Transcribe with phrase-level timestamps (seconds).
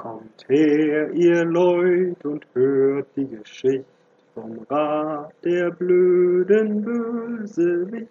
[0.00, 3.84] Kommt her, ihr Leut, und hört die Geschichte
[4.32, 8.08] vom Rat der blöden Bösewicht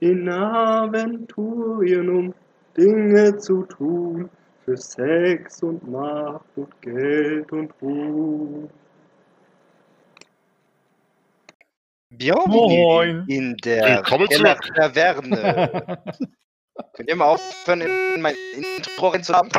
[0.00, 2.34] in Aventurien, um
[2.76, 4.28] Dinge zu tun
[4.64, 8.68] für Sex und Macht und Geld und Ruhm.
[12.10, 13.24] Björn Moin.
[13.28, 14.74] in der Willkommen Keller zurück.
[14.74, 16.02] Taverne.
[16.94, 19.50] Könnt ihr mal aufhören, in mein Intro reinzuhaben?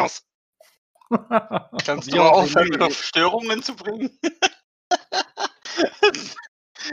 [1.86, 4.18] Kannst du Ja, mal aufhören, noch Störungen zu bringen?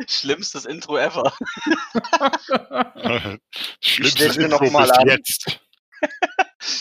[0.09, 1.33] Schlimmstes Intro ever.
[3.81, 5.09] Schlimmstes Intro noch mal bis an.
[5.09, 5.61] jetzt.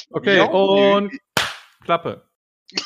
[0.10, 1.12] Okay, Ja, und
[1.84, 2.28] Klappe.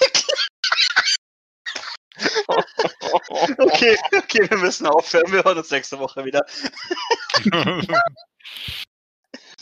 [3.57, 5.31] Okay, okay, wir müssen aufhören.
[5.31, 6.41] Wir hören uns nächste Woche wieder.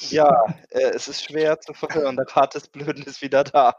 [0.09, 2.15] Ja, äh, es ist schwer zu verhören.
[2.15, 3.75] Der Part des Blöden ist wieder da.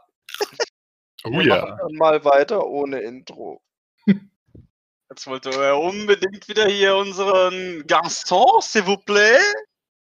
[1.23, 1.61] Oh Wir ja.
[1.61, 3.61] machen dann mal weiter ohne Intro.
[5.09, 9.39] Jetzt wollte er unbedingt wieder hier unseren Gaston, s'il vous plaît.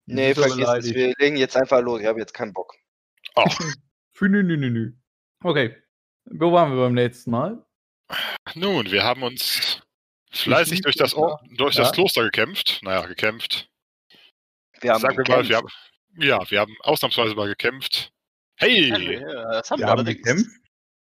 [0.06, 0.94] Nee, vergiss es.
[0.94, 2.00] Wir legen jetzt einfach los.
[2.02, 2.74] Ich habe jetzt keinen Bock.
[3.36, 3.58] Ach,
[4.22, 4.94] nü, nü, nü, nü.
[5.44, 5.76] Okay.
[6.26, 7.66] Wo waren wir beim letzten Mal?
[8.56, 9.82] nun, wir haben uns
[10.32, 11.84] fleißig durch das, Or durch Ja.
[11.84, 12.80] das Kloster gekämpft.
[12.82, 13.70] Naja, gekämpft.
[14.82, 15.50] Wir haben Sagen wir mal, gekämpft.
[15.50, 15.68] wir haben,
[16.44, 18.12] ja, wir haben ausnahmsweise mal gekämpft.
[18.56, 18.90] Hey!
[18.90, 20.46] Ja, das haben Wir wir, haben gekämpft.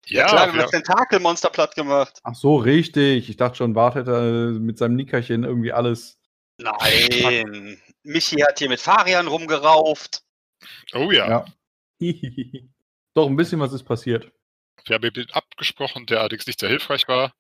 [0.08, 2.20] Ja, klar, wir haben wir, das Tentakelmonster platt gemacht.
[2.24, 3.30] Ach so, richtig.
[3.30, 4.12] Ich dachte schon, Bart hätte
[4.56, 6.18] äh, mit seinem Nickerchen irgendwie alles.
[6.58, 7.82] Nein.
[8.04, 10.24] Michi hat hier mit Farian rumgerauft.
[10.94, 11.46] oh ja, Ja.
[13.14, 14.32] Doch, ein bisschen was ist passiert.
[14.86, 17.34] wir haben mit ihm abgesprochen, der allerdings nicht sehr hilfreich war.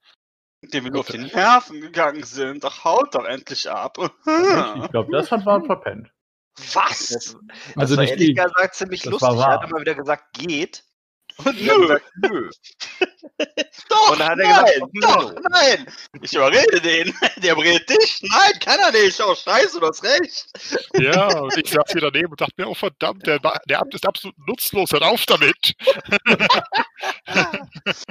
[0.63, 2.63] Dem wir nur auf die Nerven gegangen sind.
[2.63, 3.97] Ach, haut doch endlich ab.
[3.97, 6.11] Ich glaube, das hat Bart verpennt.
[6.73, 7.07] Was?
[7.09, 7.37] Das,
[7.75, 8.35] Also das war nicht ehrlich ich.
[8.35, 9.29] gesagt ziemlich Das lustig.
[9.29, 10.83] war Er hat immer wieder gesagt, geht.
[11.37, 11.79] Und Nö.
[11.81, 12.49] gesagt, nö.
[13.89, 15.41] Doch, Und dann hat er nein, gesagt, doch, nö.
[15.49, 15.85] nein.
[16.21, 17.13] Ich überrede den.
[17.43, 18.21] Der überredet dich.
[18.23, 19.19] Nein, kann er nicht.
[19.21, 20.45] Oh, scheiße, du hast recht.
[20.93, 24.05] Ja, und ich saß hier daneben und dachte mir, oh verdammt, der, der Abt ist
[24.05, 25.73] absolut nutzlos, hört auf damit.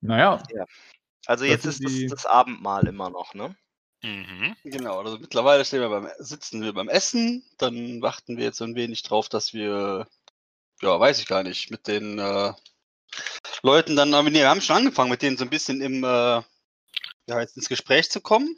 [0.00, 0.42] Naja,
[1.26, 3.56] Also Das jetzt ist das, die- das Abendmahl immer noch, ne?
[4.02, 4.54] Mhm.
[4.64, 7.42] Genau, also mittlerweile stehen wir beim, sitzen wir beim Essen.
[7.56, 10.06] Dann warten wir jetzt ein wenig drauf, dass wir,
[10.84, 12.52] ja, weiß ich gar nicht, mit den äh,
[13.62, 17.56] Leuten dann, wir haben schon angefangen, mit denen so ein bisschen im, äh, ja, jetzt
[17.56, 18.54] ins Gespräch zu kommen.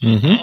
[0.00, 0.42] Mhm.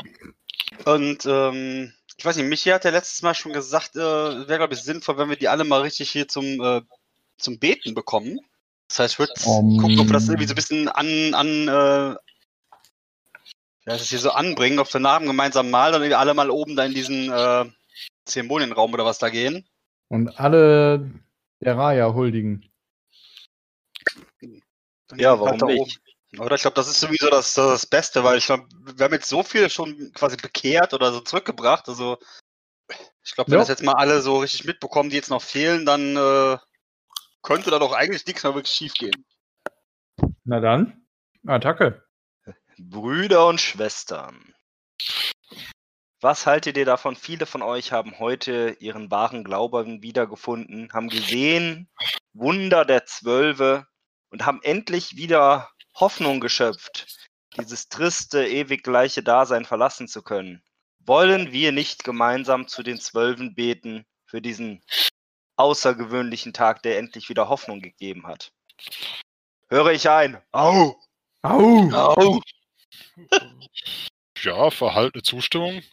[0.85, 4.75] Und ähm, ich weiß nicht, Michi hat ja letztes Mal schon gesagt, äh, wäre, glaube
[4.75, 6.81] ich, sinnvoll, wenn wir die alle mal richtig hier zum, äh,
[7.37, 8.39] zum Beten bekommen.
[8.87, 9.79] Das heißt, ich würde Um.
[9.79, 12.15] gucken, ob wir das irgendwie so ein bisschen an, an äh,
[13.87, 16.75] ja, das hier so anbringen, auf den Namen gemeinsam mal, dann wir alle mal oben
[16.75, 17.65] da in diesen äh,
[18.25, 19.67] Zeremonienraum oder was da gehen.
[20.09, 21.11] Und alle
[21.61, 22.71] der Raya huldigen.
[25.15, 25.99] Ja, warum nicht?
[26.37, 29.29] Oder ich glaube, das ist sowieso das, das Beste, weil ich glaube, wir haben jetzt
[29.29, 31.87] so viele schon quasi bekehrt oder so zurückgebracht.
[31.87, 32.17] Also
[33.23, 33.61] ich glaube, wenn Ja.
[33.61, 36.57] das jetzt mal alle so richtig mitbekommen, die jetzt noch fehlen, dann äh,
[37.41, 39.25] könnte da doch eigentlich nichts mehr wirklich schief gehen.
[40.43, 41.07] Na dann,
[41.47, 42.05] Attacke.
[42.77, 44.53] Brüder und Schwestern.
[46.25, 47.15] Was haltet ihr davon?
[47.15, 51.87] Viele von euch haben heute ihren wahren Glauben wiedergefunden, haben gesehen,
[52.33, 53.85] Wunder der Zwölfe
[54.31, 57.05] und haben endlich wieder Hoffnung geschöpft,
[57.59, 60.63] dieses triste, ewig gleiche Dasein verlassen zu können.
[60.97, 64.81] Wollen wir nicht gemeinsam zu den Zwölfen beten für diesen
[65.57, 68.51] außergewöhnlichen Tag, der endlich wieder Hoffnung gegeben hat?
[69.69, 70.41] Höre ich ein.
[70.51, 70.99] Au!
[71.43, 71.91] Au!
[71.91, 72.41] Au!
[74.41, 75.83] Ja, verhaltene Zustimmung.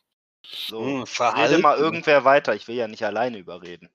[0.55, 1.05] So, Hm,
[1.37, 2.55] rede mal irgendwer weiter.
[2.55, 3.89] Ich will ja nicht alleine überreden.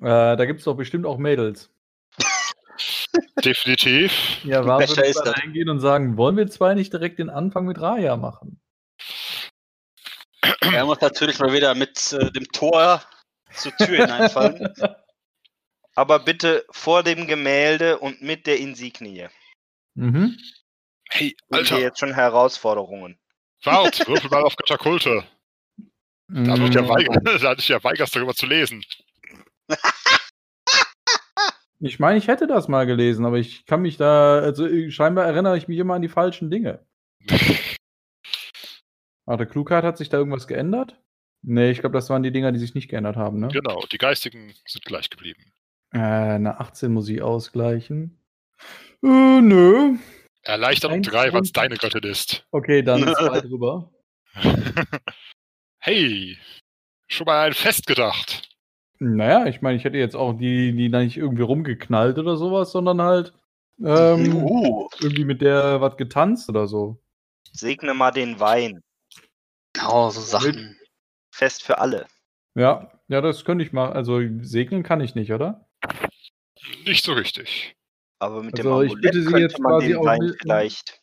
[0.00, 1.70] Äh, da gibt es doch bestimmt auch Mädels.
[3.44, 4.44] Definitiv.
[4.44, 5.42] Ja, war Becher würde ist ich dann das.
[5.42, 8.60] eingehen und sagen, wollen wir zwei nicht direkt den Anfang mit Raya machen?
[10.72, 13.02] Er muss natürlich mal wieder mit äh, dem Tor
[13.52, 14.72] zur Tür hineinfallen.
[15.94, 19.26] Aber bitte vor dem Gemälde und mit der Insignie.
[19.94, 20.38] Mhm.
[21.10, 23.18] Hey, Sind hier Alter, jetzt schon Herausforderungen.
[23.64, 25.24] wart, würfel mal auf Katakulte.
[26.28, 28.84] Da ja hatte ich ja weigerst darüber zu lesen.
[31.80, 35.26] Ich meine, ich hätte das mal gelesen, aber ich kann mich da, also äh, scheinbar
[35.26, 36.84] erinnere ich mich immer an die falschen Dinge.
[39.26, 41.00] Warte, Klugheit hat sich da irgendwas geändert?
[41.42, 43.48] Nee, ich glaube, das waren die Dinger, die sich nicht geändert haben, ne?
[43.48, 45.52] Genau, die geistigen sind gleich geblieben.
[45.92, 48.18] Äh, eine 18 muss ich ausgleichen.
[49.04, 49.98] Äh, nö.
[50.42, 51.52] Erleichtert um Eins drei, was runter.
[51.52, 52.44] deine Göttin ist.
[52.50, 53.92] Okay, dann zwei drüber.
[55.88, 56.38] Hey,
[57.10, 58.42] schon mal ein Fest gedacht.
[58.98, 62.72] Naja, ich meine, ich hätte jetzt auch die, die da nicht irgendwie rumgeknallt oder sowas,
[62.72, 63.32] sondern halt
[63.80, 67.00] Ähm, Uh, irgendwie mit der was getanzt oder so.
[67.52, 68.82] Segne mal den Wein.
[69.88, 70.76] oh, so Sachen.
[71.32, 72.06] Fest für alle.
[72.56, 73.92] Ja, ja, das könnte ich machen.
[73.94, 75.68] Also segnen kann ich nicht, oder?
[76.84, 77.76] Nicht so richtig.
[78.18, 80.18] Aber mit Also, dem ich Amulett bitte Sie könnte jetzt man quasi den auch Wein
[80.22, 81.00] mit- vielleicht.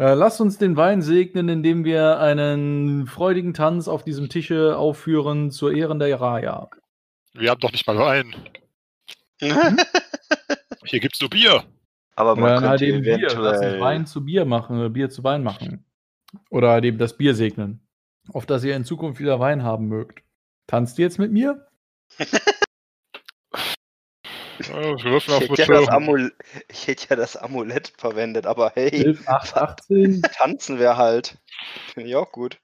[0.00, 5.50] Äh, lasst uns den Wein segnen, indem wir einen freudigen Tanz auf diesem Tische aufführen
[5.50, 6.70] zur Ehren der Raya.
[7.34, 8.34] Wir haben doch nicht mal Wein.
[10.86, 11.64] Hier gibt's nur Bier.
[12.16, 13.28] Aber Oder man halt könnte eben Bier.
[13.38, 13.78] Lass uns.
[13.78, 15.84] Wein zu Bier machen, oder Bier zu Wein machen.
[16.48, 17.86] Oder halt eben das Bier segnen.
[18.32, 20.22] Auf dass ihr in Zukunft wieder Wein haben mögt.
[20.66, 21.66] Tanzt ihr jetzt mit mir?
[24.68, 25.88] Ja, Ich hätte, ja.
[25.88, 26.32] Amul
[26.68, 30.22] ich hätte ja das Amulett verwendet, aber hey, 11, 8, 18.
[30.22, 31.38] tanzen wir halt.
[31.94, 32.58] Finde ich auch gut.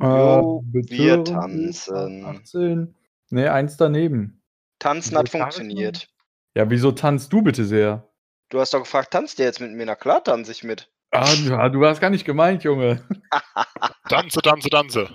[0.00, 2.24] Äh, Jo, wir tanzen.
[2.24, 2.94] 18.
[3.30, 4.42] Ne, eins daneben.
[4.78, 6.08] Tanzen hat funktioniert.
[6.54, 8.08] Ja, wieso tanzt du bitte sehr?
[8.50, 9.86] Du hast doch gefragt, tanzt ihr jetzt mit mir?
[9.86, 10.90] Na klar, tanze ich mit.
[11.10, 13.02] Ah, du, du hast gar nicht gemeint, Junge.
[14.08, 15.08] Tanze, tanze, tanze.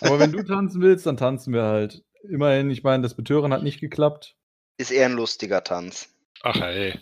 [0.00, 2.04] Aber wenn du tanzen willst, dann tanzen wir halt.
[2.22, 4.36] Immerhin, ich meine, das Betören hat nicht geklappt.
[4.78, 6.08] Ist eher ein lustiger Tanz.
[6.42, 6.98] Ach ey.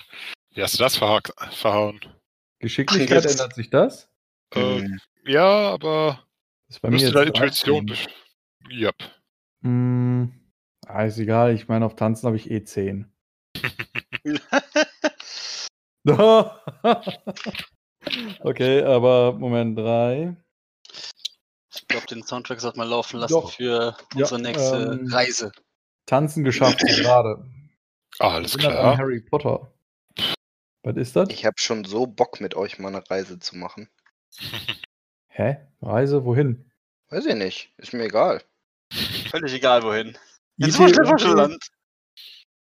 [0.54, 1.20] Wie hast du das verha
[1.52, 2.00] verhauen?
[2.58, 4.08] Geschicklichkeit Jetzt- ändert sich das?
[4.54, 5.00] Äh, Hm.
[5.26, 6.24] ja, aber
[6.68, 7.86] Das ist bei müsste da jetzt Intuition.
[7.86, 8.08] 13.
[8.70, 8.94] Yep.
[9.62, 10.32] Hm,
[10.86, 11.54] ah, ist egal.
[11.54, 13.10] Ich meine, auf Tanzen habe ich eh 10.
[18.40, 20.36] okay, aber Moment, 3.
[21.74, 23.52] Ich glaube, den Soundtrack sollte man laufen lassen Doch.
[23.52, 25.52] für Ja, unsere nächste ähm, Reise.
[26.06, 27.44] Tanzen geschafft gerade.
[28.18, 28.96] Ah, alles klar.
[28.96, 29.72] Harry Potter.
[30.82, 31.28] Was ist das?
[31.30, 33.88] Ich habe schon so Bock, mit euch mal eine Reise zu machen.
[35.28, 35.58] Hä?
[35.82, 36.70] Reise wohin?
[37.08, 37.74] Weiß ich nicht.
[37.76, 38.42] Ist mir egal.
[39.30, 40.16] Völlig egal wohin.
[40.58, 41.68] Ins Land.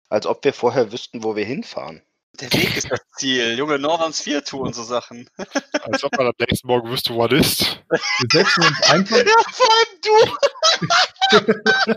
[0.08, 2.02] Als ob wir vorher wüssten, wo wir hinfahren.
[2.40, 3.56] Der Weg ist das Ziel.
[3.56, 5.28] Junge, Northams 4 Tour und so Sachen.
[5.82, 7.80] Als ob man am nächsten Morgen wüsste, wo man ist.
[7.88, 11.94] Wir setzen uns einfach, Ja, vor allem du!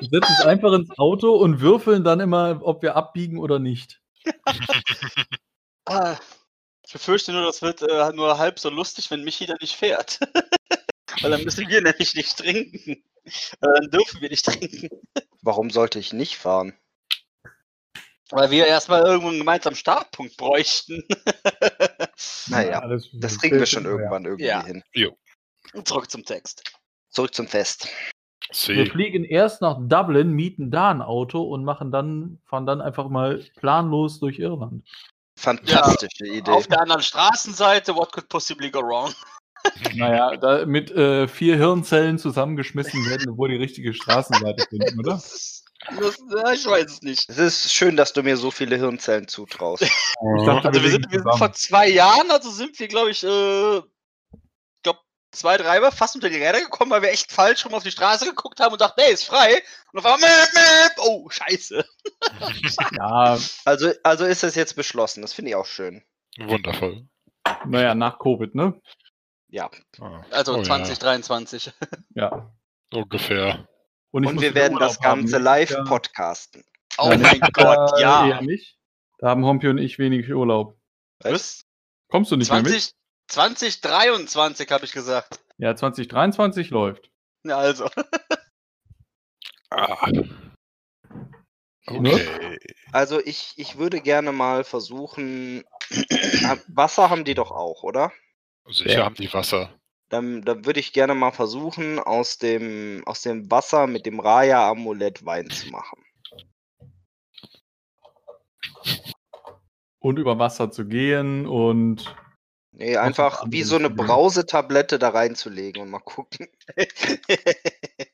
[0.00, 4.00] wir setzen uns einfach ins Auto und würfeln dann immer, ob wir abbiegen oder nicht.
[5.84, 6.16] Ah,
[6.86, 10.20] ich befürchte nur, das wird äh, nur halb so lustig, wenn Michi da nicht fährt.
[11.20, 13.02] Weil dann müssen wir nämlich nicht trinken.
[13.24, 13.30] Äh,
[13.60, 14.88] dann dürfen wir nicht trinken.
[15.42, 16.74] Warum sollte ich nicht fahren?
[18.30, 21.02] Weil wir erstmal irgendwo einen gemeinsamen Startpunkt bräuchten.
[22.48, 23.90] Naja, das, das kriegen wir schon ja.
[23.90, 24.64] irgendwann irgendwie Ja.
[24.64, 24.82] hin.
[25.84, 26.64] Zurück zum Text.
[27.10, 27.88] Zurück zum Fest.
[28.50, 28.86] Wir See.
[28.86, 33.44] fliegen erst nach Dublin, mieten da ein Auto und machen dann, fahren dann einfach mal
[33.56, 34.84] planlos durch Irland.
[35.38, 36.50] Fantastische Idee.
[36.50, 39.12] Auf der anderen Straßenseite, what could possibly go wrong?
[39.96, 45.14] Naja, da mit äh, vier Hirnzellen zusammengeschmissen werden, bevor die richtige Straßenseite finden, oder?
[45.14, 45.64] Das,
[46.00, 47.28] das, ja, ich weiß es nicht.
[47.30, 49.82] Es ist schön, dass du mir so viele Hirnzellen zutraust.
[50.46, 53.82] Dachte, Also wir sind, wir sind vor zwei Jahren, also sind wir, glaube ich, äh,
[54.82, 54.98] glaub,
[55.30, 58.24] zwei, dreimal fast unter die Räder gekommen, weil wir echt falsch rum auf die Straße
[58.26, 59.62] geguckt haben und dachten, nee, ist frei.
[59.92, 61.84] Und auf einmal, mäp, mäp, oh, scheiße.
[62.96, 65.22] Ja, Also, also ist das jetzt beschlossen.
[65.22, 66.02] Das finde ich auch schön.
[66.38, 67.06] Wundervoll.
[67.66, 68.80] naja, nach Covid, ne?
[69.48, 69.70] Ja.
[70.00, 71.72] Ah, Also oh ja, 2023.
[72.14, 72.52] Ja.
[72.92, 73.66] ungefähr.
[74.10, 75.42] Und, ich muss wir werden das Ganze haben.
[75.44, 75.84] live Ja.
[75.84, 76.64] podcasten.
[76.98, 78.28] Oh Ja, mein Gott, Jahr ja.
[78.28, 78.78] Eher nicht.
[79.18, 80.78] Da haben Hompi und ich wenig Urlaub.
[81.20, 81.64] Was?
[82.10, 82.94] Kommst du nicht mehr mit?
[83.28, 85.40] 20, 2023 habe ich gesagt.
[85.58, 87.10] Ja, 2023 läuft.
[87.44, 87.88] Ja, also.
[89.70, 90.10] Ah.
[91.86, 92.58] Okay.
[92.92, 95.64] Also ich, ich würde gerne mal versuchen.
[96.44, 98.12] Ah, Wasser haben die doch auch, oder?
[98.70, 99.04] Sicher Ja.
[99.04, 99.77] haben die Wasser.
[100.08, 105.26] Dann, dann würde ich gerne mal versuchen, aus dem, aus dem Wasser mit dem Raya-Amulett
[105.26, 106.02] Wein zu machen.
[109.98, 112.14] Und über Wasser zu gehen und.
[112.72, 116.48] Nee, einfach wie so eine Brausetablette da reinzulegen und mal gucken.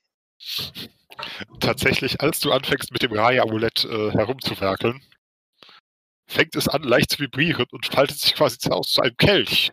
[1.60, 5.02] Tatsächlich, als du anfängst mit dem Raya-Amulett äh, herumzuwerkeln,
[6.26, 9.70] fängt es an leicht zu vibrieren und faltet sich quasi aus zu einem Kelch.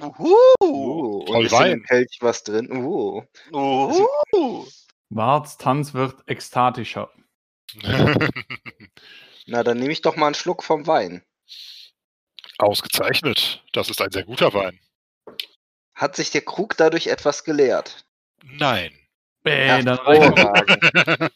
[0.00, 0.36] Uhu.
[0.62, 1.82] Uh, und ist in dem Wein.
[1.84, 2.70] Kelch was drin?
[2.72, 3.22] Uh.
[3.52, 4.66] Uhu.
[5.10, 7.10] Warts Tanz wird ekstatischer.
[9.46, 11.22] Na, dann nehme ich doch mal einen Schluck vom Wein.
[12.58, 13.62] Ausgezeichnet.
[13.72, 14.78] Das ist ein sehr guter Wein.
[15.94, 18.04] Hat sich der Krug dadurch etwas geleert?
[18.44, 18.92] Nein.
[19.42, 19.98] Bäh, dann.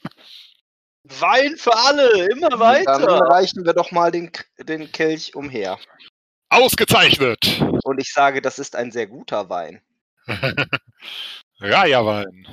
[1.08, 3.20] Wein für alle, immer Dann weiter.
[3.28, 5.78] reichen wir doch mal den, den Kelch umher.
[6.48, 7.60] Ausgezeichnet.
[7.84, 9.80] Und ich sage, das ist ein sehr guter Wein.
[11.60, 12.46] Raya-Wein.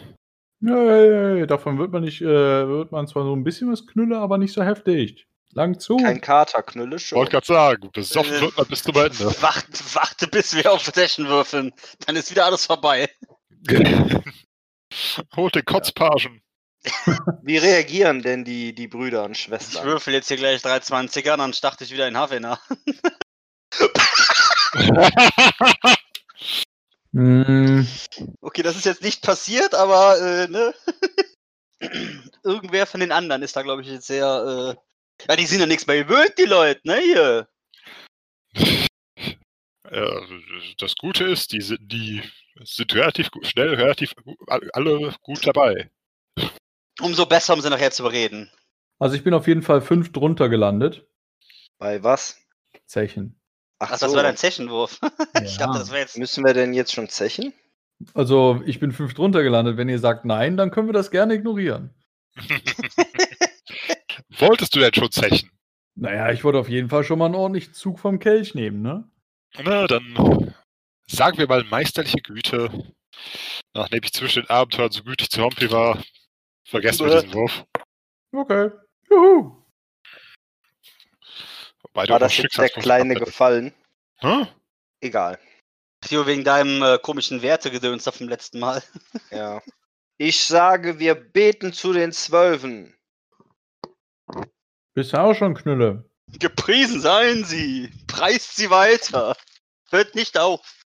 [0.60, 2.26] Nee, davon wird man nicht, äh,
[2.68, 5.28] wird man zwar so ein bisschen was knülle, aber nicht so heftig.
[5.52, 5.98] Lang zu.
[5.98, 7.18] Kein Kater, Knülle schon.
[7.18, 9.26] Wollte gerade sagen, besoffen Äh, wird man bis zum Ende.
[9.42, 11.72] Warte, warte, bis wir auf Session würfeln.
[12.06, 13.10] Dann ist wieder alles vorbei.
[15.36, 16.42] Holt den Kotzpagen.
[17.44, 19.86] Wie reagieren denn die, die Brüder und Ich Schwestern?
[19.86, 22.60] würfel jetzt hier gleich 320er, dann starte ich wieder in Havena.
[27.14, 27.88] Hm,
[28.42, 30.74] Okay, das ist jetzt nicht passiert, aber äh, ne?
[32.44, 34.76] Irgendwer von den anderen ist da, glaube ich, jetzt sehr.
[34.78, 35.28] Äh...
[35.30, 36.98] Ja, die sind ja nichts mehr gewöhnt, die Leute, ne?
[36.98, 37.48] Hier.
[39.92, 40.22] Ja,
[40.80, 42.24] das Gute ist, die sind, die
[42.64, 44.16] sind relativ schnell, relativ
[44.48, 45.92] alle gut dabei.
[47.00, 48.52] Umso besser, um sie nachher zu überreden.
[48.98, 51.06] also ich bin auf jeden Fall fünf drunter gelandet.
[51.78, 52.40] Bei was?
[52.88, 53.40] Zechen.
[53.84, 54.06] Ach, Ach, so.
[54.08, 55.00] das war dein Zechenwurf.
[55.44, 55.66] ich Ja.
[55.68, 56.18] dachte, das wäre jetzt.
[56.18, 57.54] Müssen wir denn jetzt schon zechen?
[58.14, 59.78] Also ich bin fünf drunter gelandet.
[59.78, 61.94] Wenn ihr sagt nein, dann können wir das gerne ignorieren.
[64.40, 65.50] Wolltest du denn schon zechen?
[65.96, 69.10] Naja, ich wollte auf jeden Fall schon mal einen ordentlichen Zug vom Kelch nehmen, ne?
[69.64, 70.54] Na, dann
[71.08, 72.70] sagen wir mal meisterliche Güte.
[73.74, 76.02] Nachdem ich zwischen den Abenteuern so gütig zu Hompi war,
[76.68, 77.22] vergessen wir Bäh.
[77.22, 77.64] diesen Wurf.
[78.32, 78.72] Okay.
[79.10, 79.63] Juhu.
[81.94, 83.72] Wobei du War das jetzt der kleine Gefallen?
[84.18, 84.48] Hä?
[85.00, 85.38] Egal.
[86.10, 88.82] Nur wegen deinem äh, komischen Wertegedöns vom letzten Mal.
[89.32, 89.62] Ja.
[90.18, 92.96] Ich sage, wir beten zu den Zwölfen.
[94.94, 96.08] Bist du auch schon Knülle?
[96.40, 97.92] Gepriesen seien sie!
[98.08, 99.36] Preist sie weiter!
[99.90, 100.84] Hört nicht auf!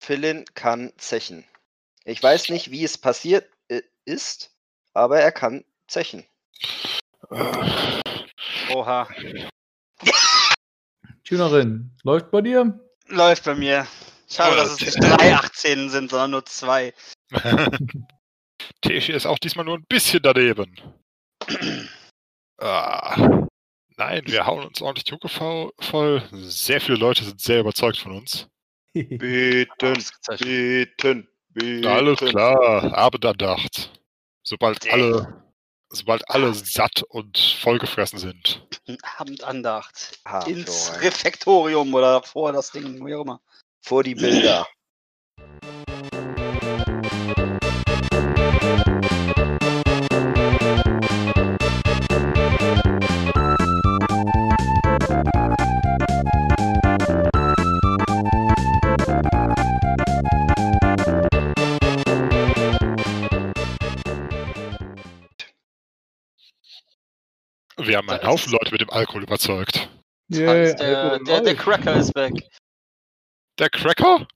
[0.00, 1.44] Philin kann zechen.
[2.04, 4.52] Ich weiß nicht, wie es passiert äh, ist,
[4.94, 6.26] aber er kann zechen.
[8.72, 9.08] Oha.
[11.30, 12.76] Tunerin, läuft bei dir?
[13.06, 13.86] Läuft bei mir.
[14.28, 16.92] Schade, dass es nicht drei 18 sind, sondern nur zwei.
[18.82, 20.74] Teschi ist auch diesmal nur ein bisschen daneben.
[22.60, 23.46] ah.
[23.96, 26.22] Nein, wir hauen uns ordentlich die Hucke voll.
[26.32, 28.48] Sehr viele Leute sind sehr überzeugt von uns.
[28.92, 29.68] Beten,
[30.40, 31.86] beten, beten.
[31.86, 33.92] Alles klar, Abendandacht.
[34.42, 35.44] Sobald alle,
[35.90, 38.66] sobald alle satt und vollgefressen sind.
[39.18, 40.18] Abendandacht.
[40.24, 40.92] Ah, Ins.
[41.00, 43.40] Refektorium oder vor das Ding, wie auch immer.
[43.82, 44.66] Vor die Bilder.
[67.86, 68.52] Wir haben einen Haufen.
[68.52, 69.90] Leute mit dem Alkohol überzeugt.
[70.32, 71.56] Hans, der, der, der.
[71.56, 72.32] Cracker ist back.
[73.58, 74.26] Der Cracker?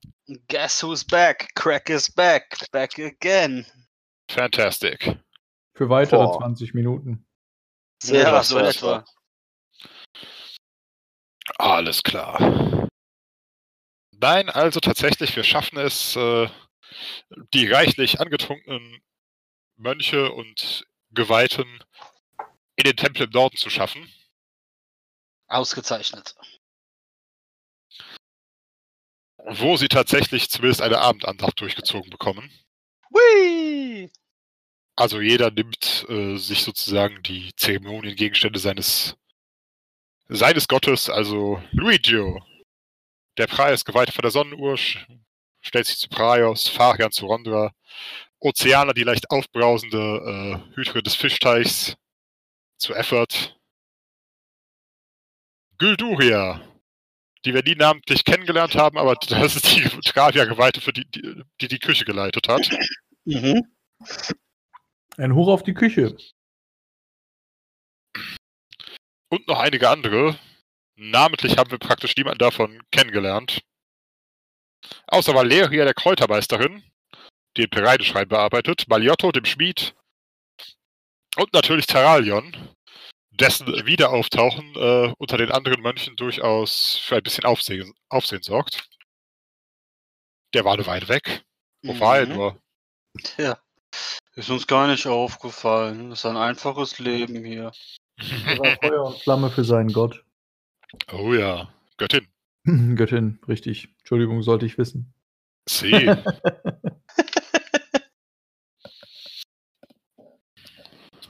[0.49, 1.47] Guess who's back?
[1.55, 2.57] Crack is back.
[2.71, 3.65] Back again.
[4.29, 5.17] Fantastic.
[5.73, 6.37] Für weitere Boah.
[6.39, 7.25] 20 Minuten.
[8.03, 9.05] Ja, so etwa.
[11.57, 12.89] Alles klar.
[14.11, 16.47] Nein, also tatsächlich, wir schaffen es, äh,
[17.53, 19.01] die reichlich angetrunkenen
[19.75, 21.65] Mönche und Geweihten
[22.75, 24.11] in den Tempel im Norden zu schaffen.
[25.47, 26.35] Ausgezeichnet.
[29.47, 32.51] wo sie tatsächlich zumindest eine Abendandacht durchgezogen bekommen.
[33.11, 34.09] Whee!
[34.95, 39.15] Also jeder nimmt äh, sich sozusagen die Zeremoniengegenstände seines
[40.27, 42.43] seines Gottes, also Luigio.
[43.37, 47.71] Der Preis Geweihte von der Sonnenuhr stellt sich zu Praios, Farian zu Rondra,
[48.39, 51.95] Ozeaner, die leicht aufbrausende äh, Hüterin des Fischteichs
[52.77, 53.59] zu Effort,
[55.77, 56.61] Gulduria,
[57.43, 61.67] die wir nie namentlich kennengelernt haben, aber das ist die Travia-Geweihte, für die, die die
[61.67, 62.69] die Küche geleitet hat.
[63.25, 63.63] Mhm.
[65.17, 66.15] Ein Hoch auf die Küche.
[69.35, 70.37] und noch einige andere.
[70.95, 73.61] Namentlich haben wir praktisch niemanden davon kennengelernt.
[75.07, 76.83] Außer Valeria, der Kräutermeisterin,
[77.57, 79.95] die den Pereideschrein bearbeitet, Maliotto, dem Schmied
[81.37, 82.55] und natürlich Terralion,
[83.31, 88.87] dessen Wiederauftauchen äh, unter den anderen Mönchen durchaus für ein bisschen Aufsehen, Aufsehen sorgt.
[90.53, 91.43] Der war eine Weile weg.
[91.83, 92.33] Wo war er Mhm.
[92.33, 92.61] nur?
[93.21, 93.59] Tja.
[94.35, 96.09] Ist uns gar nicht aufgefallen.
[96.09, 97.71] Das ist ein einfaches Leben hier.
[98.47, 100.23] Er war Feuer und Flamme für seinen Gott.
[101.11, 102.27] oh ja, Göttin.
[102.95, 103.89] Göttin, richtig.
[103.99, 105.13] Entschuldigung, sollte ich wissen.
[105.67, 105.91] Sie.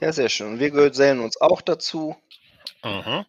[0.02, 0.54] Ja, sehr schön.
[0.54, 2.16] Und wir gesellen uns auch dazu.
[2.82, 3.25] Aha.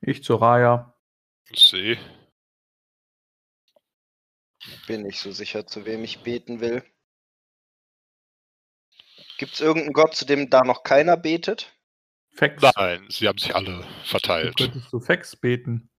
[0.00, 0.94] Ich zur Raya.
[1.54, 1.98] Sie.
[4.86, 6.82] Bin nicht so sicher, zu wem ich beten will.
[9.38, 11.72] Gibt es irgendeinen Gott, zu dem da noch keiner betet?
[12.34, 12.62] Fax.
[12.76, 14.56] Nein, sie haben sich alle Du verteilt.
[14.56, 15.90] könntest du Fax beten.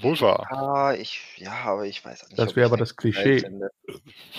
[0.00, 0.46] Wohl wahr.
[0.50, 2.38] Ah, ich, ja, aber ich weiß nicht.
[2.38, 3.42] Das wäre aber das Klischee.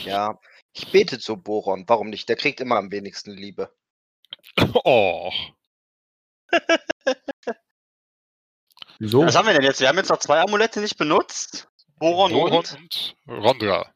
[0.04, 0.40] Ja,
[0.74, 1.84] ich bete zu Boron.
[1.88, 2.30] Warum nicht?
[2.30, 3.72] Der kriegt immer am wenigsten Liebe.
[4.84, 5.32] Oh.
[9.00, 9.26] Wieso?
[9.26, 9.80] Was haben wir denn jetzt?
[9.80, 11.70] Wir haben jetzt noch zwei Amulette nicht benutzt.
[12.00, 13.94] Boron, Boron und und Rondra.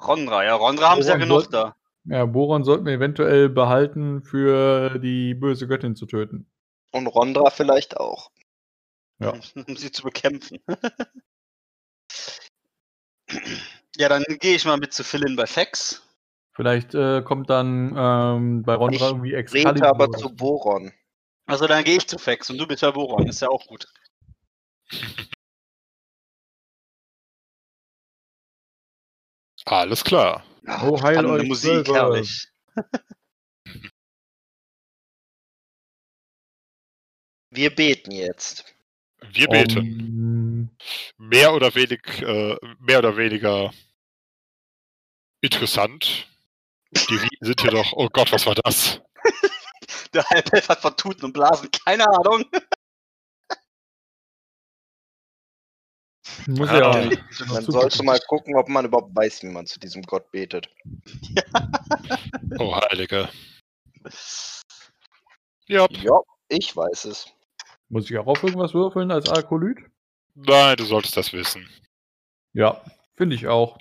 [0.00, 0.44] Rondra.
[0.44, 1.76] Ja, Rondra haben sie ja genug sollten- da.
[2.04, 6.50] Ja, Boron sollten wir eventuell behalten, für die böse Göttin zu töten.
[6.90, 8.30] Und Rondra vielleicht auch.
[9.20, 9.32] Ja.
[9.68, 10.58] Um sie zu bekämpfen.
[13.96, 16.02] ja, dann gehe ich mal mit zu Philin bei Fex.
[16.54, 19.88] Vielleicht äh, kommt dann ähm, bei Rondra Ich irgendwie Rede Excalibur.
[19.88, 20.34] aber oder zu.
[20.34, 20.92] Boron.
[21.46, 23.26] Also dann gehe ich zu Fex und du bist bei Boron.
[23.26, 23.86] Ist ja auch gut.
[29.64, 30.44] Alles klar.
[30.82, 31.94] Oh, heil euch, Musik, Zwölfe.
[31.94, 32.48] herrlich.
[37.50, 38.64] Wir beten jetzt.
[39.30, 39.78] Wir beten.
[39.78, 40.70] Um,
[41.18, 43.72] Mehr oder wenig, äh, mehr oder weniger
[45.42, 46.26] interessant.
[46.92, 47.92] Die Riten sind hier doch.
[47.94, 49.00] Oh Gott, was war das?
[50.14, 52.44] Der Halbelf hat von Tuten und Blasen keine Ahnung.
[56.46, 57.10] muss Ja, ja.
[57.62, 60.68] sollst du mal gucken, ob man überhaupt weiß, wie man zu diesem Gott betet.
[62.58, 63.30] Oh, Heilige.
[65.66, 67.26] Ja, Ja, ich weiß es.
[67.88, 69.78] Muss ich auch auf irgendwas würfeln als Alkoholyt?
[70.34, 71.68] nein, du solltest das wissen.
[72.52, 72.82] Ja,
[73.14, 73.78] finde ich auch.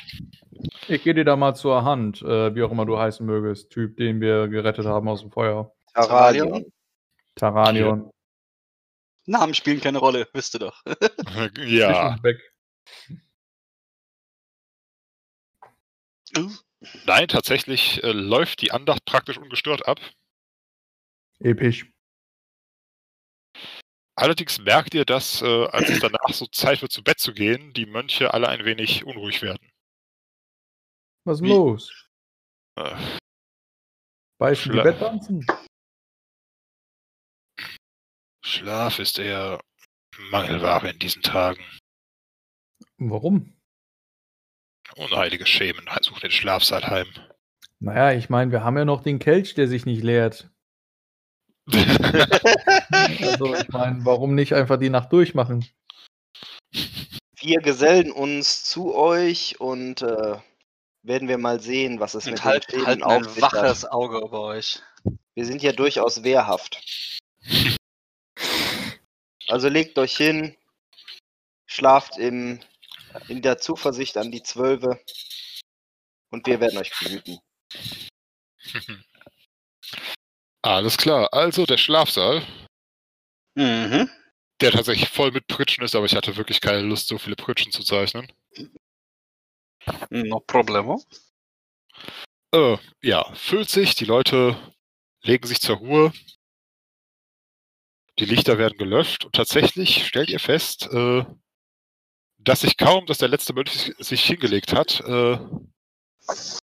[0.88, 3.98] Ich gehe dir da mal zur Hand, äh, wie auch immer du heißen mögest, Typ,
[3.98, 5.74] den wir gerettet haben aus dem Feuer.
[5.94, 6.66] Taradion.
[7.36, 8.12] Taranion.
[9.26, 10.84] Namen spielen keine Rolle, wisst ihr doch.
[11.66, 12.40] ja, Weg.
[17.06, 20.00] nein, tatsächlich äh, läuft die Andacht praktisch ungestört ab.
[21.40, 21.92] Episch.
[24.16, 27.74] Allerdings merkt ihr, dass, äh, als es danach so Zeit wird, zu Bett zu gehen,
[27.74, 29.72] die Mönche alle ein wenig unruhig werden.
[31.26, 31.50] Was ist Wie?
[31.50, 32.08] los?
[32.78, 32.96] Äh,
[34.40, 35.46] Beißen die Bettwanzen?
[38.44, 39.62] Schlaf ist eher
[40.32, 41.64] Mangelware in diesen Tagen.
[42.98, 43.56] Warum?
[44.96, 47.08] Unheilige Schemen suchen den Schlafsaal heim.
[47.80, 50.52] Naja, ich meine, wir haben ja noch den Kelch, der sich nicht leert.
[53.22, 55.66] Also, ich meine, warum nicht einfach die Nacht durchmachen?
[57.38, 60.38] Wir gesellen uns zu euch und äh,
[61.04, 63.54] werden wir mal sehen, was es mit Und halt, den halt auf ein sich hat.
[63.54, 64.82] waches Auge über euch.
[65.34, 66.80] Wir sind ja durchaus wehrhaft.
[69.48, 70.56] Also legt euch hin,
[71.66, 72.60] schlaft im,
[73.28, 75.00] in der Zuversicht an die Zwölfe
[76.30, 77.40] und wir werden euch behüten.
[80.64, 82.46] Alles klar, also der Schlafsaal,
[83.56, 84.10] Mhm.
[84.62, 87.72] der tatsächlich voll mit Pritschen ist, aber ich hatte wirklich keine Lust, so viele Pritschen
[87.72, 88.32] zu zeichnen.
[90.12, 91.04] No problemo.
[92.54, 94.56] Äh, ja, füllt sich, die Leute
[95.24, 96.14] legen sich zur Ruhe,
[98.20, 101.26] die Lichter werden gelöscht und tatsächlich stellt ihr fest, äh,
[102.38, 105.40] dass sich kaum, dass der letzte Mönch sich- hingelegt hat, äh,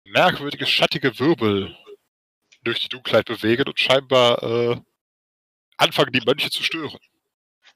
[0.05, 1.77] merkwürdige schattige Wirbel
[2.65, 4.81] durch die Dunkelheit bewegen und scheinbar äh,
[5.77, 6.99] anfangen, die Mönche zu stören.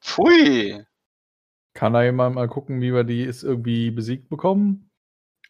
[0.00, 0.84] Pfui.
[1.74, 4.90] Kann da jemand mal gucken, wie wir die ist irgendwie besiegt bekommen?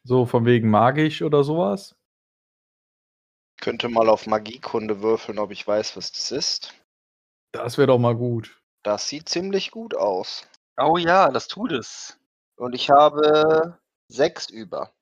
[0.02, 1.96] So von wegen magisch oder sowas?
[3.58, 6.74] Könnte mal auf Magiekunde würfeln, ob ich weiß, was das ist.
[7.52, 8.60] Das wäre doch mal gut.
[8.82, 10.46] Das sieht ziemlich gut aus.
[10.78, 12.18] Oh ja, das tut es.
[12.56, 14.92] Und ich habe sechs über.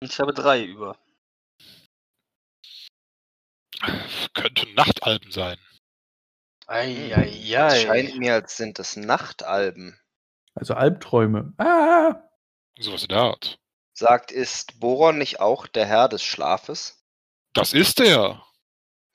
[0.00, 0.98] Ich habe drei über.
[4.34, 5.58] Könnten Nachtalben sein.
[6.66, 7.80] Es Eieiei.
[7.84, 9.98] scheint mir, als sind es Nachtalben.
[10.54, 11.52] Also Albträume.
[11.58, 12.22] Ah!
[12.78, 13.58] Sowas in der Art.
[13.92, 17.04] Sagt, ist Boron nicht auch der Herr des Schlafes?
[17.52, 18.44] Das ist er.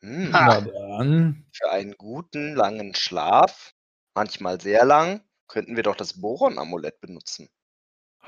[0.01, 1.45] Hm, Na dann.
[1.53, 3.73] Für einen guten, langen Schlaf,
[4.13, 7.49] manchmal sehr lang, könnten wir doch das Boron-Amulett benutzen.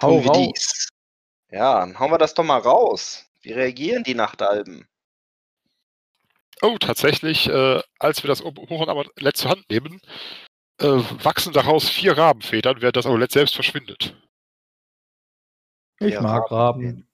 [0.02, 0.54] Hau Tun wir raus.
[0.54, 0.90] dies.
[1.52, 3.26] Ja, dann hauen wir das doch mal raus.
[3.42, 4.88] Wie reagieren die Nachtalben?
[6.62, 10.00] Oh, tatsächlich, äh, als wir das Hochonamulett zur Hand nehmen,
[10.80, 14.16] äh, wachsen daraus vier Rabenfedern, während das Amulett selbst verschwindet.
[16.00, 17.08] Ich Ja, mag Raben.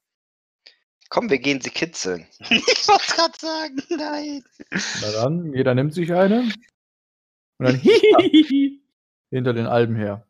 [1.10, 2.28] Komm, wir gehen sie kitzeln.
[2.50, 4.44] Ich wollte gerade sagen, nein.
[5.02, 6.52] Na dann, jeder nimmt sich eine.
[7.60, 8.82] Und dann hihihihi
[9.30, 10.26] hinter den Alben her.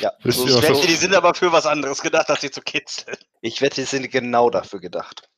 [0.00, 2.40] Ja, Wisst so ihr, was ich, wette, Die sind aber für was anderes gedacht, als
[2.40, 3.16] sie zu kitzeln.
[3.40, 5.28] ich wette, die sind genau dafür gedacht.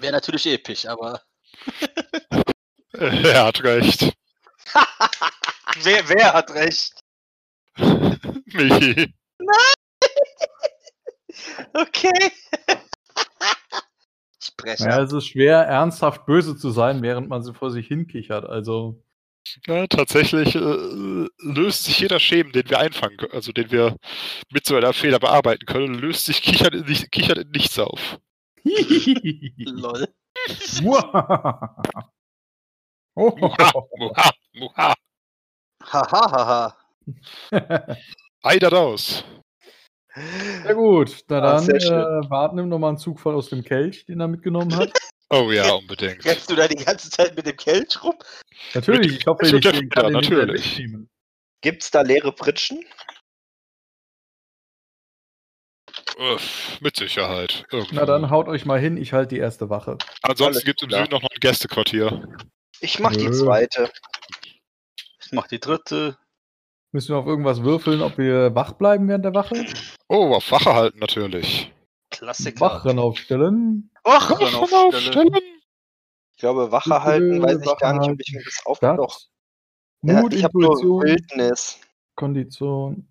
[0.00, 1.22] Wäre natürlich episch, aber.
[2.92, 4.12] Er hat recht.
[5.82, 6.94] wer, wer hat recht?
[7.76, 9.14] Michi.
[11.74, 12.32] Okay.
[14.40, 14.84] ich breche.
[14.84, 18.44] Ja, es ist schwer, ernsthaft böse zu sein, während man sie vor sich hinkichert.
[18.44, 19.02] Also,
[19.66, 23.96] Ja, tatsächlich äh, löst sich jeder Schemen, den wir einfangen können, also den wir
[24.50, 28.18] mit so einer Feder bearbeiten können, löst sich kichert in, kichert in nichts auf.
[28.64, 30.08] Lol.
[33.14, 33.36] Oh.
[33.36, 34.94] Muha, muha, muha.
[35.82, 36.76] Hahaha.
[38.42, 39.24] Eider raus.
[40.62, 44.04] Sehr gut, na Ah, dann äh, Bart nimmt nochmal einen Zug voll aus dem Kelch,
[44.06, 44.92] den er mitgenommen hat.
[45.30, 46.24] Oh ja, unbedingt.
[46.24, 48.14] Rennst du da die ganze Zeit mit dem Kelch rum?
[48.74, 50.82] Natürlich, ich hoffe, Ich kann den hinterher natürlich.
[51.60, 52.84] Gibt's da leere Pritschen?
[56.80, 57.64] Mit Sicherheit.
[57.70, 57.94] Irgendwo.
[57.94, 59.98] Na dann haut euch mal hin, ich halte die erste Wache.
[60.22, 60.98] Ansonsten gibt es im.
[60.98, 62.28] Süden noch ein Gästequartier.
[62.80, 63.90] Ich mach die zweite.
[65.20, 66.16] Ich mach die dritte.
[66.92, 69.66] Müssen wir auf irgendwas würfeln, ob wir wach bleiben während der Wache?
[70.08, 71.72] Oh, auf Wache halten natürlich.
[72.10, 72.60] Klassiker.
[72.60, 73.90] Wachen aufstellen.
[74.04, 74.94] Wachen Wachen aufstellen.
[74.96, 75.34] aufstellen.
[76.34, 78.76] Ich glaube, Wache halten, weiß ich gar nicht, ob ich Wache mir das auf.
[78.78, 78.98] Stadt.
[78.98, 79.20] Doch.
[80.02, 81.80] Ja, Mut, ich Intuition, Wildnis.
[82.14, 83.08] Kondition.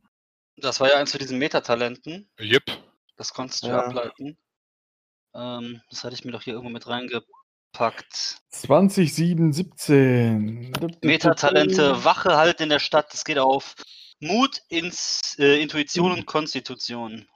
[0.58, 2.30] Das war ja eins von diesen Metatalenten.
[2.40, 2.64] Jep.
[3.18, 3.80] Das konntest du Ja.
[3.86, 4.38] ableiten.
[5.36, 8.38] Ähm, das hatte ich mir doch hier irgendwo mit reingepackt.
[8.50, 10.72] 20, 7, 17.
[11.02, 13.12] Metatalente, Wache halt in der Stadt.
[13.14, 13.76] Das geht auf
[14.20, 17.28] Mut, ins, äh, Intuition und Konstitution.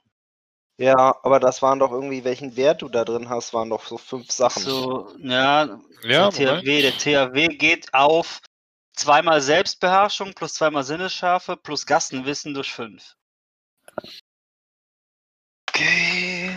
[0.78, 3.98] Ja, aber das waren doch irgendwie, welchen Wert du da drin hast, waren doch so
[3.98, 4.62] fünf Sachen.
[4.62, 6.60] So, ja, Ja, der.
[6.60, 8.40] THW, der THW geht auf
[8.94, 13.14] zweimal Selbstbeherrschung plus zweimal Sinnesschärfe plus Gassenwissen durch fünf.
[15.74, 16.54] Okay.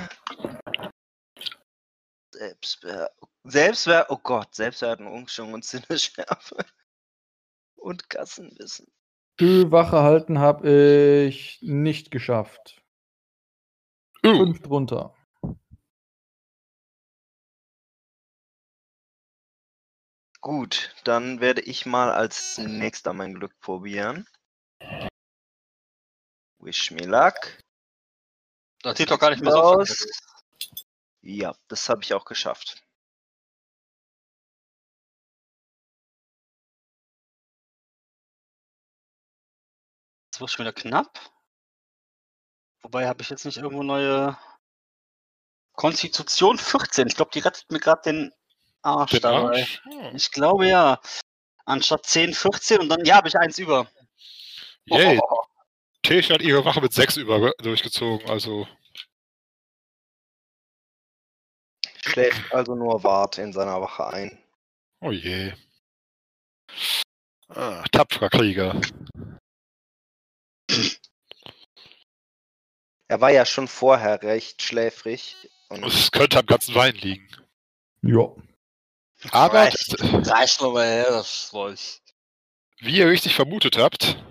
[2.33, 3.09] Selbstbeher
[3.47, 5.07] Selbstwert, oh Gott, Selbstwertung
[5.53, 6.57] und Sinneschärfe.
[7.75, 8.91] Und Gassenwissen.
[9.39, 12.81] Wache halten habe ich nicht geschafft.
[14.25, 15.15] Uh, Fünf drunter.
[20.41, 24.27] Gut, dann werde ich mal als nächster mein Glück probieren.
[26.59, 27.64] Wish me luck.
[28.85, 30.05] Das sieht doch gar nicht mehr so Aus.
[31.23, 32.83] Ja, das habe ich auch geschafft.
[40.31, 41.19] Das wird schon wieder knapp.
[42.83, 44.37] Wobei habe ich jetzt nicht irgendwo neue
[45.73, 47.07] Konstitution 14.
[47.07, 48.33] Ich glaube, die rettet mir gerade den
[48.83, 49.61] Arsch den dabei.
[49.61, 49.81] Arsch.
[49.85, 50.15] Hm.
[50.15, 51.01] Ich glaube ja.
[51.65, 53.87] Anstatt 10, 14 und dann, ja, habe ich eins über.
[54.85, 55.43] Yay, Oh,
[56.05, 58.67] Tesh hat ihre Wache mit 6 über durchgezogen, also.
[62.05, 64.37] Schläft also nur Wart in seiner Wache ein.
[65.01, 65.53] Oh je.
[67.47, 68.79] Ah, tapferer Krieger.
[73.07, 75.35] Er war ja schon vorher recht schläfrig.
[75.69, 77.27] Und Es könnte am ganzen Wein liegen.
[78.03, 78.31] Ja.
[79.31, 79.95] Aber, Reicht.
[80.27, 82.01] Reicht mal mal her, das weiß.
[82.81, 84.23] wie ihr richtig vermutet habt,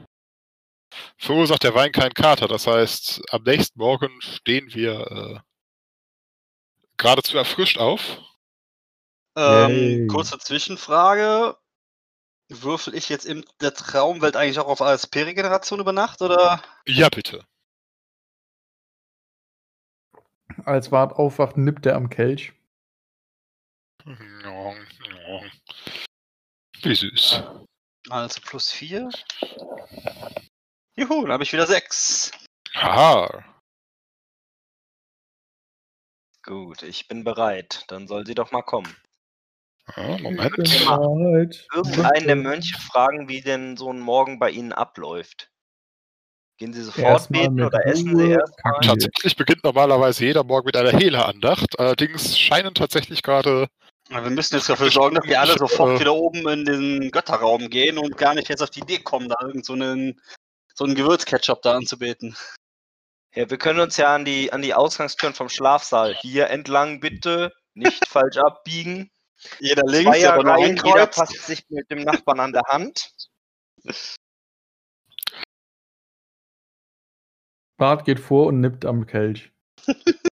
[1.17, 2.49] verursacht der Wein keinen Kater.
[2.49, 5.39] Das heißt, am nächsten Morgen stehen wir äh,
[6.97, 8.19] geradezu erfrischt auf.
[9.37, 11.57] Ähm, kurze Zwischenfrage.
[12.49, 16.63] Würfel ich jetzt in der Traumwelt eigentlich auch auf ASP-Regeneration über Nacht oder?
[16.87, 17.45] Ja, bitte.
[20.65, 22.53] Als Wart aufwacht, nippt er am Kelch.
[26.83, 27.43] Wie süß.
[28.11, 29.09] Also plus 4.
[30.97, 32.31] Juhu, dann habe ich wieder 6.
[32.75, 33.45] Haha.
[36.45, 37.85] gut, ich bin bereit.
[37.89, 38.95] Dann soll sie doch mal kommen.
[39.97, 40.57] Ja, Moment.
[41.75, 45.51] Irgendeinen der Mönche fragen, wie denn so ein Morgen bei ihnen abläuft.
[46.59, 48.83] Gehen sie sofort beten oder essen sie kacken.
[48.89, 51.79] Tatsächlich beginnt normalerweise jeder Morgen mit einer Hehler-Andacht.
[51.79, 53.67] Allerdings scheinen tatsächlich gerade.
[54.09, 55.59] Wir müssen jetzt dafür sorgen, dass wir alle Äh.
[55.59, 59.29] sofort wieder oben in den Götterraum gehen und gar nicht jetzt auf die Idee kommen,
[59.29, 60.21] da irgend so einen,
[60.75, 62.37] so einen Gewürzketchup da anzubeten.
[63.35, 67.53] Ja, wir können uns ja an die, an die Ausgangstüren vom Schlafsaal hier entlang bitte.
[67.75, 69.11] Nicht falsch abbiegen.
[69.59, 73.13] Jeder links, aber nur ein Zweierreihen, jeder passt sich mit dem Nachbarn an der Hand.
[77.77, 79.53] Bart geht vor und nippt am Kelch.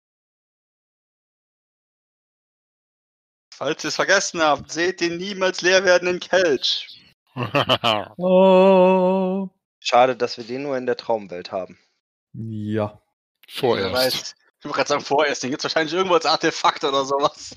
[3.54, 7.02] Falls ihr es vergessen habt, seht den niemals leer werdenden Kelch.
[8.18, 9.50] Oh.
[9.80, 11.78] Schade, dass wir den nur in der Traumwelt haben.
[12.32, 13.00] Ja.
[13.46, 13.94] Wer Vorerst.
[13.94, 15.50] weiß, Ich wollte gerade sagen, Voressen.
[15.50, 17.54] Gibt es wahrscheinlich irgendwo als Artefakt oder sowas.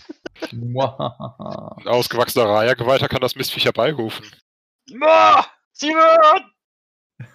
[0.51, 4.25] Ein ausgewachsener Raya-Geweihter kann das Mistviech herbeirufen.
[5.73, 6.51] Simon!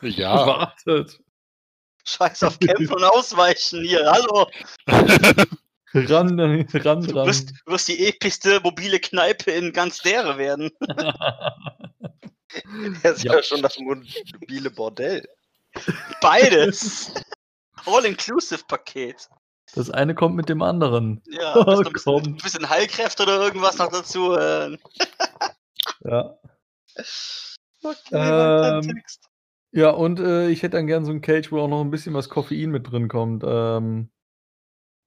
[0.02, 0.46] Ja.
[0.46, 1.20] Wartet.
[2.06, 4.46] Scheiß auf Kämpfen und Ausweichen hier, hallo!
[5.96, 7.26] Ran, ran, Du ran.
[7.28, 10.72] wirst, du wirst die epischste mobile Kneipe in ganz Dere werden.
[13.02, 13.34] Das ist Ja.
[13.34, 15.26] ja, schon das mobile Bordell.
[16.20, 17.12] Beides!
[17.86, 19.28] All-Inclusive-Paket.
[19.74, 21.22] Das eine kommt mit dem anderen.
[21.26, 24.34] Ja, Oh, ein bisschen, ein bisschen Heilkräfte oder irgendwas noch dazu.
[24.34, 24.76] Äh.
[26.04, 26.38] Ja.
[27.82, 29.28] Okay, Ähm, Text.
[29.72, 32.14] Ja, und äh, ich hätte dann gern so ein Cage, wo auch noch ein bisschen
[32.14, 34.10] was Koffein mit drin kommt, ähm,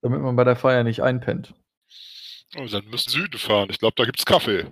[0.02, 1.54] damit man bei der Feier nicht einpennt.
[2.58, 3.70] Oh, dann müssen Süden fahren.
[3.72, 4.70] Ich glaube, da gibt's Kaffee.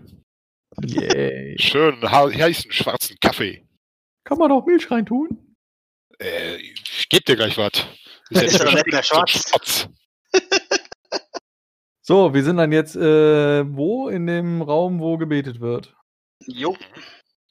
[0.84, 1.58] Yay.
[1.60, 3.66] Schön heißen schwarzen Kaffee.
[4.24, 5.56] Kann man auch Milch reintun?
[6.20, 7.72] Äh, ich geb dir gleich was.
[8.30, 9.90] Ist nicht mehr so schwarz.
[12.08, 15.96] So, wir sind dann jetzt äh, wo in dem Raum, wo gebetet wird?
[16.46, 16.78] Jo.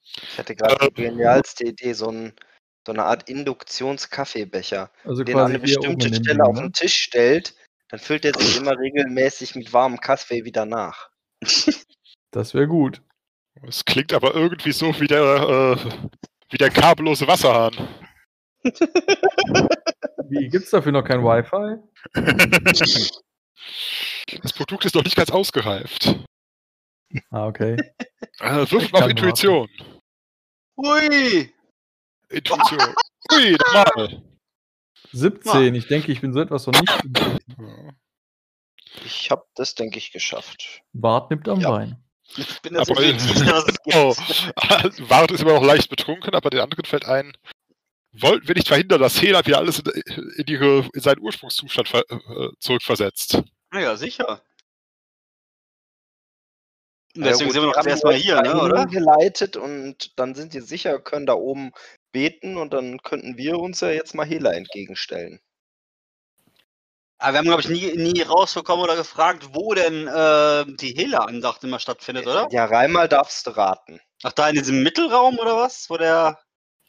[0.04, 2.34] Ich hatte gerade die genialste Idee, so, ein,
[2.86, 6.62] so eine Art Induktionskaffeebecher, Also den an eine bestimmte Stelle Ding, auf ne?
[6.62, 7.56] den Tisch stellt,
[7.88, 11.10] dann füllt er sich immer regelmäßig mit warmem Kaffee wieder nach.
[12.30, 13.02] Das wäre gut.
[13.66, 15.76] Es klingt aber irgendwie so wie der, äh,
[16.50, 17.74] wie der kabellose Wasserhahn.
[20.26, 21.76] Wie, gibt's dafür noch kein Wi-Fi?
[24.42, 26.18] Das Produkt ist noch nicht ganz ausgereift.
[27.30, 27.76] Ah, okay.
[28.40, 29.68] Äh, wirf mal auf Intuition.
[30.76, 31.52] Hui!
[32.30, 32.80] Intuition.
[33.32, 34.22] Ui, normal.
[35.12, 37.02] 17, ich denke, ich bin so etwas noch nicht.
[39.04, 40.82] Ich habe das, denke ich, geschafft.
[40.92, 41.70] Bart nimmt am Ja.
[41.70, 42.03] Wein.
[42.36, 43.26] Ich bin das Aber- es
[43.82, 43.96] gibt.
[43.96, 44.14] Oh,
[45.08, 47.36] Wart ist immer noch leicht betrunken, aber den anderen fällt ein,
[48.12, 52.04] wollten wir nicht verhindern, dass Hela wieder alles in, in, ihre, in seinen Ursprungszustand ver,
[52.10, 53.42] äh, zurückversetzt.
[53.72, 54.42] Ja, sicher.
[57.16, 58.86] Ja, Deswegen gut, sind wir haben erstmal euch hier, ne, dahin oder?
[58.86, 61.70] geleitet und dann sind die sicher, können da oben
[62.10, 65.40] beten und dann könnten wir uns ja jetzt mal Hela entgegenstellen.
[67.24, 71.64] Aber wir haben, glaube ich, nie, nie rausbekommen oder gefragt, wo denn äh, die Hela-Andacht
[71.64, 72.48] immer stattfindet, oder?
[72.50, 73.98] Ja, Reimal darfst du raten.
[74.22, 75.88] Ach, da in diesem Mittelraum oder was?
[75.88, 76.38] Wo der.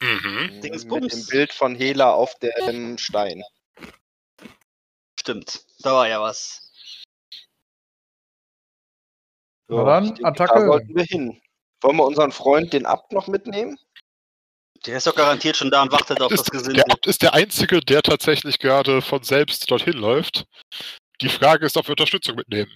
[0.00, 0.60] Mhm.
[0.60, 1.04] Dingsbums.
[1.04, 3.44] Mit dem Bild von Hela auf dem Stein.
[5.18, 6.70] Stimmt, da war ja was.
[9.68, 10.60] Na dann, denke, Attacke.
[10.60, 11.40] Da sollten wir hin.
[11.80, 13.78] Wollen wir unseren Freund, den Abt, noch mitnehmen?
[14.84, 16.82] Der ist doch garantiert schon da und wartet auf das Ist, Gesinde.
[16.82, 20.46] der Abt ist der Einzige, der tatsächlich gerade von selbst dorthin läuft.
[21.20, 22.70] Die Frage ist, ob wir Unterstützung mitnehmen.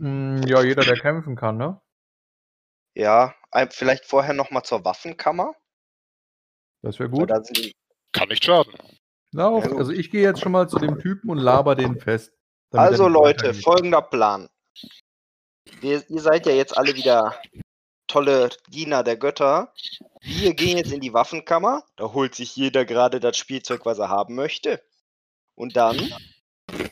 [0.00, 1.80] Hm, ja, jeder, der kämpfen kann, ne?
[2.94, 3.34] Ja,
[3.70, 5.54] vielleicht vorher noch mal zur Waffenkammer.
[6.82, 7.30] Das wäre gut.
[8.12, 8.72] Kann nicht schaden.
[9.32, 12.32] Na, also ich gehe jetzt schon mal zu dem Typen und laber den fest.
[12.72, 14.48] also Leute, folgender Plan.
[15.80, 17.38] Wir, ihr seid ja jetzt alle wieder
[18.16, 19.74] tolle Diener der Götter.
[20.22, 21.84] Wir gehen jetzt in die Waffenkammer.
[21.96, 24.82] Da holt sich jeder gerade das Spielzeug, was er haben möchte.
[25.54, 26.14] Und dann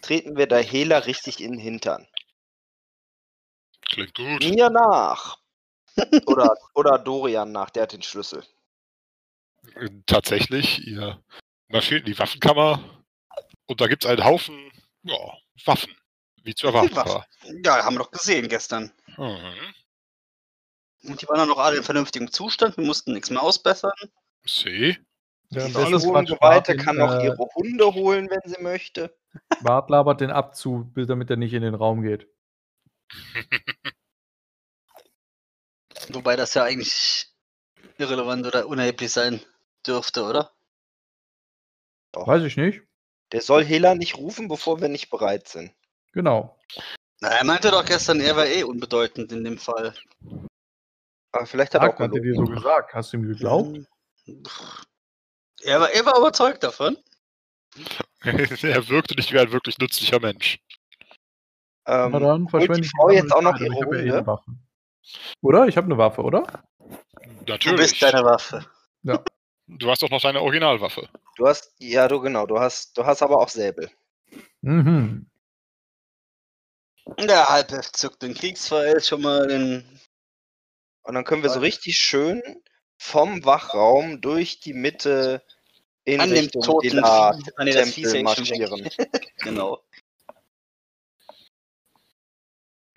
[0.03, 2.07] treten wir der Hela richtig in den Hintern.
[3.89, 4.45] Klingt gut.
[4.45, 5.39] Mir nach.
[6.27, 8.45] Oder, oder Dorian nach, der hat den Schlüssel.
[10.05, 11.23] Tatsächlich, ihr
[11.69, 12.85] marschiert in die Waffenkammer
[13.65, 14.71] und da gibt es einen Haufen
[15.05, 15.17] ja,
[15.65, 15.95] Waffen.
[16.43, 17.27] Wie zu erwarten war.
[17.65, 18.93] Ja, haben wir doch gesehen gestern.
[19.17, 19.75] Mhm.
[21.07, 22.77] Und die waren dann noch alle in vernünftigem Zustand.
[22.77, 23.93] Wir mussten nichts mehr ausbessern.
[24.47, 24.97] See.
[25.51, 29.15] Währenddessen Die Bart kann auch äh, ihre Hunde holen, wenn sie möchte.
[29.63, 32.27] Bart labert den ab zu, bis- damit er nicht in den Raum geht.
[36.11, 37.29] Wobei das ja eigentlich
[37.99, 39.41] irrelevant oder unerheblich sein
[39.87, 40.53] dürfte, oder?
[42.13, 42.27] Doch.
[42.27, 42.83] Weiß ich nicht.
[43.33, 45.73] Der soll Hela nicht rufen, bevor wir nicht bereit sind.
[46.13, 46.59] Genau.
[47.21, 49.95] Na, er meinte doch gestern, er war eh unbedeutend in dem Fall.
[51.35, 52.95] Aber vielleicht hat er Hat, auch hat er dir so gesagt.
[52.95, 53.81] Hast du ihm geglaubt?
[54.47, 54.85] Pff.
[55.63, 56.97] Er war, er war überzeugt davon.
[58.23, 60.61] er wirkte nicht wie ein wirklich nützlicher Mensch.
[61.87, 64.27] Ähm, Na dann verschwende die Frau jetzt auch noch ihre ich hab ja eh eine
[64.27, 64.53] Waffe.
[65.41, 65.67] Oder?
[65.67, 66.45] Ich habe eine Waffe, oder?
[67.45, 67.81] Du Natürlich.
[67.81, 68.65] bist deine Waffe.
[69.67, 71.09] Du hast doch noch deine Originalwaffe.
[71.37, 73.91] Du hast, ja, du genau, du hast, du hast aber auch Säbel.
[74.61, 75.29] Mhm.
[77.19, 80.01] Der Halbelf zückt den Kriegsfall schon mal in.
[81.05, 82.43] Und dann können wir so richtig schön
[82.97, 85.45] vom Wachraum durch die Mitte
[86.05, 88.91] in An dem Richtung toten Hela Vieh- ah, nee, das Tempel marschieren.
[89.39, 89.85] Genau.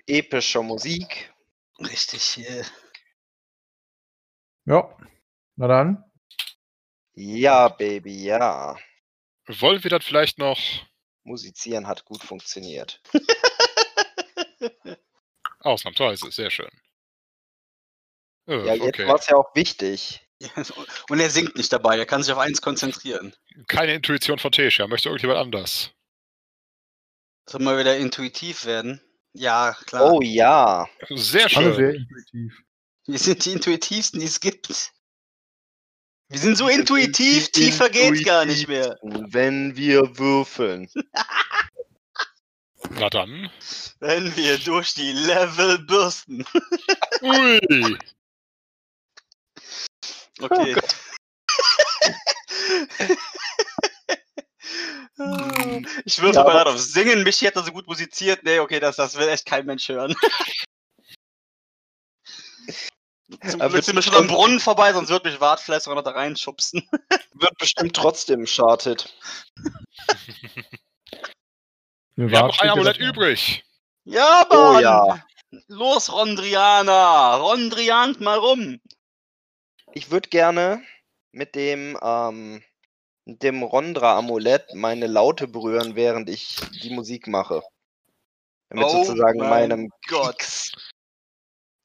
[0.06, 1.34] Epischer Musik.
[1.80, 2.38] Richtig.
[2.50, 2.64] äh,
[4.66, 4.98] Ja.
[5.58, 6.04] Na dann.
[7.14, 8.78] Ja, Baby, ja.
[9.48, 10.60] Wollen wir dann vielleicht noch
[11.24, 13.02] Musizieren hat gut funktioniert.
[15.60, 16.70] Ausnahmsweise, sehr schön.
[18.48, 19.08] Äh, Ja, jetzt okay.
[19.08, 20.22] war es ja auch wichtig.
[21.10, 23.34] Und er singt nicht dabei, er kann sich auf eins konzentrieren.
[23.68, 24.86] Keine Intuition von Tesha.
[24.88, 25.92] Möchte irgendjemand anders?
[27.50, 29.02] Soll mal wieder intuitiv werden?
[29.34, 30.12] Ja, klar.
[30.14, 30.88] Oh ja.
[31.10, 31.76] Sehr Alle schön.
[31.76, 32.62] sehr intuitiv.
[33.08, 34.68] Wir sind die intuitivsten, die es gibt.
[36.30, 38.98] Wir sind so Wir sind intuitiv, die tiefer geht's gar nicht mehr.
[39.02, 40.90] Wenn wir würfeln.
[42.92, 43.50] Na dann.
[44.00, 46.46] Wenn wir durch die Level bürsten.
[47.22, 47.98] Ui.
[50.40, 50.76] Okay.
[56.06, 57.24] ich würfel Ja, mal aber- gerade auf Singen.
[57.24, 58.44] Mich hätte so gut musiziert.
[58.44, 60.16] Nee, okay, das, das will echt kein Mensch hören.
[63.50, 66.12] Zum Glück wird sind wir schon am Brunnen vorbei, sonst wird mich Wartfleiß noch da
[66.12, 66.88] reinschubsen.
[67.34, 69.14] Wird bestimmt trotzdem charted.
[72.16, 73.66] Mir Wir haben noch ein Amulett übrig.
[74.06, 74.82] Ja, Oh Mann!
[74.82, 75.26] ja.
[75.68, 77.36] Los, Rondriana!
[77.36, 78.80] Rondriant mal rum!
[79.98, 80.84] Ich würde gerne
[81.32, 82.64] mit dem, ähm,
[83.26, 87.64] mit dem Rondra-Amulett meine Laute berühren, während ich die Musik mache.
[88.70, 90.38] Damit Oh sozusagen mein meinem Gott.
[90.38, 90.72] Kriegs,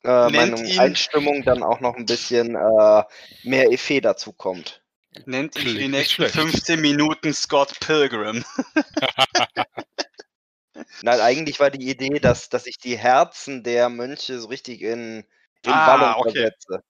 [0.05, 3.03] äh, ihn- Einstimmung dann auch noch ein bisschen äh,
[3.45, 4.83] mehr Effet dazu kommt.
[5.25, 6.35] Nennt ihn für die nächsten schlecht.
[6.35, 8.45] 15 Minuten Scott Pilgrim.
[11.03, 15.25] Nein, eigentlich war die Idee, dass, dass ich die Herzen der Mönche so richtig in,
[15.65, 16.33] in Ah, Ballung okay.
[16.33, 16.83] versetze.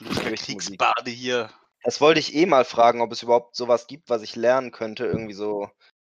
[0.00, 1.50] Richtig Kriegsbade hier.
[1.82, 5.04] Das wollte ich eh mal fragen, ob es überhaupt sowas gibt, was ich lernen könnte.
[5.04, 5.70] Irgendwie so,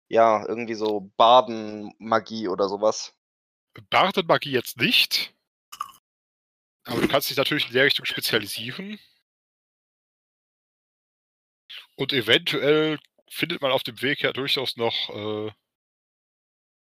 [0.09, 3.15] ja, irgendwie so Badenmagie oder sowas.
[3.91, 5.35] Bardenmagie jetzt nicht.
[6.85, 8.99] Aber du kannst dich natürlich in der Richtung spezialisieren.
[11.97, 15.53] Und eventuell findet man auf dem Weg ja durchaus noch, äh,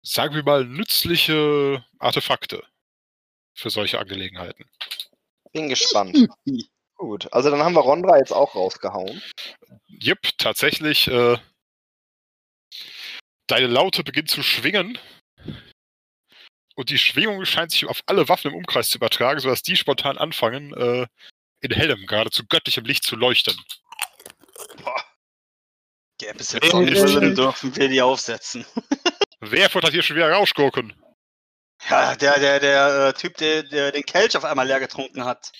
[0.02, 2.62] sagen wir mal, nützliche Artefakte
[3.54, 4.68] für solche Angelegenheiten.
[5.52, 6.28] Bin gespannt.
[7.02, 9.20] Gut, also dann haben wir Rondra jetzt auch rausgehauen.
[9.88, 11.36] Jep, tatsächlich, äh,
[13.48, 14.96] deine Laute beginnt zu schwingen.
[16.76, 20.16] Und die Schwingung scheint sich auf alle Waffen im Umkreis zu übertragen, sodass die spontan
[20.16, 21.08] anfangen, äh,
[21.60, 23.56] in hellem, geradezu göttlichem Licht zu leuchten.
[26.18, 28.64] Gäbe es jetzt Wer Sonnenbrillen, ist- dürfen wir die aufsetzen.
[29.40, 30.92] Wer futtert hier schon wieder Rauschgurken?
[31.90, 35.50] Ja, der, der, der äh, Typ, der, der den Kelch auf einmal leer getrunken hat.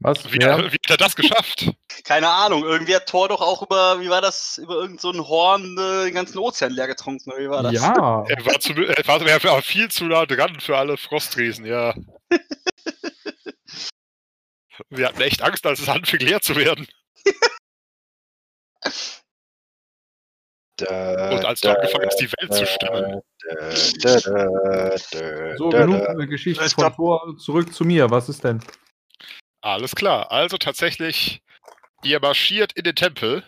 [0.00, 0.32] Was?
[0.32, 0.58] Wie, Wer?
[0.58, 1.72] wie hat er das geschafft?
[2.04, 5.26] Keine Ahnung, irgendwie hat Thor doch auch über, wie war das, über irgendein so ein
[5.26, 7.72] Horn äh, den ganzen Ozean leer getrunken, oder wie war das?
[7.72, 11.64] Ja, Er war, zu, er, war, er war viel zu nah dran für alle Frostriesen,
[11.66, 11.94] ja.
[14.90, 16.86] Wir hatten echt Angst, als es anfing leer zu werden.
[20.80, 23.20] Und als du angefangen hast, die Welt zu stimmen.
[25.56, 27.36] so genug Geschichte Ich von vor.
[27.38, 28.08] Zurück zu mir.
[28.10, 28.62] Was ist denn?
[29.68, 30.32] Alles klar.
[30.32, 31.42] Also tatsächlich,
[32.02, 33.44] ihr marschiert in den Tempel.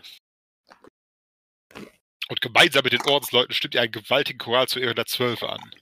[2.28, 5.74] Und gemeinsam mit den Ordensleuten stimmt ihr einen gewaltigen Choral zu Ehren der Zwölfe an.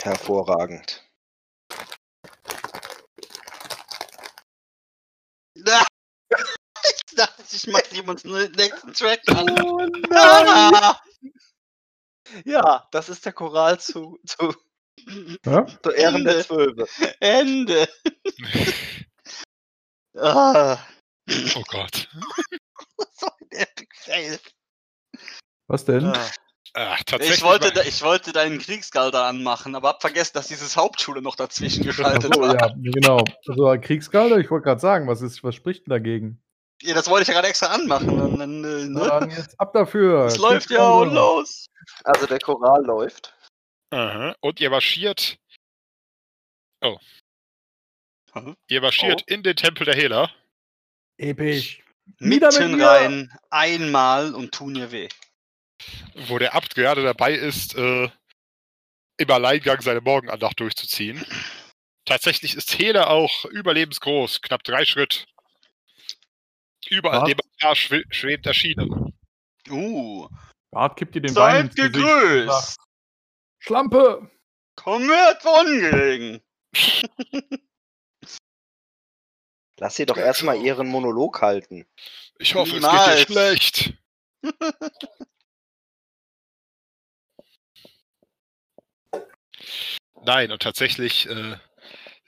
[0.00, 1.04] Hervorragend.
[6.86, 9.48] Ich dachte, ich mach jemand den nächsten Track an.
[9.62, 11.00] Oh Ah!
[12.44, 14.54] Ja, das ist der Choral zu, zu,
[15.44, 15.66] Ja?
[15.82, 16.46] zu Ehren der Ende.
[16.46, 16.86] Zwölfe.
[17.20, 17.88] Ende.
[20.16, 20.78] Ah.
[21.56, 22.08] Oh Gott.
[23.14, 24.38] So ein Epic Fail.
[25.66, 26.06] Was denn?
[26.06, 26.30] Ah.
[26.76, 27.00] Ach.
[27.20, 31.84] Ich wollte, ich wollte deinen Kriegsgalder anmachen, aber hab vergessen, dass dieses Hauptschule noch dazwischen
[31.84, 32.54] geschaltet so, war.
[32.54, 33.22] ja, genau.
[33.46, 36.42] Also Kriegsgarde, ich wollte gerade sagen, was ist, was spricht denn dagegen?
[36.82, 38.20] Ja, das wollte ich ja gerade extra anmachen.
[38.20, 39.06] Und dann, äh, ne?
[39.06, 40.26] dann jetzt ab dafür.
[40.26, 41.14] Es läuft ja auch Kriegsgarde.
[41.14, 41.66] los.
[42.02, 43.33] Also der Choral läuft.
[43.94, 44.34] Aha.
[44.40, 45.38] Und ihr marschiert.
[46.80, 46.98] Oh.
[48.34, 48.56] Mhm.
[48.66, 50.32] Ihr marschiert in den Tempel der Hehler.
[51.16, 51.80] Episch.
[52.18, 55.08] Mitten rein, einmal und tun ihr weh.
[56.28, 58.08] wo der Abt gerade dabei ist, äh,
[59.16, 61.24] im Alleingang seine Morgenandacht durchzuziehen.
[62.04, 65.26] Tatsächlich ist Hele auch überlebensgroß, knapp drei Schritt.
[66.90, 67.74] Überall neben dem
[68.10, 69.14] schwebt erschienen.
[69.70, 70.28] Uh,
[70.70, 71.96] Bart kippt dir den Wein ins seid Gesicht.
[71.96, 72.83] und gegrüßt.
[73.64, 74.30] Schlampe!
[74.76, 76.42] Komm mir etwa ungelegen.
[79.78, 81.86] Lass sie doch erstmal ihren Monolog halten.
[82.38, 83.16] Ich hoffe, es Niemals.
[83.20, 83.94] geht dir schlecht.
[90.24, 91.56] Nein, und tatsächlich, äh,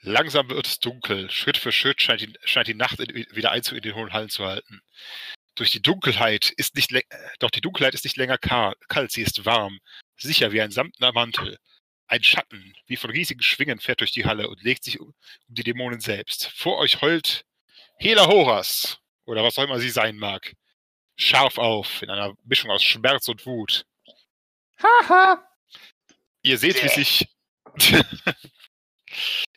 [0.01, 1.29] langsam wird es dunkel.
[1.31, 4.29] Schritt für Schritt scheint die, scheint die Nacht in, wieder Einzug in den hohen Hallen
[4.29, 4.81] zu halten.
[5.55, 7.01] Durch die Dunkelheit ist nicht äh,
[7.39, 9.79] doch die Dunkelheit ist nicht länger ka- kalt, sie ist warm,
[10.17, 11.57] sicher wie ein samtner Mantel.
[12.07, 15.55] Ein Schatten, wie von riesigen Schwingen, fährt durch die Halle und legt sich um um
[15.55, 16.47] die Dämonen selbst.
[16.55, 17.45] Vor euch heult
[17.99, 20.53] Hela Horas, oder was auch immer sie sein mag.
[21.17, 23.85] Scharf auf, in einer Mischung aus Schmerz und Wut.
[24.81, 25.43] Haha!
[26.43, 27.27] Ihr seht, wie sich.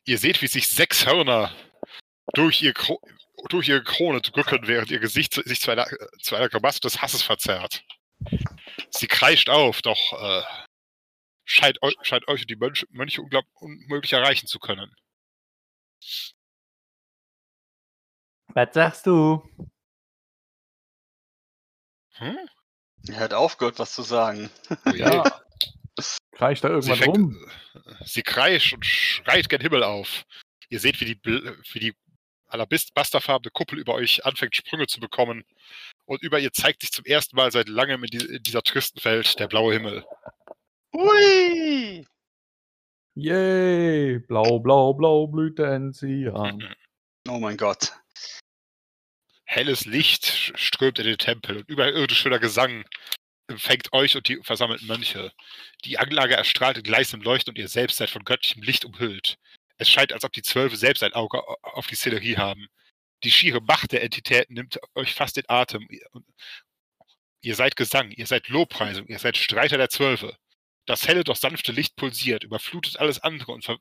[0.05, 1.55] ihr seht, wie sich sechs Hörner
[2.35, 3.01] durch, ihr Kro
[3.49, 5.87] durch ihre Krone drücken, während ihr Gesicht sich zu einer,
[6.21, 7.85] zu einer Grimasse des Hasses verzerrt.
[8.91, 10.43] Sie kreischt auf, doch äh,
[11.45, 14.95] scheint, eu scheint euch und die Mönche, Mönche unmöglich erreichen zu können.
[18.49, 19.43] Was sagst du?
[22.15, 22.37] Hm?
[23.09, 24.51] Er hat aufgehört, was zu sagen.
[24.87, 24.91] Oh.
[24.91, 25.23] Ja.
[26.33, 27.51] Kreischt da Sie, irgendwas fängt, rum?
[28.07, 30.25] sie kreischt und schreit gen Himmel auf.
[30.71, 31.95] Ihr seht, wie die, wie die
[32.51, 35.45] alabasterfarbene Kuppel über euch anfängt, Sprünge zu bekommen.
[36.05, 39.03] Und über ihr zeigt sich zum ersten Mal seit langem in, die, in dieser tristen
[39.05, 40.05] Welt der blaue Himmel.
[40.95, 42.07] Hui!
[43.15, 44.19] Yay!
[44.21, 46.75] Blau, blau, blau blüht der Enzian.
[47.29, 47.93] Oh mein Gott.
[49.45, 52.87] Helles Licht strömt in den Tempel und überirdisch schöner Gesang
[53.51, 55.33] empfängt euch und die versammelten Mönche.
[55.85, 59.39] Die Anlage erstrahlt in gleißendem Leuchten und ihr selbst seid von göttlichem Licht umhüllt.
[59.81, 62.69] Es scheint, als ob die Zwölfe selbst ein Auge au- auf die Szenerie haben.
[63.25, 65.87] Die schiere Macht der Entitäten nimmt euch fast den Atem.
[65.91, 66.27] Ihr- und-
[67.55, 70.37] seid Gesang, ihr seid Lobpreisung, ihr seid Streiter der Zwölfe.
[70.87, 73.79] Das helle, doch sanfte Licht pulsiert, überflutet alles andere und, ver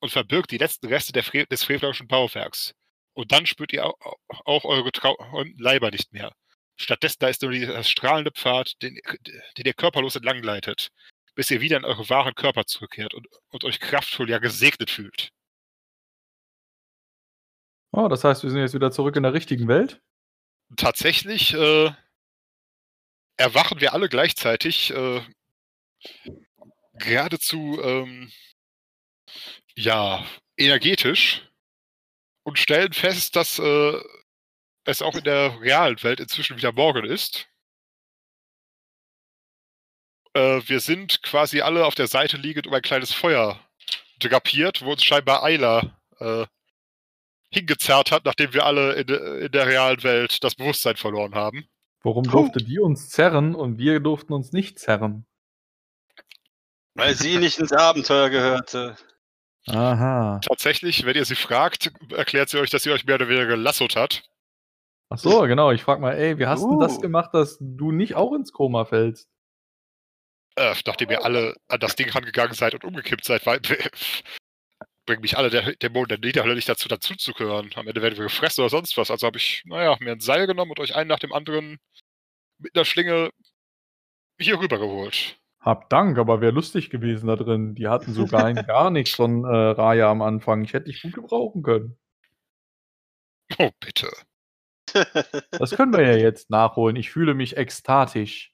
[0.00, 2.74] und verbirgt die letzten Reste Fre des frevelerischen Bauwerks.
[3.12, 3.96] Und dann spürt ihr auch,
[4.44, 6.32] auch eure trauen Leiber nicht mehr.
[6.76, 8.98] Stattdessen da ist nur dieser strahlende Pfad, den,
[9.56, 10.88] den ihr körperlos entlang gleitet,
[11.40, 15.30] bis ihr wieder in eure wahren Körper zurückkehrt und, und euch kraftvoll, ja gesegnet fühlt.
[17.92, 20.02] Oh, das heißt, wir sind jetzt wieder zurück in der richtigen Welt?
[20.76, 21.90] Tatsächlich äh,
[23.38, 25.22] erwachen wir alle gleichzeitig äh,
[26.98, 28.30] geradezu ähm,
[29.76, 30.22] ja
[30.58, 31.48] energetisch
[32.42, 33.98] und stellen fest, dass äh,
[34.84, 37.48] es auch in der realen Welt inzwischen wieder Morgen ist.
[40.34, 43.58] Äh, wir sind quasi alle auf der Seite liegend um ein kleines Feuer
[44.20, 46.46] drapiert, wo uns scheinbar Ayla äh,
[47.50, 51.64] hingezerrt hat, nachdem wir alle in, in der realen Welt das Bewusstsein verloren haben.
[52.02, 55.26] Warum durfte die uns zerren und wir durften uns nicht zerren?
[56.94, 58.96] Weil sie nicht ins Abenteuer gehörte.
[59.66, 60.40] Aha.
[60.42, 63.96] Tatsächlich, wenn ihr sie fragt, erklärt sie euch, dass sie euch mehr oder weniger gelassot
[63.96, 64.22] hat.
[65.10, 65.72] Ach so, genau.
[65.72, 67.00] Ich frag mal, ey, wie hast du das Uh.
[67.00, 69.28] gemacht, dass du nicht auch ins Koma fällst?
[70.60, 73.60] Äh, nachdem ihr alle an das Ding rangegangen seid und umgekippt seid, weil,
[75.06, 77.70] bringen mich alle der Dämonen der Niederhölle nicht dazu, dazuzuhören.
[77.76, 79.10] Am Ende werden wir gefressen oder sonst was.
[79.10, 81.78] Also habe ich, naja, mir ein Seil genommen und euch einen nach dem anderen
[82.58, 83.30] mit einer Schlinge
[84.38, 85.40] hier rübergeholt.
[85.60, 87.74] Hab Dank, aber wäre lustig gewesen da drin.
[87.74, 90.62] Die hatten so gar, gar nichts von äh, Raya am Anfang.
[90.62, 91.98] Ich hätte dich gut gebrauchen können.
[93.58, 94.10] Oh, bitte.
[95.52, 96.96] Das können wir ja jetzt nachholen.
[96.96, 98.49] Ich fühle mich ekstatisch.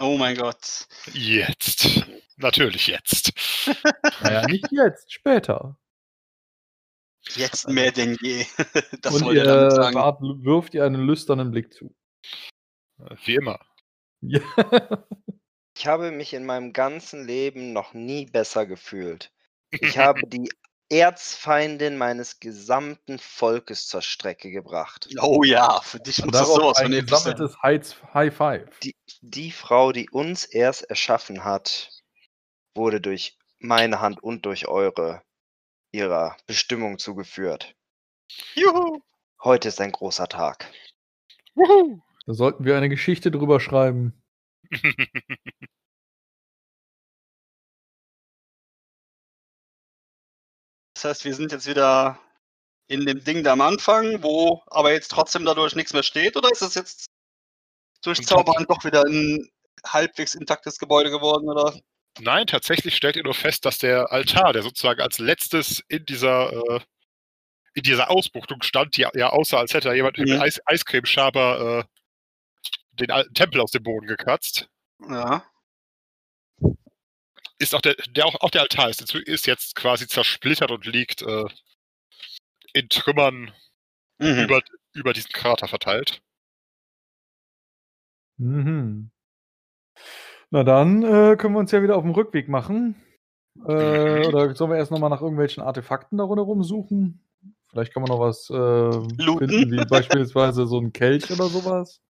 [0.00, 0.86] Oh mein Gott.
[1.12, 2.04] Jetzt.
[2.36, 3.32] Natürlich jetzt.
[4.22, 5.76] Naja, nicht jetzt, später.
[7.34, 8.44] Jetzt mehr denn je.
[9.02, 9.94] Das Und wollte ihr sagen.
[9.94, 11.94] wart- wirft ihr einen lüsternen Blick zu.
[13.24, 13.60] Wie immer.
[14.20, 14.40] Ja.
[15.76, 19.32] Ich habe mich in meinem ganzen Leben noch nie besser gefühlt.
[19.70, 20.48] Ich habe die
[20.90, 25.08] Erzfeindin meines gesamten Volkes zur Strecke gebracht.
[25.20, 28.78] Oh ja, für dich Und muss das sowas ein von gesammeltes High, High Five.
[28.80, 31.90] Die, die Frau, die uns erst erschaffen hat,
[32.74, 35.22] wurde durch meine Hand und durch eure
[35.92, 37.74] ihrer Bestimmung zugeführt.
[38.54, 39.00] Juhu.
[39.42, 40.70] Heute ist ein großer Tag.
[41.54, 42.00] Wuhu.
[42.26, 44.22] Da sollten wir eine Geschichte drüber schreiben.
[50.98, 52.18] Das heißt, wir sind jetzt wieder
[52.88, 56.50] in dem Ding da am Anfang, wo aber jetzt trotzdem dadurch nichts mehr steht, oder
[56.50, 57.06] ist es jetzt
[58.02, 59.48] durch Zaubern doch wieder ein
[59.86, 61.78] halbwegs intaktes Gebäude geworden, oder?
[62.18, 66.52] Nein, tatsächlich stellt ihr nur fest, dass der Altar, der sozusagen als letztes in dieser,
[66.52, 66.80] äh,
[67.74, 70.40] in dieser Ausbuchtung stand, die ja aussah, als hätte da jemand mit Mhm.
[70.40, 71.98] Eis Eiscremeschaber äh,
[72.90, 74.68] den alten Tempel aus dem Boden gekratzt,
[75.08, 75.44] Ja.
[77.58, 81.22] Ist auch der, der auch, auch der Altar ist, ist jetzt quasi zersplittert und liegt
[81.22, 81.44] äh,
[82.72, 83.52] in Trümmern
[84.20, 84.44] Mhm.
[84.44, 84.62] über,
[84.94, 86.20] über diesen Krater verteilt.
[88.36, 89.10] Mhm.
[90.50, 92.96] Na dann äh, können wir uns ja wieder auf den Rückweg machen.
[93.66, 94.26] Äh, Mhm.
[94.26, 97.20] oder sollen wir erst nochmal nach irgendwelchen Artefakten da rundherum suchen?
[97.70, 102.00] Vielleicht kann man noch was äh, finden, wie beispielsweise so ein Kelch oder sowas.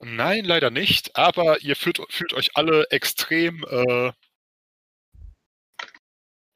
[0.00, 4.12] Nein, leider nicht, aber ihr fühlt, fühlt euch alle extrem, äh,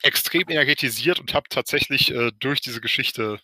[0.09, 3.41] extrem energetisiert und habt tatsächlich äh, durch diese Geschichte,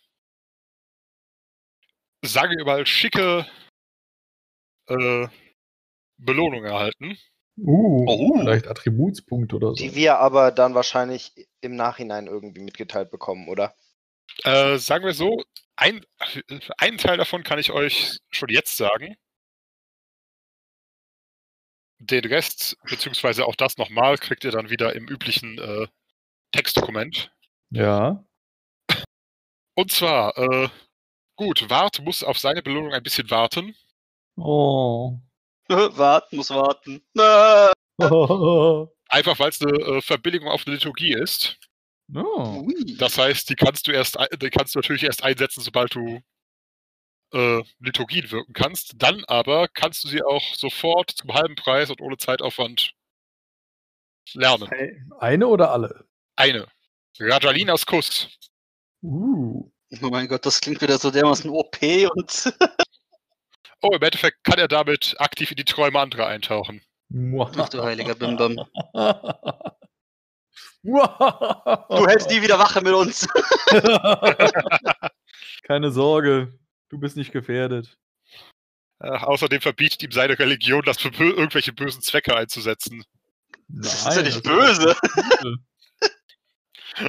[2.23, 3.45] sage ich mal, schicke
[4.87, 5.27] äh,
[6.17, 7.17] Belohnung erhalten.
[7.57, 8.39] Uh, Oh.
[8.39, 9.75] vielleicht Attributspunkte oder so.
[9.75, 13.75] Die wir aber dann wahrscheinlich im Nachhinein irgendwie mitgeteilt bekommen, oder?
[14.43, 15.43] Äh, sagen wir so,
[15.77, 16.05] ein,
[16.77, 19.15] einen Teil davon kann ich euch schon jetzt sagen.
[21.99, 25.87] Den Rest, beziehungsweise auch das nochmal, kriegt ihr dann wieder im üblichen äh,
[26.55, 27.31] Textdokument.
[27.71, 28.23] Ja.
[29.75, 30.69] Und zwar, äh,
[31.35, 33.75] gut, Wart muss auf seine Belohnung ein bisschen warten.
[34.37, 35.19] Oh.
[35.67, 37.03] warten, muss warten.
[39.09, 41.57] Einfach weil es eine äh, Verbilligung auf eine Liturgie ist.
[42.13, 42.67] oh.
[42.97, 46.21] Das heißt, die kannst du erst, die kannst du natürlich erst einsetzen, sobald du
[47.33, 48.93] äh, Liturgien wirken kannst.
[48.97, 52.93] Dann aber kannst du sie auch sofort zum halben Preis und ohne Zeitaufwand
[54.33, 54.69] lernen.
[55.19, 56.07] Eine oder alle?
[56.35, 56.67] Eine.
[57.19, 58.27] Rajalinas Kuss.
[59.01, 59.71] Uh.
[60.01, 61.77] Oh mein Gott, das klingt wieder so dermaßen OP
[62.15, 62.53] und.
[63.81, 66.81] Oh, im Endeffekt kann er damit aktiv in die Träume anderer eintauchen.
[67.37, 68.55] Ach du heiliger Bimbam.
[68.55, 68.65] Du
[70.91, 73.27] du hältst nie wieder Wache mit uns.
[75.63, 76.57] Keine Sorge,
[76.89, 77.95] du bist nicht gefährdet.
[78.99, 83.03] Äh, außerdem verbietet ihm seine Religion, das für irgendwelche bösen Zwecke einzusetzen.
[83.67, 84.95] Das ist ja nicht böse.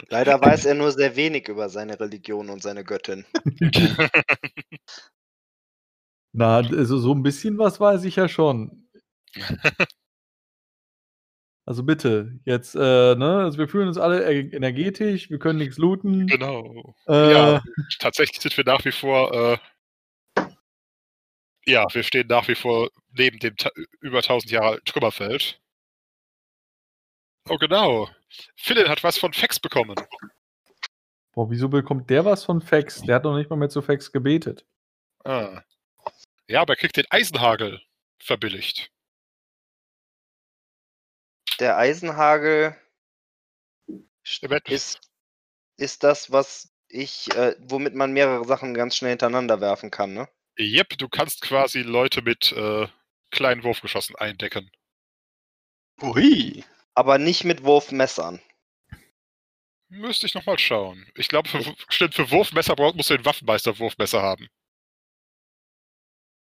[0.08, 3.24] Leider weiß er nur sehr wenig über seine Religion und seine Göttin.
[6.32, 8.88] Na, also so ein bisschen was weiß ich ja schon.
[11.64, 16.26] Also bitte, jetzt, äh, ne, also wir fühlen uns alle energetisch, wir können nichts looten.
[16.28, 16.94] genau.
[17.08, 17.62] Äh, Ja,
[17.98, 19.58] tatsächlich sind wir nach wie vor, äh,
[21.66, 23.56] ja, wir stehen nach wie vor neben dem
[24.00, 25.60] über 1000 Jahre alten Trümmerfeld.
[27.48, 28.08] Oh, genau.
[28.56, 29.96] Philin hat was von Fex bekommen.
[31.32, 33.02] Boah, wieso bekommt der was von Fax?
[33.02, 34.64] Der hat noch nicht mal mehr zu Fax gebetet.
[35.24, 35.62] Ah.
[36.48, 37.82] Ja, aber er kriegt den Eisenhagel
[38.18, 38.90] verbilligt.
[41.60, 42.76] Der Eisenhagel
[44.64, 45.00] ist,
[45.76, 50.28] ist das, was ich, äh, womit man mehrere Sachen ganz schnell hintereinander werfen kann, ne?
[50.58, 52.86] Yep, du kannst quasi Leute mit äh,
[53.30, 54.70] kleinen Wurfgeschossen eindecken.
[56.00, 56.64] Ui.
[56.96, 58.40] Aber nicht mit Wurfmessern.
[59.88, 61.06] Müsste ich nochmal schauen.
[61.14, 64.48] Ich glaube, für, stimmt, für Wurfmesser braucht- musst du den Waffenmeister Wurfmesser haben.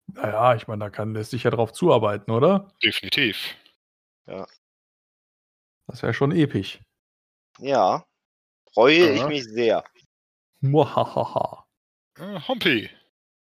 [0.07, 2.73] Naja, ich meine, da kann lässt sich ja drauf zuarbeiten, oder?
[2.83, 3.55] Definitiv.
[4.25, 6.79] Das wäre schon episch.
[7.59, 8.05] Ja.
[8.73, 9.27] Freue ich Ja.
[9.27, 9.83] mich sehr.
[10.61, 11.65] Muahaha.
[12.17, 12.89] Äh, Hompi,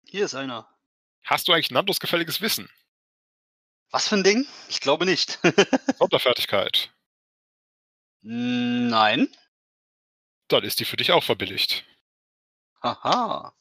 [0.04, 0.68] Hier ist einer.
[1.24, 2.68] hast du eigentlich Nandos gefälliges Wissen?
[3.90, 4.46] Was für ein Ding?
[4.68, 5.38] Ich glaube nicht.
[5.98, 6.92] Sonderfertigkeit.
[8.22, 9.28] Nein.
[10.48, 11.84] Dann ist die für dich auch verbilligt.
[12.82, 13.54] Haha.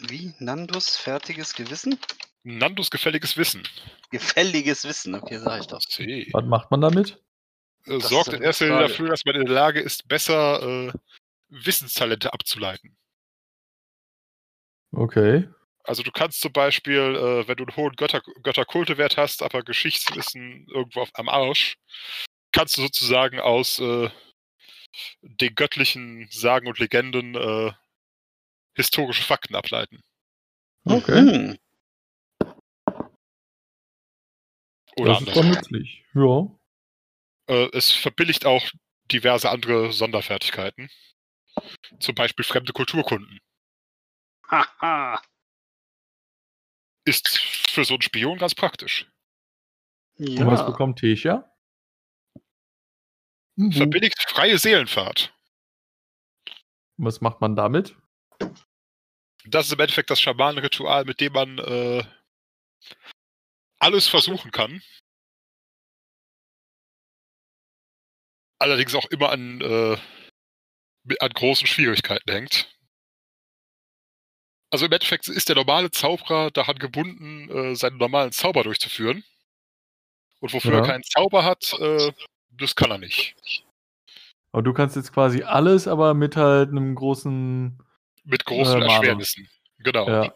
[0.00, 0.34] Wie?
[0.38, 1.98] Nandos fertiges Gewissen?
[2.44, 3.66] Nandos gefälliges Wissen.
[4.10, 5.80] Gefälliges Wissen, okay, sag ich doch.
[5.80, 6.28] See.
[6.32, 7.20] Was macht man damit?
[7.84, 10.92] Äh, Das sorgt in erster Linie dafür, dass man in der Lage ist, besser äh,
[11.48, 12.97] Wissenstalente abzuleiten.
[14.92, 15.48] Okay.
[15.84, 20.66] Also du kannst zum Beispiel, äh, wenn du einen hohen Götter Götterkultewert hast, aber Geschichtswissen
[20.68, 21.76] irgendwo auf, am Arsch,
[22.52, 24.10] kannst du sozusagen aus äh,
[25.22, 27.72] den göttlichen Sagen und Legenden äh,
[28.74, 30.02] historische Fakten ableiten.
[30.84, 31.22] Okay.
[31.22, 31.58] Mhm.
[34.96, 35.50] Oder das ist doch andersrum.
[35.50, 36.04] nützlich.
[36.14, 36.58] Ja.
[37.48, 38.66] Äh, es verbilligt auch
[39.10, 40.90] diverse andere Sonderfertigkeiten.
[41.98, 43.40] Zum Beispiel fremde Kulturkunden.
[44.50, 45.22] Haha.
[47.04, 49.10] Ist für so einen Spion ganz praktisch.
[50.18, 50.66] Und was Ja.
[50.66, 51.50] bekommt Tesha?
[53.56, 53.72] Mhm.
[53.72, 55.32] Verbilligt freie Seelenfahrt.
[56.96, 57.96] Was macht man damit?
[59.46, 62.04] Das ist im Endeffekt das Schamanenritual, mit dem man äh,
[63.78, 64.82] alles versuchen kann.
[68.60, 69.96] Allerdings auch immer an, äh,
[71.20, 72.77] an großen Schwierigkeiten hängt.
[74.70, 79.24] Also im Endeffekt ist der normale Zauberer daran gebunden, äh, seinen normalen Zauber durchzuführen.
[80.40, 80.78] Und wofür Ja.
[80.80, 82.12] er keinen Zauber hat, äh,
[82.50, 83.34] das kann er nicht.
[84.52, 87.78] Aber du kannst jetzt quasi alles, aber mit halt einem großen.
[88.24, 88.84] Mit großen Äh.
[88.84, 89.48] Erschwernissen.
[89.78, 90.08] Genau.
[90.08, 90.34] Ja.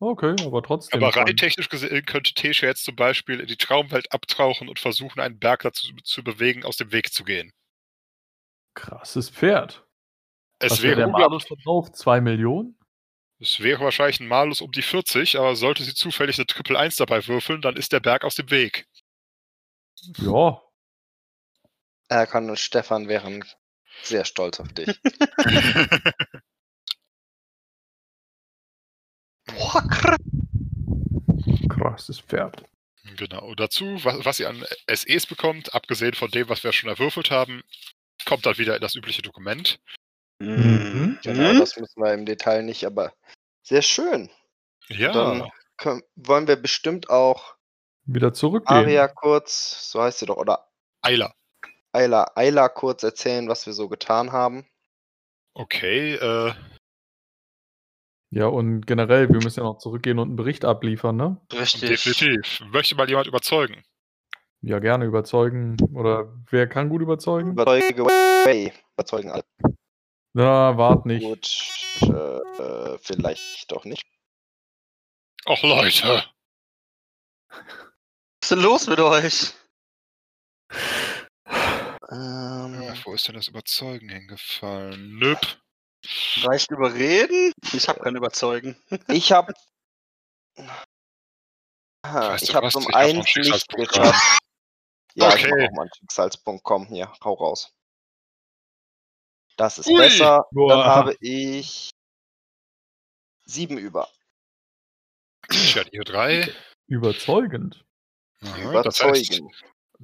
[0.00, 1.02] Okay, aber trotzdem.
[1.02, 5.20] Aber rein technisch gesehen könnte Tesha jetzt zum Beispiel in die Traumwelt abtauchen und versuchen,
[5.20, 7.52] einen Berg dazu zu bewegen, aus dem Weg zu gehen.
[8.74, 9.86] Krasses Pferd.
[10.58, 11.92] Es Was wäre der Malus drauf?
[11.92, 12.76] Zwei Millionen?
[13.42, 16.96] Es wäre wahrscheinlich ein Malus um die 40, aber sollte sie zufällig eine Triple 1
[16.96, 18.86] dabei würfeln, dann ist der Berg aus dem Weg.
[20.18, 20.62] Ja.
[22.08, 23.44] Erkan und Stefan wären
[24.02, 24.88] sehr stolz auf dich.
[29.46, 30.16] Boah, krass.
[31.68, 32.64] Krasses Pferd.
[33.16, 33.54] Genau.
[33.54, 37.62] Dazu, was, was ihr an SEs bekommt, abgesehen von dem, was wir schon erwürfelt haben,
[38.24, 39.80] kommt dann wieder in das übliche Dokument.
[40.38, 41.01] Mhm.
[41.22, 41.58] Genau, Mhm.
[41.58, 43.12] das müssen wir im Detail nicht, aber
[43.62, 44.30] sehr schön.
[44.88, 47.54] Ja, Dann können, wollen wir bestimmt auch
[48.04, 48.76] Wieder zurückgehen.
[48.76, 50.68] Aria kurz, so heißt sie doch, oder
[51.02, 51.34] Eiler.
[51.92, 54.66] Ayla, Ayla kurz erzählen, was wir so getan haben.
[55.54, 56.52] Okay, äh,
[58.30, 61.38] Ja, und generell, wir müssen ja noch zurückgehen und einen Bericht abliefern, ne?
[61.52, 61.82] Richtig.
[61.82, 62.60] definitiv.
[62.70, 63.84] Möchte mal jemand überzeugen?
[64.62, 65.76] Ja, gerne überzeugen.
[65.94, 67.50] Oder wer kann gut überzeugen?
[67.52, 68.72] Überzeuge.
[68.94, 69.42] Überzeugen alle.
[70.34, 71.22] Na, wart nicht.
[71.22, 74.02] Gut, äh, vielleicht doch nicht.
[75.46, 76.24] Och Leute.
[77.50, 77.60] Was
[78.42, 79.52] ist denn los mit euch?
[82.10, 85.18] Ähm, Ja, wo ist denn das Überzeugen hingefallen?
[85.18, 85.40] Nöp.
[86.42, 87.52] Reicht überreden?
[87.72, 88.76] Ich habe kein Überzeugen.
[89.08, 89.52] ich habe
[92.04, 94.38] Weißt ich habe um Ich noch einen nicht geschafft.
[95.14, 95.50] Ja, ich Okay.
[95.52, 96.64] habe auch mal einen Schicksalspunkt.
[96.64, 97.72] Komm, hier, hau raus.
[99.56, 99.96] Das ist Ui.
[99.96, 100.46] besser.
[100.50, 100.84] Dann Boah.
[100.84, 101.90] habe ich
[103.44, 104.08] sieben über.
[105.50, 106.52] Ich hatte hier drei.
[106.86, 107.84] Überzeugend.
[108.42, 109.40] Aha, das heißt,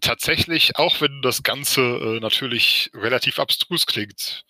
[0.00, 4.44] tatsächlich, auch wenn das Ganze äh, natürlich relativ abstrus klingt,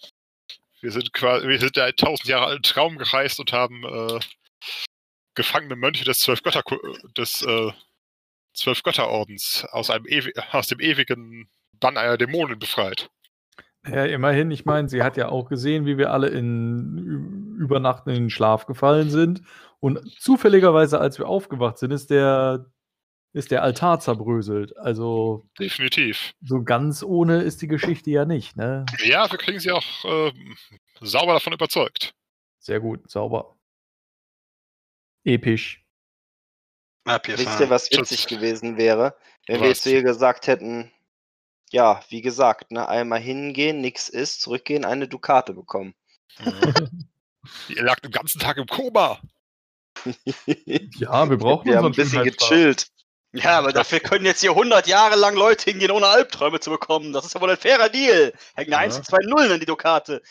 [0.80, 4.20] wir sind quasi, wir sind ja einen tausend Jahre alten Traum gereist und haben äh,
[5.34, 6.62] gefangene Mönche des Zwölf Götter
[7.16, 7.72] des äh,
[8.54, 13.10] Zwölf Götterordens aus einem ewi aus dem ewigen Bann einer Dämonen befreit.
[13.86, 17.80] Ja, immerhin, ich meine, sie hat ja auch gesehen, wie wir alle in Ü- über
[17.80, 19.42] Nacht in den Schlaf gefallen sind.
[19.80, 22.66] Und zufälligerweise, als wir aufgewacht sind, ist der,
[23.32, 24.76] ist der Altar zerbröselt.
[24.76, 26.32] Also Definitiv.
[26.42, 28.84] so ganz ohne ist die Geschichte ja nicht, ne?
[29.04, 30.32] Ja, wir kriegen sie auch äh,
[31.00, 32.14] sauber davon überzeugt.
[32.58, 33.56] Sehr gut, sauber.
[35.24, 35.84] Episch.
[37.06, 39.14] Wisst ihr, was witzig gewesen wäre,
[39.46, 39.68] wenn wir Was?
[39.68, 40.90] jetzt zu ihr gesagt hätten,
[41.72, 45.94] ja, wie gesagt, ne, einmal hingehen, nix ist, zurückgehen, eine Dukate bekommen.
[47.68, 49.18] Ihr lagt den ganzen Tag im Koma.
[50.94, 52.86] Ja, wir brauchen wir haben ein bisschen gechillt.
[53.32, 57.12] Ja, aber dafür können jetzt hier 100 Jahre lang Leute hingehen, ohne Albträume zu bekommen.
[57.12, 58.32] Das ist ja wohl ein fairer Deal.
[58.54, 58.78] Hängen Ja.
[58.78, 60.22] 1 und 2 Nullen in die Dukate.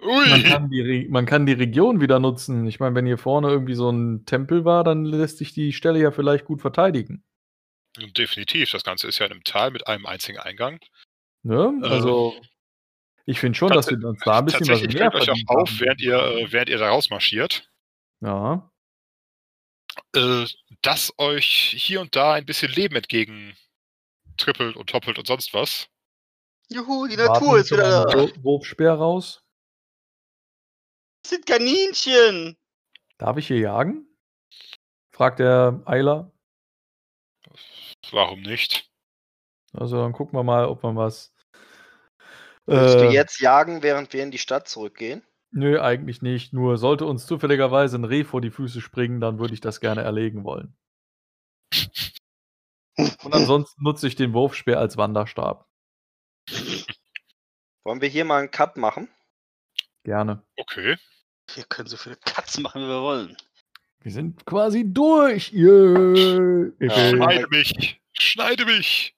[0.00, 0.28] Ui.
[0.28, 2.66] Man kann, die man kann die Region wieder nutzen.
[2.66, 5.98] Ich meine, wenn hier vorne irgendwie so ein Tempel war, dann lässt sich die Stelle
[5.98, 7.24] ja vielleicht gut verteidigen.
[7.96, 8.70] Definitiv.
[8.70, 10.80] Das Ganze ist ja in einem Tal mit einem einzigen Eingang.
[11.42, 11.78] Ne?
[11.82, 12.34] Äh, Also,
[13.26, 15.80] ich finde schon, dass wir uns da ein bisschen was mehr euch auch auf, haben.
[15.80, 17.70] während ihr, äh, während ihr da rausmarschiert,
[18.20, 18.70] Ja,
[20.14, 20.46] äh,
[20.82, 23.56] dass euch hier und da ein bisschen Leben entgegen
[24.36, 25.88] trippelt und toppelt und sonst was.
[26.68, 28.12] Juhu, die warten Natur ist zu wieder da.
[28.18, 29.44] Wur- Wurfspeer raus.
[31.22, 32.56] Das sind Kaninchen.
[33.18, 34.06] Darf ich hier jagen?
[35.12, 36.32] Fragt der Eiler.
[38.12, 38.90] Warum nicht?
[39.72, 41.32] Also dann gucken wir mal, ob man was.
[42.66, 45.22] Willst du Äh, jetzt jagen, während wir in die Stadt zurückgehen?
[45.52, 46.52] Nö, eigentlich nicht.
[46.52, 50.02] Nur sollte uns zufälligerweise ein Reh vor die Füße springen, dann würde ich das gerne
[50.02, 50.76] erlegen wollen.
[53.22, 55.68] Und ansonsten nutze ich den Wurfspeer als Wanderstab.
[57.84, 59.08] Wollen wir hier mal einen Cut machen?
[60.04, 60.42] Gerne.
[60.56, 60.96] Okay.
[61.54, 63.36] Wir können so viele Cuts machen, wie wir wollen.
[64.04, 65.50] Wir sind quasi durch.
[65.52, 66.70] Yeah.
[66.78, 67.08] Ja.
[67.10, 68.00] Schneide mich!
[68.12, 69.16] Schneide mich!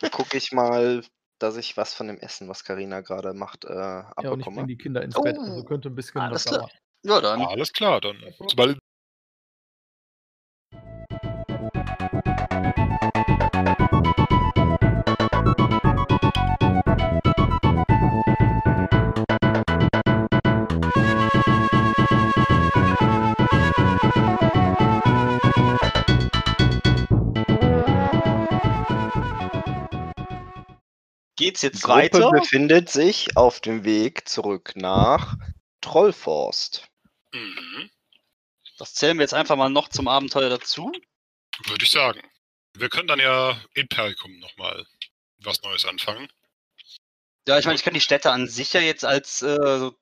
[0.00, 1.02] Dann gucke ich mal,
[1.38, 4.32] dass ich was von dem Essen, was Karina gerade macht, äh, Ja, und ich bringe
[4.42, 4.66] abbekomme.
[4.66, 5.36] die Kinder ins Bett.
[5.38, 6.70] Oh, Also könnte ein bisschen alles was klar.
[7.04, 7.40] Ja, dann.
[7.42, 8.16] Alles klar, dann.
[8.48, 8.78] Sobald
[31.46, 32.30] Geht's jetzt Gruppe weiter?
[32.32, 35.36] befindet sich auf dem Weg zurück nach
[35.80, 36.88] Trollforst.
[37.32, 37.88] Mhm.
[38.78, 40.90] Das zählen wir jetzt einfach mal noch zum Abenteuer dazu.
[41.66, 42.20] Würde ich sagen.
[42.76, 44.84] Wir können dann ja in Pericum nochmal
[45.38, 46.26] was Neues anfangen.
[47.46, 49.96] Ja, ich meine, ich kann die Städte an sich ja jetzt als äh, so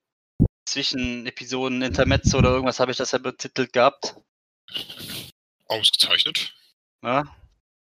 [0.64, 4.16] Zwischenepisoden, Intermezzo oder irgendwas habe ich das ja betitelt gehabt.
[5.66, 6.54] Ausgezeichnet.
[7.02, 7.24] Ja,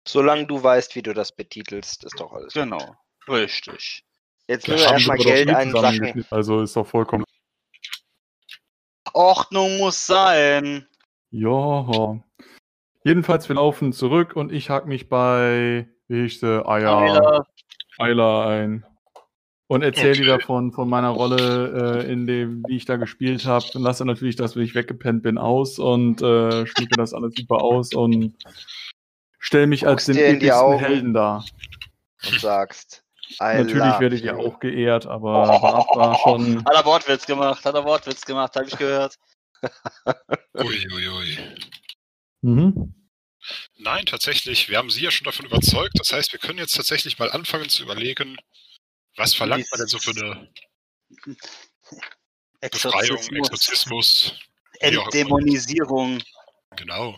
[0.07, 2.53] Solange du weißt, wie du das betitelst, ist doch alles.
[2.53, 2.97] genau.
[3.27, 4.03] Richtig.
[4.47, 6.25] Jetzt müssen wir erstmal Geld einsacken.
[6.29, 7.23] Also ist doch vollkommen.
[9.13, 10.87] Ordnung muss sein.
[11.31, 12.21] Ja.
[13.03, 17.45] Jedenfalls, wir laufen zurück und ich hack mich bei, wie hieß sie, Eier,
[17.97, 18.85] Eiler ein.
[19.67, 23.65] Und erzähle dir davon, von meiner Rolle, äh, in dem, wie ich da gespielt habe.
[23.73, 27.61] Und lasse natürlich das, wie ich weggepennt bin, aus und äh, schmücke das alles super
[27.61, 28.35] aus und
[29.39, 30.79] stelle mich als Guckst den die epischsten Augen.
[30.79, 31.45] Helden dar.
[32.27, 33.00] und sagst,
[33.39, 36.63] I Natürlich werde ich ja auch geehrt, aber Bart war schon.
[36.65, 39.15] hat er Wortwitz gemacht, hat er Wortwitz gemacht, habe ich gehört.
[40.55, 40.87] Uiuiui.
[40.93, 41.37] Ui, ui.
[42.41, 42.95] Mhm.
[43.77, 45.99] Nein, tatsächlich, wir haben Sie ja schon davon überzeugt.
[45.99, 48.37] Das heißt, wir können jetzt tatsächlich mal anfangen zu überlegen,
[49.15, 50.49] was verlangt man denn so für eine
[52.69, 54.33] Befreiung, Exorzismus, Exorzismus?
[54.81, 55.03] auch immer.
[55.03, 56.21] Entdämonisierung.
[56.75, 57.17] Genau.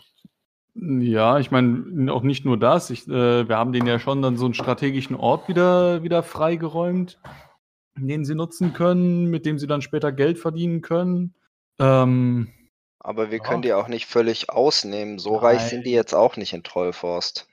[0.76, 2.90] Ja, ich meine, auch nicht nur das.
[2.90, 7.20] Ich, äh, wir haben denen ja schon dann so einen strategischen Ort wieder, wieder freigeräumt,
[7.96, 11.34] den sie nutzen können, mit dem sie dann später Geld verdienen können.
[11.78, 12.48] Ähm,
[12.98, 13.44] Aber wir Ja.
[13.44, 15.18] können die auch nicht völlig ausnehmen.
[15.20, 15.96] So reich sind die Nein.
[15.98, 17.46] jetzt auch nicht in Trollforst.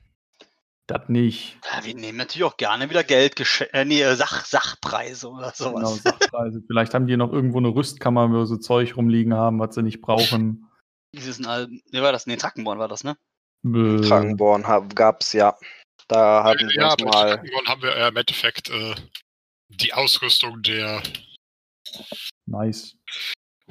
[0.88, 1.58] das nicht.
[1.72, 3.40] Ja, wir nehmen natürlich auch gerne wieder Geld,
[3.72, 6.04] äh, nee, äh, Sach Sachpreise oder Genau, sowas.
[6.04, 6.62] Sachpreise.
[6.68, 10.02] Vielleicht haben die noch irgendwo eine Rüstkammer, wo sie Zeug rumliegen haben, was sie nicht
[10.02, 10.66] brauchen.
[11.14, 12.28] Dieses Al ne, war das?
[12.28, 13.18] Nee, Trackenborn war das, ne?
[13.66, 14.64] Äh, Krankenborn
[14.96, 15.58] gab's ja.
[16.08, 17.36] Da hatten wir ja, uns mal.
[17.36, 18.96] Krankenborn haben wir ja im Endeffekt äh,
[19.70, 21.02] die Ausrüstung der
[22.46, 22.98] nice.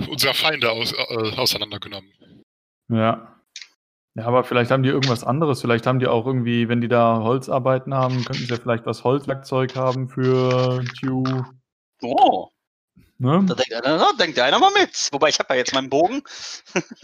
[0.09, 2.13] unserer Feinde aus, äh, auseinandergenommen.
[2.89, 3.37] Ja.
[4.17, 5.61] Ja, aber vielleicht haben die irgendwas anderes.
[5.61, 9.05] Vielleicht haben die auch irgendwie, wenn die da Holzarbeiten haben, könnten sie ja vielleicht was
[9.05, 11.23] Holzwerkzeug haben für Tew.
[12.03, 12.49] Oh,
[13.21, 13.45] Ne?
[13.47, 15.09] da denkt einer, da denkt einer mal mit.
[15.13, 16.23] Wobei, ich habe ja jetzt meinen Bogen.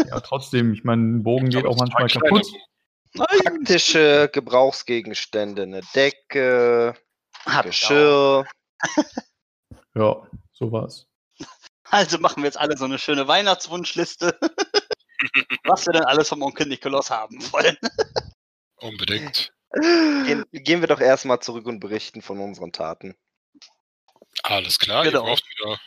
[0.08, 2.46] Ja, trotzdem, ich meine, ein Bogen geht auch manchmal kaputt.
[3.12, 3.26] Nein.
[3.44, 6.94] Praktische Gebrauchsgegenstände, eine Decke,
[7.44, 7.66] Hab.
[7.66, 8.46] Geschirr.
[9.94, 11.06] Ja, sowas.
[11.84, 14.38] Also machen wir jetzt alle so eine schöne Weihnachtswunschliste.
[15.64, 17.78] was wir denn alles vom Onkel Nikolaus haben wollen.
[18.76, 19.52] Unbedingt.
[19.72, 23.16] Gehen, gehen wir doch erstmal zurück und berichten von unseren Taten.
[24.42, 25.20] Alles klar, Genau.
[25.20, 25.80] ihr braucht wieder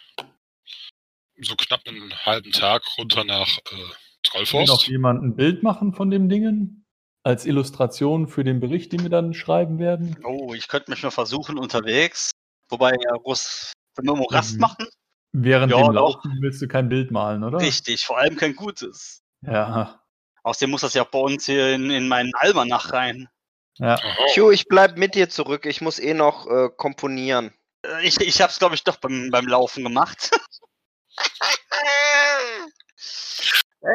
[1.41, 4.87] so knapp einen halben Tag runter nach äh, Will noch Trollforst.
[4.87, 6.85] jemand ein Bild machen von dem Dingen?
[7.23, 10.17] Als Illustration für den Bericht, den wir dann schreiben werden?
[10.23, 12.31] Oh, ich könnte mich mal versuchen unterwegs.
[12.69, 14.61] Wobei, ja, Russ, wenn wir mal Rast Mhm.
[14.61, 14.87] machen,
[15.31, 15.93] Während Ja, dem doch.
[15.93, 17.59] Laufen willst du kein Bild malen, oder?
[17.59, 19.21] richtig, vor allem kein gutes.
[19.45, 20.01] Ja.
[20.43, 23.29] Außerdem muss das ja auch bei uns hier in, in meinen Almanach rein.
[23.77, 24.01] Ja.
[24.33, 25.65] Q, ich bleib mit dir zurück.
[25.67, 27.53] Ich muss eh noch äh, komponieren.
[27.85, 30.31] Äh, Ich, ich habe es, glaube ich, doch beim, beim Laufen gemacht.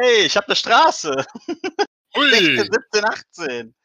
[0.05, 1.25] hey, ich habe eine Straße.
[1.45, 1.61] 16,
[2.15, 2.57] Hui!
[2.59, 3.75] 17, 18.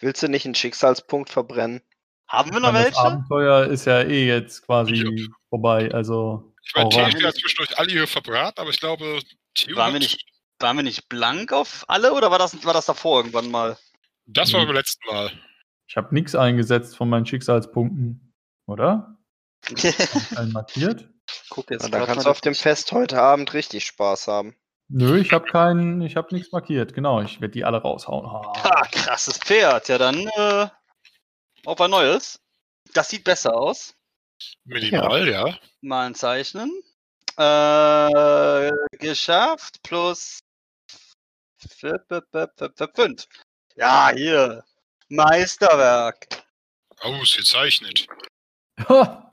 [0.00, 1.80] Willst du nicht einen Schicksalspunkt verbrennen?
[2.28, 3.00] Haben wir noch meine, das welche?
[3.06, 5.90] Abenteuer ist ja eh jetzt quasi vorbei.
[5.92, 9.20] Also, Ich meine, ist ja zwischendurch alle hier verbraten, aber ich glaube,
[9.54, 10.24] Theo Waren wir, hat- nicht,
[10.58, 13.76] waren wir nicht blank auf alle oder war das, war das davor irgendwann mal?
[14.24, 14.66] das war Mhm.
[14.66, 15.30] beim letzten Mal.
[15.88, 18.32] ich habe nichts eingesetzt von meinen Schicksalspunkten.
[18.66, 19.18] Oder?
[20.52, 21.08] Markiert?
[21.50, 24.56] Guck jetzt dann grad kannst du auf dem Fest heute Abend richtig Spaß haben.
[24.94, 26.92] Nö, ich habe keinen, ich habe nichts markiert.
[26.92, 28.30] Genau, ich werde die alle raushauen.
[28.30, 28.86] Ha, Ah.
[28.90, 29.88] krasses Pferd.
[29.88, 30.68] Ja, dann äh,
[31.64, 32.38] auf ein neues.
[32.92, 33.94] Das sieht besser aus.
[34.64, 35.58] Minimal, ja.
[35.80, 36.70] Mal ein Zeichnen.
[37.38, 39.82] Äh, geschafft.
[39.82, 40.40] Plus
[41.62, 43.26] f- f- f- f- f- fünf.
[43.76, 44.62] Ja, hier.
[45.08, 46.26] Meisterwerk.
[47.00, 48.06] Ausgezeichnet.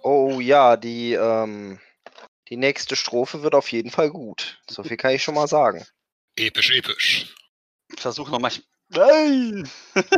[0.03, 1.79] Oh ja, die, ähm,
[2.49, 4.59] die nächste Strophe wird auf jeden Fall gut.
[4.69, 5.85] So viel kann ich schon mal sagen.
[6.35, 7.35] Episch, episch.
[7.93, 8.51] Ich versuche nochmal.
[8.89, 9.69] Nein!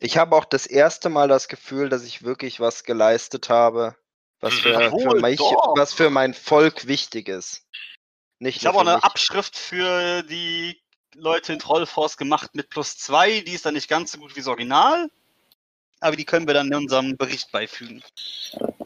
[0.00, 3.96] Ich habe auch das erste Mal das Gefühl, dass ich wirklich was geleistet habe,
[4.40, 5.74] was für, für, Jawohl, mich, doch.
[5.78, 7.62] was für mein Volk wichtig ist.
[8.38, 9.04] Nicht Ich habe auch für eine mich.
[9.04, 10.78] Abschrift für die
[11.14, 13.40] Leute in Trollforce gemacht mit plus zwei.
[13.40, 15.08] Die ist dann nicht ganz so gut wie das Original.
[16.00, 18.02] Aber die können wir dann in unserem Bericht beifügen.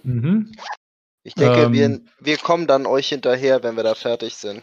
[0.05, 0.53] Mhm.
[1.22, 1.72] Ich denke, Ähm.
[1.72, 4.62] wir, wir kommen dann euch hinterher, wenn wir da fertig sind.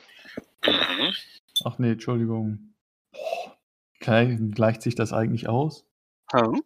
[1.64, 2.74] Ach nee, Entschuldigung.
[4.02, 5.86] Okay, gleicht sich das eigentlich aus?
[6.32, 6.64] Hm?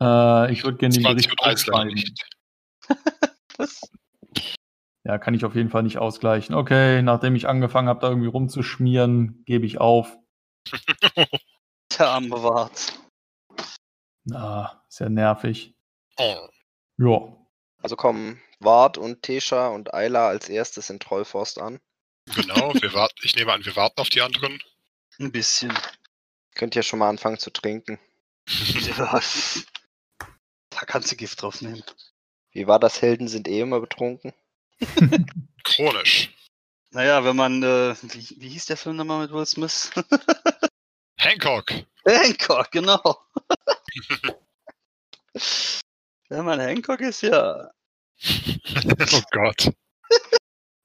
[0.00, 1.94] Äh, ich würde gerne den 20 Bericht und 1 leider aufschreiben.
[1.94, 2.30] nicht.
[3.58, 3.80] Was?
[5.06, 6.54] Ja, kann ich auf jeden Fall nicht ausgleichen.
[6.54, 10.16] Okay, nachdem ich angefangen habe, da irgendwie rumzuschmieren, gebe ich auf.
[11.98, 12.98] Der Arm bewahrt.
[14.24, 15.74] Na, ist ja nervig.
[16.16, 16.48] Oh.
[16.96, 17.36] Ja.
[17.82, 21.80] Also kommen Wart und Tesha und Ayla als erstes in Trollforst an.
[22.34, 24.62] Genau, wir warten, ich nehme an, wir warten auf die anderen.
[25.18, 25.76] Ein bisschen.
[26.54, 27.98] Könnt ihr schon mal anfangen zu trinken.
[28.96, 29.20] Ja.
[30.70, 31.84] Da kannst du Gift drauf nehmen.
[32.50, 33.00] Wie war das?
[33.00, 34.32] Helden sind eh immer betrunken.
[35.64, 36.30] Chronisch.
[36.90, 39.90] Naja, wenn man, äh, wie, wie hieß der Film nochmal mit Will Smith?
[41.18, 41.72] Hancock.
[42.04, 43.24] Hancock, genau.
[46.28, 47.70] wenn man Hancock ist, ja.
[49.12, 49.72] Oh Gott.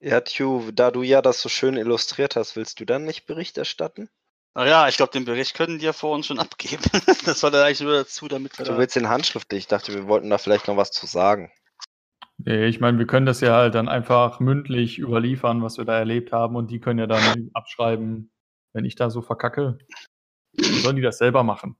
[0.02, 3.58] Ja, Tju, da du ja das so schön illustriert hast, willst du dann nicht Bericht
[3.58, 4.10] erstatten?
[4.54, 6.84] Ach ja, ich glaube, den Bericht können die ja vor uns schon abgeben.
[7.26, 8.78] das war dann eigentlich nur dazu, damit wir Du da...
[8.78, 9.60] willst den handschriftlich.
[9.60, 11.52] Ich dachte, wir wollten da vielleicht noch was zu sagen.
[12.38, 15.98] Nee, ich meine, wir können das ja halt dann einfach mündlich überliefern, was wir da
[15.98, 18.32] erlebt haben und die können ja dann abschreiben,
[18.74, 19.78] wenn ich da so verkacke.
[20.54, 21.78] Dann sollen die das selber machen.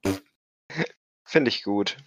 [1.24, 1.98] Finde ich gut.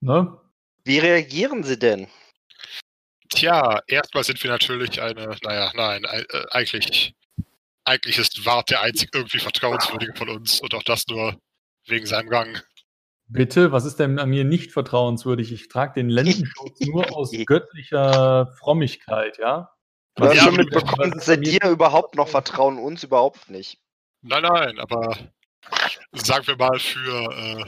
[0.00, 0.38] Ne?
[0.86, 2.06] Wie reagieren sie denn?
[3.28, 7.12] Tja, erstmal sind wir natürlich eine, naja, nein, ei- äh, eigentlich,
[7.84, 11.36] eigentlich ist Wart der einzig irgendwie vertrauenswürdige von uns und auch das nur
[11.88, 12.60] wegen seinem Rang.
[13.26, 15.50] Bitte, was ist denn an mir nicht vertrauenswürdig?
[15.50, 19.72] Ich trage den Lendenschutz nur aus göttlicher Frommigkeit, ja?
[20.20, 23.80] Hast Ja, schon mitbekommen, dass sie dir überhaupt noch vertrauen, uns überhaupt nicht.
[24.22, 25.18] Nein, nein, aber
[26.12, 27.64] sagen wir mal für, äh,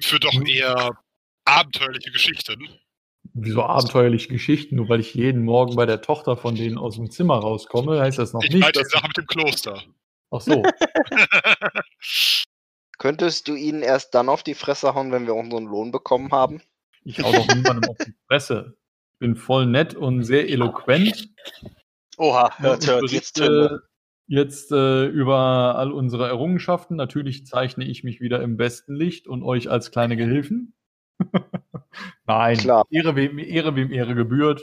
[0.00, 0.46] für doch Hm.
[0.46, 0.96] eher
[1.44, 2.68] abenteuerliche Geschichten.
[3.32, 4.76] Wieso abenteuerliche Geschichten?
[4.76, 8.18] Nur weil ich jeden Morgen bei der Tochter von denen aus dem Zimmer rauskomme, heißt
[8.18, 9.82] das noch Ich nicht, meinte die Sache mit dem Kloster.
[10.30, 10.62] Ach so.
[12.98, 16.62] Könntest du ihnen erst dann auf die Fresse hauen, wenn wir unseren Lohn bekommen haben?
[17.02, 18.76] Ich hau doch niemandem auf die Fresse.
[19.12, 21.28] Ich bin voll nett und sehr eloquent.
[22.16, 23.82] Oha, hört, hört, jetzt berichte
[24.26, 26.96] jetzt äh, über all unsere Errungenschaften.
[26.96, 30.73] Natürlich zeichne ich mich wieder im besten Licht und euch als kleine Gehilfen.
[32.26, 32.84] Nein, Klar.
[32.90, 34.62] Ehre wem, Ehre wem Ehre gebührt.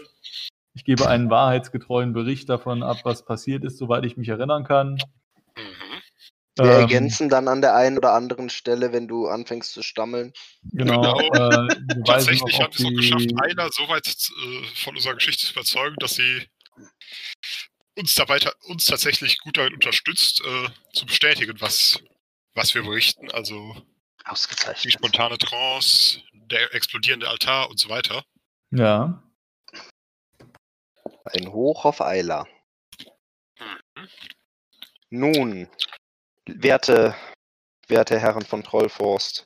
[0.73, 4.93] Ich gebe einen wahrheitsgetreuen Bericht davon ab, was passiert ist, soweit ich mich erinnern kann.
[5.55, 6.01] Mhm.
[6.57, 10.33] Wir Ähm, ergänzen dann an der einen oder anderen Stelle, wenn du anfängst zu stammeln.
[10.73, 11.01] Genau.
[11.01, 11.19] Genau.
[11.33, 11.67] Äh,
[12.05, 15.95] Tatsächlich wir es auch geschafft, die- einer so weit äh, von unserer Geschichte zu überzeugen,
[15.99, 16.41] dass sie
[17.97, 21.99] uns dabei uns tatsächlich gut darin unterstützt, äh, zu bestätigen, was,
[22.53, 23.29] was wir berichten.
[23.31, 23.75] Also
[24.21, 24.93] die Ausgezeichnet.
[24.93, 26.21] spontane Trance,
[26.51, 28.23] der explodierende Altar und so weiter.
[28.71, 29.23] Ja.
[31.25, 32.47] Ein Hoch auf Eila.
[35.09, 35.69] Nun,
[36.45, 37.15] werte,
[37.87, 39.45] werte Herren von Trollforst,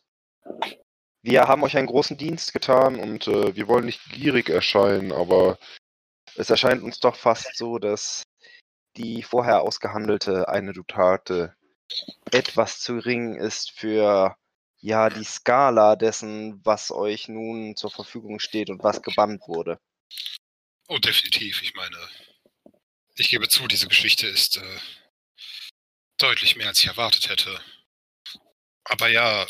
[1.26, 5.58] wir haben euch einen großen Dienst getan und äh, wir wollen nicht gierig erscheinen, aber
[6.36, 8.22] es erscheint uns doch fast so, dass
[8.96, 11.56] die vorher ausgehandelte eine Dutate
[12.32, 14.36] etwas zu gering ist für
[14.86, 19.80] ja die Skala dessen, was euch nun zur Verfügung steht und was gebannt wurde.
[20.88, 21.62] Oh, definitiv.
[21.64, 21.98] Ich meine,
[23.16, 24.80] ich gebe zu, diese Geschichte ist äh,
[26.18, 27.60] deutlich mehr, als ich erwartet hätte.
[28.84, 29.48] Aber ja,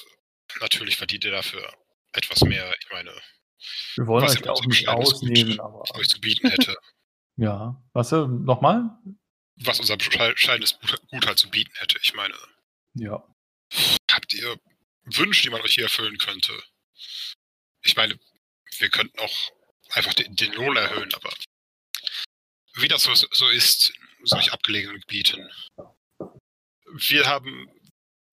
[0.61, 1.73] natürlich verdient ihr dafür
[2.13, 2.73] etwas mehr.
[2.79, 3.11] Ich meine,
[3.95, 6.77] Wir wollen Was euch auch nicht ausnehmen, aber euch zu bieten hätte.
[7.35, 7.83] ja.
[7.93, 8.11] Was?
[8.13, 8.89] äh, Nochmal?
[9.57, 10.77] was unser bescheidenes
[11.09, 11.97] Gut halt zu bieten hätte.
[12.03, 12.35] Ich meine,
[12.93, 13.25] Ja.
[14.11, 14.57] habt ihr
[15.05, 16.53] Wünsche, die man euch hier erfüllen könnte?
[17.83, 18.19] Ich meine,
[18.77, 19.51] wir könnten auch
[19.91, 21.31] einfach den, den Lohn erhöhen, aber
[22.75, 25.49] wie das so, so ist in solch abgelegenen Gebieten.
[26.93, 27.69] Wir haben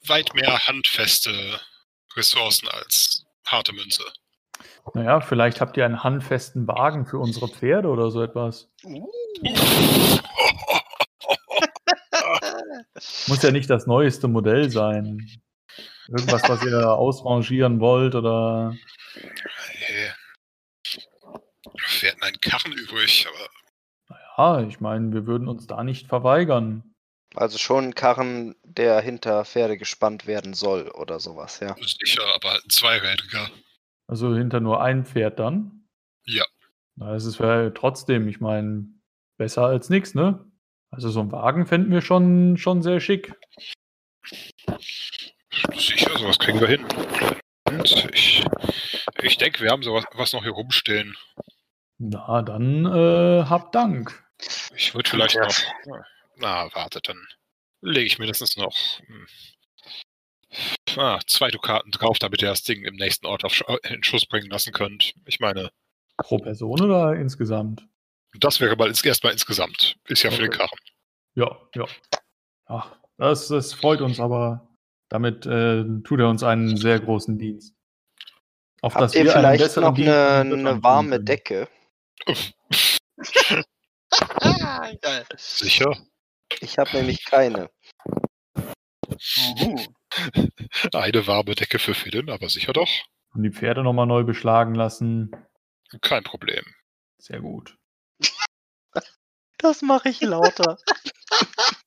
[0.06, 1.60] weit mehr handfeste
[2.16, 4.04] Ressourcen als harte Münze.
[4.94, 8.68] Naja, vielleicht habt ihr einen handfesten Wagen für unsere Pferde oder so etwas.
[13.26, 15.42] Muss ja nicht das neueste Modell sein.
[16.08, 18.76] Irgendwas, was ihr ausrangieren wollt oder.
[19.14, 20.10] Hey.
[22.00, 26.94] Wir hätten einen Karren übrig, aber Ja, ich meine, wir würden uns da nicht verweigern.
[27.34, 31.74] Also schon ein Karren, der hinter Pferde gespannt werden soll oder sowas, ja.
[31.76, 33.50] sicher, aber halt ein Zweirädriger.
[34.06, 35.88] Also hinter nur ein Pferd dann.
[36.26, 36.44] Ja.
[36.96, 38.86] Na, es ist ja trotzdem, ich meine,
[39.38, 40.44] besser als nichts, ne?
[40.90, 43.32] Also so ein Wagen fänden wir schon, schon sehr schick.
[45.76, 46.84] Sicher, sowas kriegen wir hin.
[47.68, 48.44] Und ich,
[49.22, 51.16] ich denke, wir haben sowas was noch hier rumstehen.
[51.98, 54.24] Na, dann äh, habt Dank.
[54.74, 55.42] Ich würde vielleicht Ja.
[55.46, 56.04] noch.
[56.36, 57.18] Na, wartet, dann
[57.82, 58.74] lege ich mindestens noch
[59.06, 59.26] hm,
[60.96, 64.26] ah, zwei Dukaten drauf, damit ihr das Ding im nächsten Ort auf, Sch- in Schuss
[64.26, 65.14] bringen lassen könnt.
[65.26, 65.70] Ich meine,
[66.16, 67.86] Pro Person oder insgesamt?
[68.34, 69.96] das wäre mal ins, erstmal insgesamt.
[70.08, 70.58] Ist ja für den Okay.
[70.58, 70.78] Karren.
[71.34, 71.84] Ja, ja.
[72.66, 74.68] Ach, das, das freut uns, aber
[75.12, 77.74] damit äh, tut er uns einen sehr großen Dienst.
[78.80, 81.24] Auf Habt ihr einen vielleicht noch eine, eine warme können.
[81.26, 81.68] Decke?
[85.36, 85.98] Sicher?
[86.60, 87.68] Ich habe nämlich keine.
[89.60, 89.78] Uhu.
[90.94, 92.88] Eine warme Decke für Fidden, aber sicher doch.
[93.34, 95.30] Und die Pferde nochmal neu beschlagen lassen.
[96.00, 96.64] Kein Problem.
[97.18, 97.76] Sehr gut.
[99.58, 100.78] Das mache ich lauter.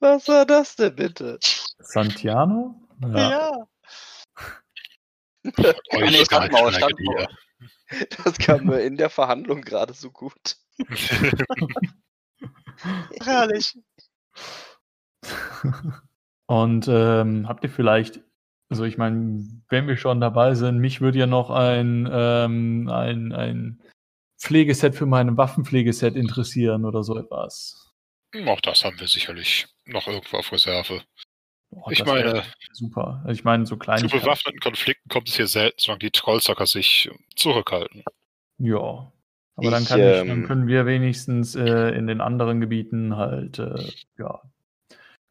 [0.00, 1.38] Was war das denn bitte?
[1.78, 2.74] Santiano?
[3.00, 3.66] Ja.
[5.44, 5.54] Euch
[6.10, 7.28] nee, Standbauer, Gehaltssteige Standbauer.
[8.24, 10.56] Das kam mir in der Verhandlung gerade so gut.
[13.22, 13.78] Herrlich.
[16.46, 18.20] Und ähm, habt ihr vielleicht,
[18.68, 23.32] also ich meine, wenn wir schon dabei sind, mich würde ja noch ein, ähm, ein,
[23.32, 23.80] ein
[24.38, 27.85] Pflegeset für mein Waffenpflegeset interessieren oder so etwas.
[28.46, 31.02] Auch das haben wir sicherlich noch irgendwo auf Reserve.
[31.70, 33.20] Oh, Ich meine- super.
[33.24, 34.22] Also ich meine, so Zu Kleinigkeiten.
[34.24, 38.04] bewaffneten Konflikten kommt es hier selten, solange die Trollsacker sich zurückhalten.
[38.58, 39.12] Ja.
[39.58, 43.16] Aber dann, Ich, kann ich, dann ähm, können wir wenigstens äh, in den anderen Gebieten
[43.16, 44.42] halt, äh, ja,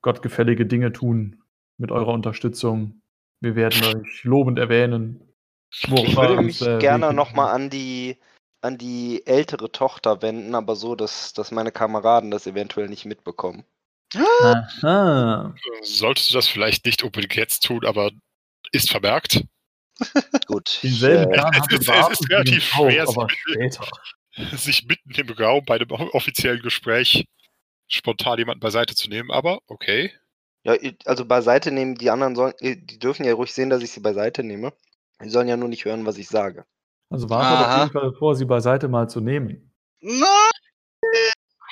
[0.01, 1.41] gottgefällige Dinge tun
[1.77, 3.01] mit eurer Unterstützung.
[3.41, 5.21] Wir werden euch lobend erwähnen.
[5.71, 8.17] Ich würde uns mich der gerne Weg nochmal an die,
[8.65, 13.63] an die ältere Tochter wenden, aber so, dass, dass meine Kameraden das eventuell nicht mitbekommen.
[14.15, 15.53] Aha.
[15.81, 18.11] Solltest du das vielleicht nicht unbedingt jetzt tun, aber
[18.71, 19.43] ist vermerkt.
[20.47, 20.79] Gut.
[20.83, 23.07] Ich, Denselben äh, Plan es hatte ist- es relativ auch, schwer,
[24.57, 27.25] sich mitten im Raum bei einem offiziellen Gespräch
[27.87, 30.11] spontan jemanden beiseite zu nehmen, aber okay.
[30.63, 33.99] ja, also beiseite nehmen, die anderen sollen, die dürfen ja ruhig sehen, dass ich sie
[34.01, 34.73] beiseite nehme.
[35.23, 36.65] Die sollen ja nur nicht hören, was ich sage.
[37.09, 37.79] Also warte auf Aha.
[37.79, 39.73] jeden Fall vor, sie beiseite mal zu nehmen.
[40.01, 40.51] Nein!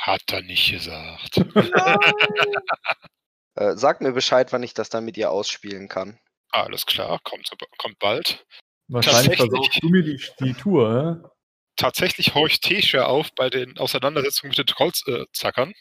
[0.04, 1.46] Hat er nicht gesagt.
[3.56, 6.18] Äh, sag mir Bescheid, wann ich das dann mit ihr ausspielen kann.
[6.50, 8.46] Alles klar, kommt, kommt bald.
[8.88, 9.52] Wahrscheinlich Tatsächlich.
[9.52, 11.30] versaust du mir die, die Tour, hä?
[11.76, 15.74] Tatsächlich horcht Tesha auf bei den Auseinandersetzungen mit den Trollzackern.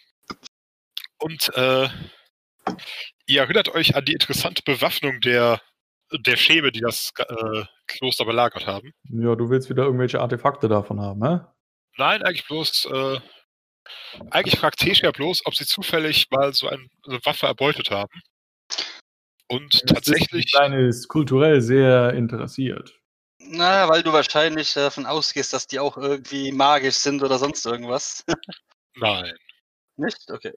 [1.19, 1.89] Und äh,
[3.27, 5.61] ihr erinnert euch an die interessante Bewaffnung der,
[6.21, 8.93] der Schäme, die das äh, Kloster belagert haben.
[9.11, 11.41] Ja, du willst wieder irgendwelche Artefakte davon haben, hä?
[11.99, 13.21] Nein, eigentlich bloß, äh,
[14.31, 18.21] eigentlich fragt Tesha bloß, ob sie zufällig mal so ein, eine Waffe erbeutet haben.
[19.49, 22.99] Und Die tatsächlich, Kleine ist kulturell sehr interessiert.
[23.39, 28.25] Na, weil du wahrscheinlich davon ausgehst, dass die auch irgendwie magisch sind oder sonst irgendwas.
[28.97, 29.35] nein,
[29.97, 30.31] Nicht?
[30.31, 30.53] Okay.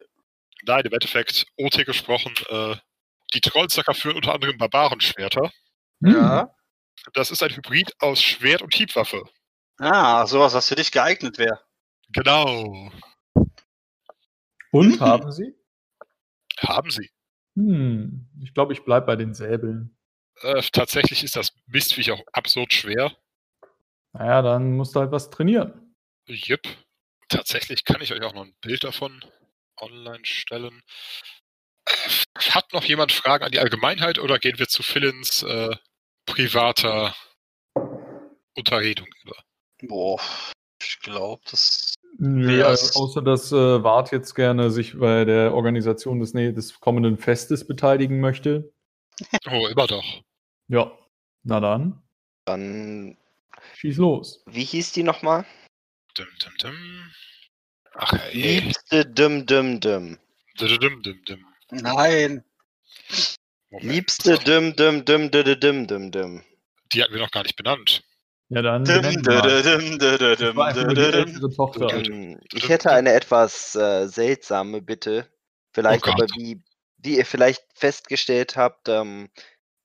[0.63, 2.75] nein, im Endeffekt, OT gesprochen, äh,
[3.34, 5.51] die Trollzacker führen unter anderem Barbarenschwerter.
[6.03, 6.15] Hm.
[6.15, 6.55] Ja.
[7.13, 9.23] Das ist ein Hybrid aus Schwert und Hiebwaffe.
[9.78, 11.59] Ah, sowas, was für dich geeignet wäre.
[12.09, 12.91] Genau.
[14.71, 14.99] Und Mhm.
[14.99, 15.53] haben sie?
[16.59, 17.09] Haben sie.
[17.55, 19.97] Hm, ich glaube, ich bleib bei den Säbeln.
[20.41, 23.15] Äh, tatsächlich ist das Mistviech auch absurd schwer.
[24.13, 25.95] Naja, dann musst du halt was trainieren.
[26.28, 26.67] Jip.
[27.30, 29.23] Tatsächlich kann ich euch auch noch ein Bild davon
[29.78, 30.82] online stellen.
[31.88, 31.93] Äh,
[32.51, 35.75] Hat noch jemand Fragen an die Allgemeinheit oder gehen wir zu Philins äh,
[36.25, 37.15] privater
[38.55, 39.36] Unterredung über?
[39.81, 40.21] Boah,
[40.81, 41.93] ich glaube, das.
[42.21, 46.79] Äh, es- außer dass äh, Wart jetzt gerne sich bei der Organisation des, nee, des
[46.79, 48.71] kommenden Festes beteiligen möchte.
[49.49, 50.23] Oh, immer doch.
[50.67, 50.91] Ja,
[51.43, 52.01] na dann,
[52.45, 53.17] Dann,
[53.75, 54.43] schieß los.
[54.47, 55.45] wie hieß die nochmal?
[56.17, 57.11] Dim, dim, dim.
[57.93, 58.59] Ach, ey.
[58.59, 60.17] Liebste Dim Dim Dim.
[60.59, 61.45] Dim, dim, dim, dim.
[61.72, 62.43] Nein.
[63.70, 63.93] Moment.
[63.93, 66.43] Liebste Dim Dim Dim Dim Dim Dim Dim.
[66.93, 68.03] Die hatten wir noch gar nicht benannt.
[68.49, 68.86] Ja, dann
[72.53, 75.28] Ich hätte eine etwas äh, seltsame Bitte.
[75.74, 76.61] Vielleicht Oh aber, wie,
[76.97, 79.30] wie ihr vielleicht festgestellt habt, ähm,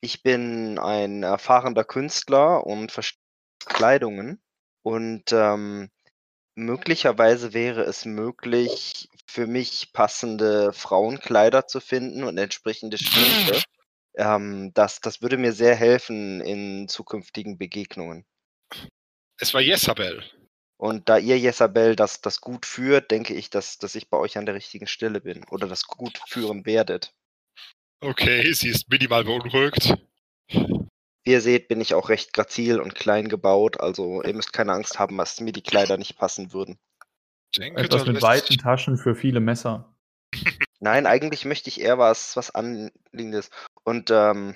[0.03, 3.21] ich bin ein erfahrener Künstler und verstehe
[3.67, 4.43] Kleidungen.
[4.83, 5.91] Und ähm,
[6.55, 13.63] möglicherweise wäre es möglich, für mich passende Frauenkleider zu finden und entsprechende Schminke.
[14.17, 18.27] Ähm, das, das würde mir sehr helfen in zukünftigen Begegnungen.
[19.39, 20.25] Es war Jezabel.
[20.77, 24.37] Und da ihr, Jezabel, das, das gut führt, denke ich, dass, dass ich bei euch
[24.37, 25.45] an der richtigen Stelle bin.
[25.51, 27.15] Oder das gut führen werdet.
[28.01, 29.95] Okay, sie ist minimal beunruhigt.
[30.49, 33.79] Wie ihr seht, bin ich auch recht grazil und klein gebaut.
[33.79, 36.79] Also ihr müsst keine Angst haben, dass mir die Kleider nicht passen würden.
[37.57, 39.95] Denke, Etwas mit weiten Taschen für viele Messer.
[40.79, 43.51] Nein, eigentlich möchte ich eher was, was Anliegendes.
[43.85, 44.55] Und ähm,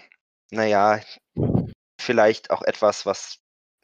[0.51, 1.01] naja,
[2.01, 3.39] vielleicht auch etwas, was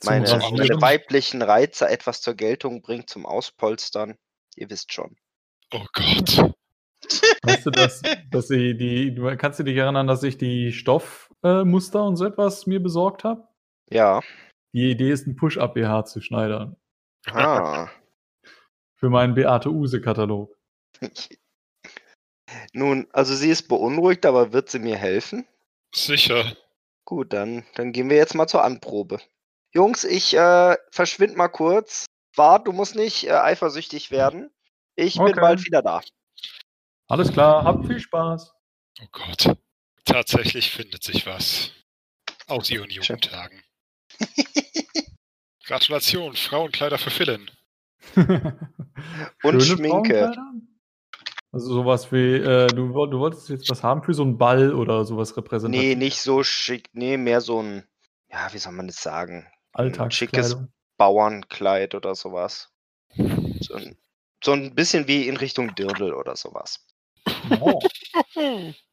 [0.05, 4.17] meine, meine weiblichen Reize etwas zur Geltung bringt, zum Auspolstern.
[4.57, 5.17] Ihr wisst schon.
[5.73, 6.55] Oh Gott.
[7.43, 12.03] Weißt du, dass, dass sie die, kannst du dich erinnern, dass ich die Stoffmuster äh,
[12.03, 13.49] und so etwas mir besorgt habe?
[13.91, 14.21] Ja,
[14.73, 16.77] Die Idee ist, ein Push-Up-BH zu schneidern.
[17.27, 17.89] Ah.
[19.01, 20.55] Für meinen Beate Use-Katalog.
[22.75, 25.47] Nun, also sie ist beunruhigt, aber wird sie mir helfen?
[25.95, 26.55] Sicher.
[27.07, 29.19] Gut, dann, dann gehen wir jetzt mal zur Anprobe.
[29.73, 32.05] Jungs, ich äh, verschwind mal kurz.
[32.37, 34.51] Wart, du musst nicht äh, eifersüchtig werden.
[34.97, 35.41] Ich bin Okay.
[35.41, 36.03] bald wieder da.
[37.09, 38.53] Alles klar, habt viel Spaß.
[39.01, 39.57] Oh Gott.
[40.05, 41.73] Tatsächlich findet sich was.
[42.49, 43.63] Aus ihren Jugendtagen.
[45.65, 47.51] Gratulation, Frauenkleider für Philin.
[49.43, 50.33] Und Schöne Schminke.
[51.53, 55.05] Also sowas wie, äh, du, du wolltest jetzt was haben für so einen Ball oder
[55.05, 55.89] sowas repräsentativ.
[55.89, 56.89] Nee, nicht so schick.
[56.93, 57.85] Nee, mehr so ein,
[58.31, 59.49] ja, wie soll man das sagen?
[59.73, 60.69] Alltagskleidung.
[60.97, 62.71] Bauernkleid oder sowas.
[63.61, 63.97] So ein,
[64.45, 66.87] so ein bisschen wie in Richtung Dirndl oder sowas.
[67.61, 67.81] Oh.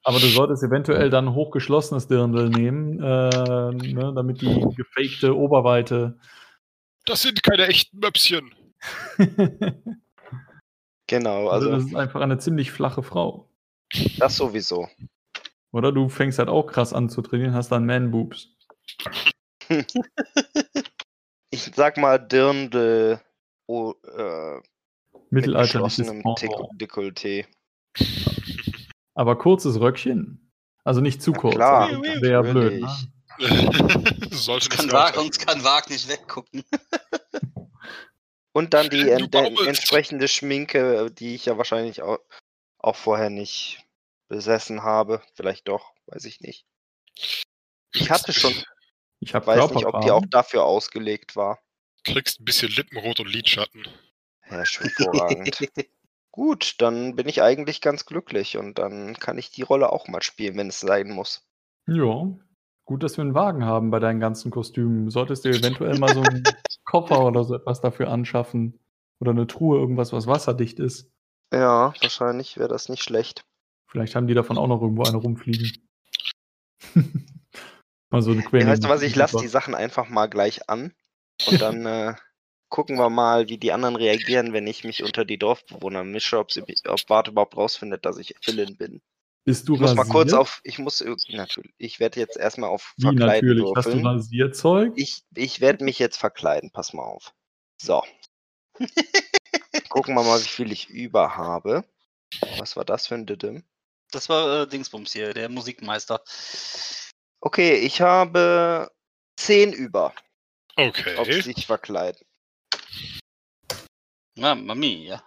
[0.04, 6.18] Aber du solltest eventuell dann hochgeschlossenes Dirndl nehmen, äh, ne, damit die gefakte Oberweite.
[7.06, 8.54] Das sind keine echten Möpschen.
[11.10, 13.50] Genau, also also das ist einfach eine ziemlich flache Frau.
[14.20, 14.90] das sowieso.
[15.72, 18.50] Oder du fängst halt auch krass an zu trainieren, hast dann Man-Boobs.
[21.50, 23.22] Ich sag mal Dirndl,
[23.68, 24.56] oh, äh,
[25.30, 27.46] mit Mittelalterliches Dekolleté.
[29.16, 30.52] Aber kurzes Röckchen.
[30.84, 31.56] Also nicht zu kurz.
[31.56, 32.82] klar, also das wäre ja blöd.
[32.82, 32.90] Ne?
[34.32, 36.64] Sollte Kann nicht Wag, uns kann Wag nicht weggucken.
[38.58, 39.68] Und dann die Du en baumelst.
[39.68, 42.18] entsprechende Schminke, die ich ja wahrscheinlich auch,
[42.80, 43.86] auch vorher nicht
[44.30, 45.22] besessen habe.
[45.36, 46.66] Vielleicht doch, weiß ich nicht.
[47.94, 48.56] Ich hatte schon,
[49.20, 51.62] Ich habe weiß nicht, ob die auch dafür ausgelegt war.
[52.04, 53.88] Kriegst ein bisschen Lippenrot und Lidschatten.
[54.50, 55.60] Ja, schon hervorragend.
[56.32, 60.24] Gut, dann bin ich eigentlich ganz glücklich und dann kann ich die Rolle auch mal
[60.24, 61.48] spielen, wenn es sein muss.
[61.86, 62.28] Ja.
[62.88, 65.10] Gut, dass wir einen Wagen haben bei deinen ganzen Kostümen.
[65.10, 66.44] Solltest du eventuell mal so einen
[66.86, 68.80] Koffer oder so etwas dafür anschaffen.
[69.20, 71.12] Oder eine Truhe, irgendwas, was wasserdicht ist.
[71.52, 73.44] Ja, wahrscheinlich wäre das nicht schlecht.
[73.88, 75.72] Vielleicht haben die davon auch noch irgendwo eine rumfliegen.
[78.10, 78.68] mal so eine Ja, Quelle.
[78.68, 80.94] weißt du was, ich lasse die Sachen einfach mal gleich an
[81.48, 82.16] und dann äh,
[82.70, 86.52] gucken wir mal, wie die anderen reagieren, wenn ich mich unter die Dorfbewohner mische, ob,
[86.52, 89.02] sie, ob Bart überhaupt rausfindet, dass ich Villain bin.
[89.48, 92.70] Bist du Ich muss mal kurz auf, ich muss irgendwie, natürlich, ich werde jetzt erstmal
[92.70, 93.76] auf Wie Verkleiden natürlich?
[93.78, 94.06] Hast du würfeln.
[94.06, 94.94] Rasierzeug?
[94.98, 97.34] Ich, ich werde mich jetzt verkleiden, pass mal auf.
[97.82, 98.04] So.
[99.88, 101.86] Gucken wir mal, wie viel ich über habe.
[102.58, 103.64] Was war das für ein Didim?
[104.12, 106.22] Das war äh, Dingsbums hier, der Musikmeister.
[107.40, 108.92] Okay, ich habe
[109.38, 110.14] 10 über
[110.76, 111.42] auf Okay.
[111.42, 112.20] sich verkleiden.
[114.36, 115.24] Ja, Mami, ja.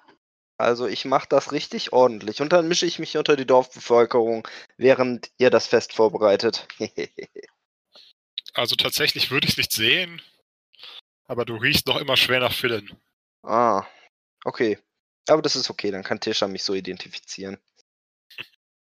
[0.60, 4.46] Also ich mache das richtig ordentlich und dann mische ich mich unter die Dorfbevölkerung,
[4.76, 6.68] während ihr das Fest vorbereitet.
[8.52, 10.20] Also tatsächlich würde ich es nicht sehen.
[11.28, 12.90] Aber du riechst noch immer schwer nach Philin.
[13.44, 13.86] ah,
[14.44, 14.76] okay.
[15.28, 17.58] Aber das ist okay, dann kann Tisha mich so identifizieren.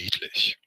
[0.01, 0.59] Niedlich.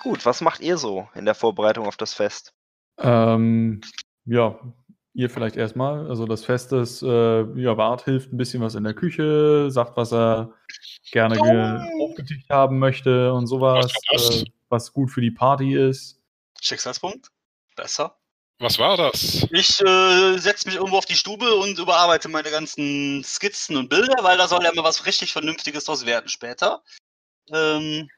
[0.00, 2.54] Gut, was macht ihr so in der Vorbereitung auf das Fest?
[2.98, 3.80] Ähm,
[4.24, 4.60] ja,
[5.18, 6.08] ihr vielleicht erstmal.
[6.08, 9.96] Also das Fest ist, äh, ja, Bart hilft ein bisschen was in der Küche, sagt,
[9.96, 10.54] was er
[11.10, 16.20] gerne ge aufgetischt haben möchte und sowas, Was äh, was gut für die Party ist.
[16.60, 17.28] Schicksalspunkt?
[17.74, 18.16] Besser.
[18.60, 19.46] Was war das?
[19.50, 24.22] Ich äh, setze mich irgendwo auf die Stube und überarbeite meine ganzen Skizzen und Bilder,
[24.22, 26.82] weil da soll ja mal was richtig Vernünftiges draus werden später.
[27.52, 28.08] Ähm,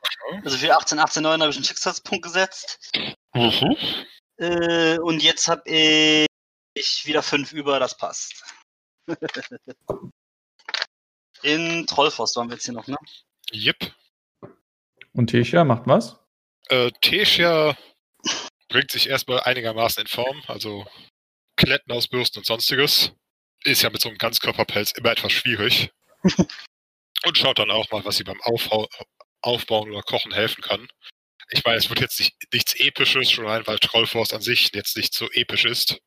[0.44, 2.90] also für 18, 18, 9 habe ich einen Schicksalspunkt gesetzt.
[4.39, 5.62] Äh, und jetzt habe
[6.81, 8.44] ich wieder 5 über, das passt.
[11.43, 12.97] In Trollforst waren wir jetzt hier noch, ne?
[13.51, 13.94] Jep.
[15.12, 16.19] Und Tesha macht was?
[16.69, 17.77] Äh, Tessia
[18.69, 20.86] bringt sich erstmal einigermaßen in Form, also
[21.57, 23.12] Kletten ausbürsten und sonstiges.
[23.65, 25.90] Ist ja mit so einem Ganzkörperpelz immer etwas schwierig.
[27.24, 28.89] und schaut dann auch mal, was sie beim Aufhau
[29.43, 30.86] Aufbauen oder Kochen helfen kann.
[31.51, 34.97] Ich meine, es wird jetzt nicht, nichts Episches, schon rein, weil Trollforst an sich jetzt
[34.97, 36.01] nicht so episch ist.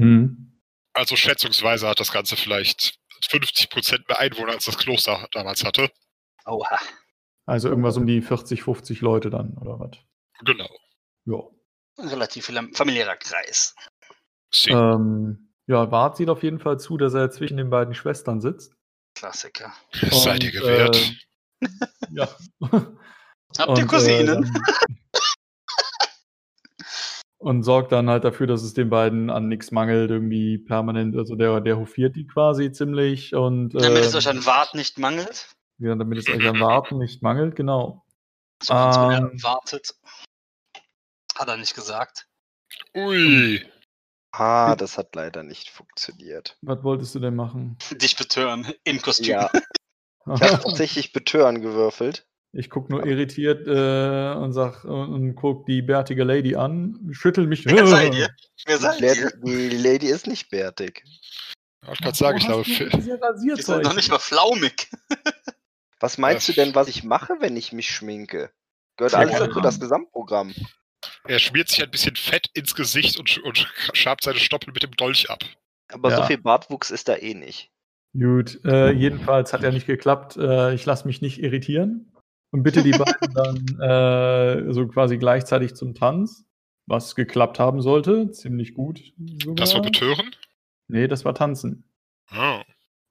[0.00, 0.60] Hm.
[0.92, 2.98] Also schätzungsweise hat das Ganze vielleicht
[3.30, 5.90] 50% mehr Einwohner, als das Kloster damals hatte.
[6.46, 6.78] Oha.
[7.46, 9.90] Also irgendwas um die 40, 50 Leute dann, oder was?
[10.44, 10.68] Genau.
[11.26, 11.38] Ja.
[11.98, 13.74] Ein relativ fam- familiärer Kreis.
[14.52, 14.70] Sie.
[14.70, 18.74] Ähm, ja, Bart sieht auf jeden Fall zu, dass er zwischen den beiden Schwestern sitzt.
[19.14, 19.72] Klassiker.
[20.10, 20.96] Seid ihr Und, gewährt.
[21.60, 21.68] äh,
[22.12, 22.28] ja.
[23.58, 24.44] Habt ihr Und, Cousinen?
[24.44, 24.60] Äh,
[27.40, 31.16] und sorgt dann halt dafür, dass es den beiden an nichts mangelt, irgendwie permanent.
[31.16, 34.98] Also der, der hofiert die quasi ziemlich und Damit es äh, euch an Wart nicht
[34.98, 35.48] mangelt.
[35.78, 38.04] ja, damit es euch an Warten nicht mangelt, genau.
[38.62, 39.30] So Ähm.
[39.30, 39.94] unerwartet.
[41.34, 42.28] Hat er nicht gesagt.
[42.94, 43.66] Ui.
[44.32, 46.58] Ah, das hat leider nicht funktioniert.
[46.60, 47.78] Was wolltest du denn machen?
[47.90, 49.26] Dich betören im Kostüm.
[49.26, 52.26] Ja, ich habe tatsächlich Betören gewürfelt.
[52.52, 57.46] Ich guck nur irritiert äh, und sag und, und guck die bärtige Lady an, schüttel
[57.46, 57.64] mich.
[57.64, 58.28] Wer seid ihr?
[58.66, 59.08] Wer Die seid ihr?
[59.14, 59.30] Lady,
[59.70, 61.04] die Lady ist nicht bärtig.
[61.92, 63.84] Ich kann sagen, ich glaube, sind Rasierzeug.
[63.84, 64.90] noch nicht mal flaumig.
[66.00, 66.54] Was meinst Ja.
[66.54, 68.50] du denn, was ich mache, wenn ich mich schminke?
[68.96, 70.54] Gehört alles dazu, das Gesamtprogramm.
[71.24, 74.92] er schmiert sich ein bisschen Fett ins Gesicht und, und schabt seine Stoppel mit dem
[74.92, 75.44] Dolch ab.
[75.92, 76.26] Aber so Ja.
[76.26, 77.70] viel Bartwuchs ist da eh nicht.
[78.18, 80.36] Gut, äh, jedenfalls hat ja nicht geklappt.
[80.38, 82.10] Äh, ich lasse mich nicht irritieren
[82.50, 83.80] und bitte die beiden dann
[84.68, 86.44] äh, so quasi gleichzeitig zum Tanz,
[86.86, 88.30] was geklappt haben sollte.
[88.30, 89.00] Ziemlich gut.
[89.42, 89.54] Sogar.
[89.56, 90.34] Das war betören?
[90.88, 91.84] Nee, das war Tanzen.
[92.36, 92.60] Oh.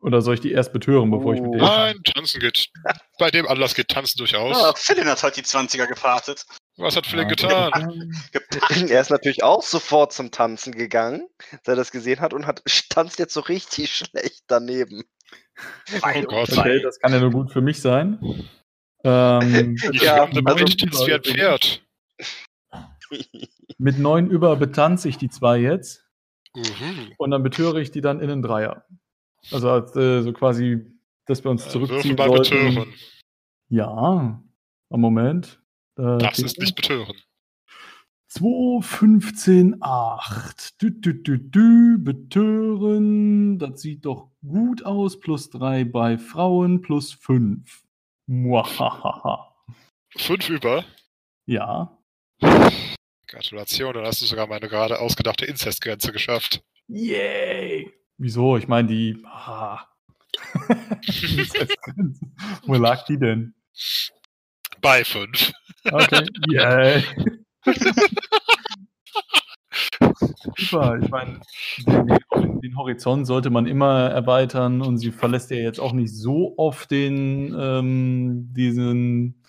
[0.02, 1.53] Oder soll ich die erst betören, bevor ich mit Oh.
[1.56, 2.70] denen Nein, tanzen geht.
[3.18, 4.56] Bei dem Anlass geht tanzen durchaus.
[4.56, 6.45] Ah, Philin hat heute die 20er gepartet.
[6.78, 8.14] Was hat Phil Ja, getan?
[8.90, 12.61] Er ist natürlich auch sofort zum Tanzen gegangen, als er das gesehen hat und hat
[12.90, 15.03] tanzt jetzt so richtig schlecht daneben.
[16.02, 16.57] Oh Gott.
[16.57, 18.20] Okay, das kann ja nur gut für mich sein.
[19.04, 21.82] Ähm, Ja, fremde also- Maid tanzt wie ein Pferd.
[23.78, 26.06] mit neun über betanze ich die zwei jetzt
[26.56, 26.64] Uhu.
[27.18, 28.86] und dann betöre ich die dann in einen Dreier.
[29.52, 30.86] Also als, äh, so quasi,
[31.26, 32.76] dass wir uns Äh, zurückziehen bei sollten.
[32.76, 32.94] Betören.
[33.70, 34.44] Ja,
[34.90, 35.62] am Moment.
[35.98, 37.16] Äh, Das ist nicht Betören.
[38.28, 40.80] 2, 15, 8.
[40.82, 43.58] Dü, dü, dü, dü, betören.
[43.58, 45.20] Das sieht doch gut aus.
[45.20, 47.84] Plus 3 bei Frauen, plus 5.
[48.30, 49.56] Muahaha.
[50.16, 50.86] Fünf über.
[51.48, 51.98] Ja.
[53.26, 56.62] Gratulation, dann hast du sogar meine gerade ausgedachte Inzestgrenze geschafft.
[56.88, 57.92] Yay!
[58.20, 58.56] Wieso?
[58.58, 59.20] Ich meine, die.
[59.26, 59.88] Ah.
[62.68, 63.56] Wo lag die denn?
[64.80, 65.52] Bei fünf.
[65.86, 66.28] Okay.
[66.50, 67.04] Yay!
[70.60, 71.40] Super, ich meine,
[71.86, 76.53] den, den, Horizont sollte man immer erweitern und sie verlässt ja jetzt auch nicht so
[76.57, 79.44] oft den, ähm, diesen,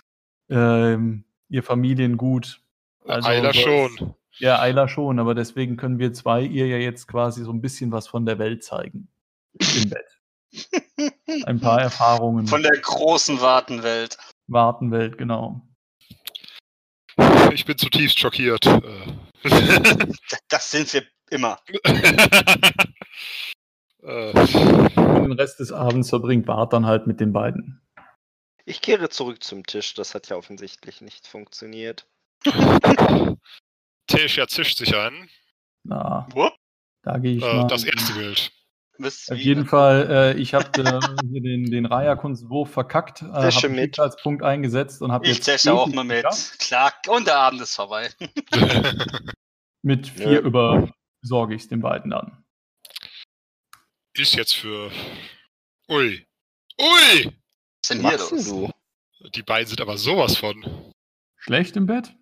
[0.49, 2.61] ähm, ihr Familiengut.
[3.07, 4.15] Also Eiler schon.
[4.39, 7.93] Ja, Ayla schon, aber deswegen können wir zwei ihr ja jetzt quasi so ein bisschen
[7.93, 9.09] was von der Welt zeigen.
[9.55, 10.21] Im Bett.
[11.47, 12.47] Ein paar Erfahrungen.
[12.47, 14.17] Von der großen Wartenwelt.
[14.47, 15.63] Wartenwelt, genau.
[17.55, 18.65] Ich bin zutiefst schockiert.
[18.67, 19.13] Äh.
[20.49, 21.59] Das sind wir immer.
[24.03, 27.81] äh, Und den Rest des Abends verbringt Bart dann halt mit den beiden.
[28.67, 32.07] Ich kehre zurück zum Tisch, das hat ja offensichtlich nicht funktioniert.
[34.07, 35.29] Tesha zischt sich ein.
[35.85, 36.55] Na, Wupp.
[37.03, 37.67] da gehe ich Äh, mal.
[37.69, 38.53] das erste Bild.
[39.03, 41.01] Wisst Auf jeden Fall, äh, ich habe äh,
[41.31, 43.97] hier den, den Raya-Kunstwurf verkackt, äh, habe mit.
[43.97, 46.27] Schicksalspunkt eingesetzt und habe Ich jetzt zähle auch mal mit.
[46.59, 48.11] Klar, und der Abend ist vorbei.
[49.83, 50.41] Mit vier Ja.
[50.41, 52.45] über sorge ich es den beiden dann.
[54.15, 54.91] Ist jetzt für.
[55.89, 56.27] Ui.
[56.79, 57.25] Ui!
[57.25, 58.45] Was ist denn Was hier los?
[58.45, 58.71] du?
[59.35, 60.93] Die beiden sind aber sowas von.
[61.37, 62.15] Schlecht im Bett?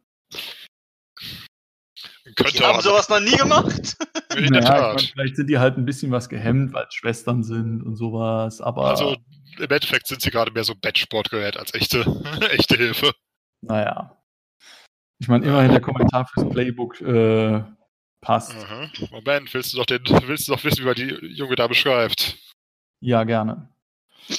[2.36, 3.96] Könnte Die haben sowas noch nie gemacht.
[4.36, 5.02] In der Naja, Tat.
[5.12, 8.86] vielleicht sind die halt ein bisschen was gehemmt, weil es Schwestern sind und sowas, aber
[8.90, 9.16] Also
[9.58, 12.00] im Endeffekt sind sie gerade mehr so Bettsportgerät als echte,
[12.50, 13.12] echte Hilfe.
[13.62, 14.14] naja.
[15.20, 17.64] Ich meine, immerhin der Kommentar fürs Playbook äh,
[18.20, 18.54] passt.
[18.54, 18.88] Aha.
[19.10, 22.36] Moment, willst du doch den, willst du doch wissen, wie man die junge da beschreibt?
[23.00, 23.68] Ja, gerne.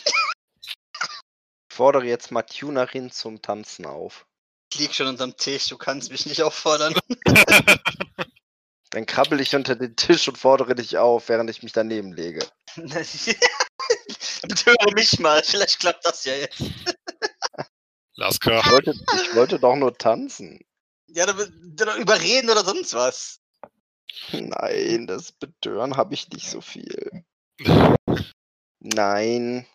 [1.72, 4.26] Ich fordere jetzt mal Tunerin zum Tanzen auf.
[4.72, 6.94] Ich lieg schon unterm Tisch, du kannst mich nicht auffordern.
[8.91, 12.46] Dann krabbel ich unter den Tisch und fordere dich auf, während ich mich daneben lege.
[14.41, 16.64] Betöre mich mal, vielleicht klappt das ja jetzt.
[18.16, 18.60] Laska.
[18.60, 20.60] Ich wollte, ich wollte doch nur tanzen.
[21.08, 23.40] Ja, dann überreden oder sonst was.
[24.32, 27.24] Nein, das Betören habe ich nicht so viel.
[28.81, 29.65] Nein.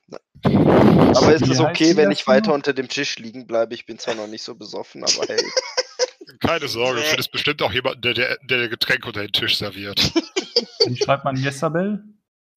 [0.43, 3.75] Aber ist es okay, wenn ich weiter unter dem Tisch liegen bleibe?
[3.75, 5.43] Ich bin zwar noch nicht so besoffen, aber hey.
[6.41, 10.01] Keine Sorge, du findest bestimmt auch jemanden, der der, der Getränk unter den Tisch serviert.
[10.87, 12.03] Wie schreibt man Jessabel?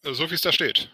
[0.03, 0.89] So wie es da steht.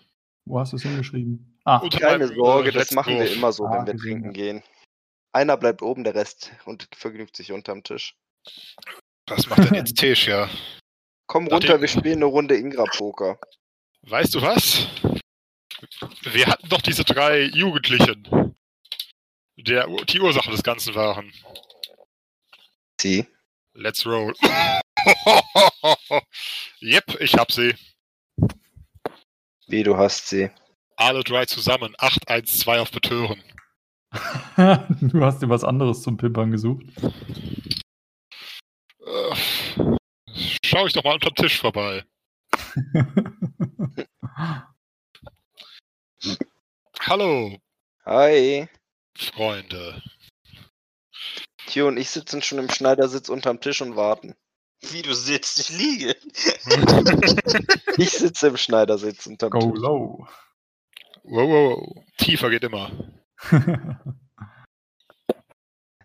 [0.45, 1.59] Wo hast du es hingeschrieben?
[1.65, 4.11] Ah, Unter Keine meinem, Sorge, äh, das machen wir immer so, Ah, wenn wir gesehen,
[4.21, 4.63] trinken gehen.
[5.31, 8.15] Einer bleibt oben, der Rest und vergnügt sich unterm Tisch.
[9.27, 10.49] Was macht denn jetzt Tesha?
[11.27, 13.39] Komm Nachdem- runter, wir spielen eine Runde Ingra-Poker.
[14.01, 14.88] Weißt du was?
[16.23, 18.55] Wir hatten doch diese drei Jugendlichen,
[19.57, 21.31] der die Ursache des Ganzen waren.
[22.99, 23.27] Sie?
[23.73, 24.34] Let's roll.
[26.81, 27.76] yep, ich hab sie.
[29.68, 30.49] Wie, du hast sie.
[30.95, 31.95] Alle drei zusammen.
[31.97, 33.43] 8, 1, 2 auf Betören.
[34.55, 36.85] du hast dir was anderes zum Pimpern gesucht.
[40.73, 42.03] schaue ich doch mal unterm Tisch vorbei.
[46.99, 47.57] Hallo,
[48.05, 48.67] Hi.
[49.15, 50.01] Freunde.
[51.67, 54.35] Tio und ich sitzen schon im Schneidersitz unterm Tisch und warten.
[54.81, 56.15] Wie du sitzt, ich liege.
[57.97, 59.79] Ich sitze im Schneidersitz unterm Go Tisch.
[59.79, 60.27] low.
[61.23, 62.03] Wow, wow, wow.
[62.17, 62.91] Tiefer geht immer.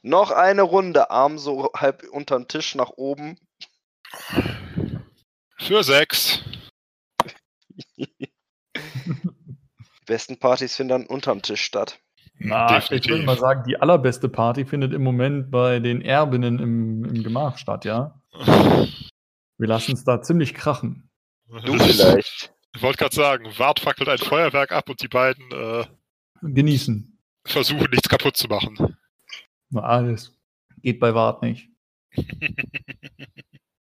[0.03, 3.39] Noch eine Runde, Arm so halb unterm Tisch nach oben.
[5.59, 6.41] Für sechs.
[10.09, 12.01] Besten Partys finden dann unterm Tisch statt.
[12.41, 17.05] Na, ich würde mal sagen, die allerbeste Party findet im Moment bei den Erbinnen im,
[17.05, 18.21] im Gemach statt, ja?
[19.59, 21.11] Wir lassen es da ziemlich krachen.
[21.65, 22.53] Du vielleicht.
[22.75, 25.85] Ich wollte gerade sagen, Wart fackelt ein Feuerwerk ab und die beiden äh,
[26.43, 27.19] Genießen.
[27.45, 28.97] versuchen nichts kaputt zu machen.
[29.71, 30.33] Na, alles.
[30.83, 31.69] Geht bei Wart nicht.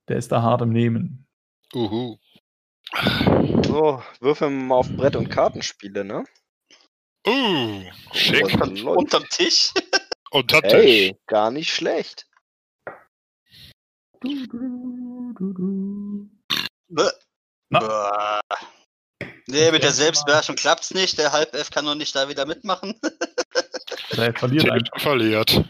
[0.07, 1.27] Der ist da hart im Nehmen.
[1.73, 2.17] Uhu.
[3.65, 6.23] So, würfeln wir mal auf Brett- und Kartenspiele, ne?
[7.27, 7.83] Uh,
[8.13, 8.57] schick.
[8.57, 9.71] Dann Unterm, Tisch.
[10.31, 10.71] Unterm Tisch.
[10.73, 12.25] Hey, gar nicht schlecht.
[14.21, 16.29] Du, du, du, du.
[16.89, 17.09] Bäh.
[17.69, 17.79] Na.
[17.79, 18.41] Boah.
[19.47, 21.17] Nee, mit der Selbstbeherrschung klappt's nicht.
[21.17, 22.99] Der Halb-F kann noch nicht da wieder mitmachen.
[24.15, 24.99] Der verliert Der einfach.
[24.99, 25.63] verliert.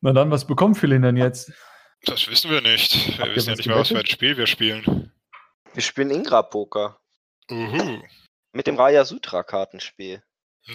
[0.00, 1.52] Na dann, was bekommt Philin denn jetzt?
[2.04, 3.18] Das wissen wir nicht.
[3.18, 4.06] Wir ihr wissen ja nicht mal, was für ein?
[4.06, 5.09] Spiel wir spielen.
[5.74, 7.00] Wir spielen Ingra-Poker.
[7.50, 8.02] Uhu.
[8.52, 10.22] Mit dem Raya Sutra-Kartenspiel.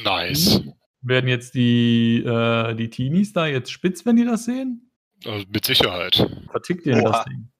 [0.03, 0.61] Nice.
[1.01, 4.91] Werden jetzt die, äh, die Teenies da jetzt spitz, wenn die das sehen?
[5.25, 6.15] Also mit Sicherheit.
[6.49, 7.51] Vertickt ihr das Ding?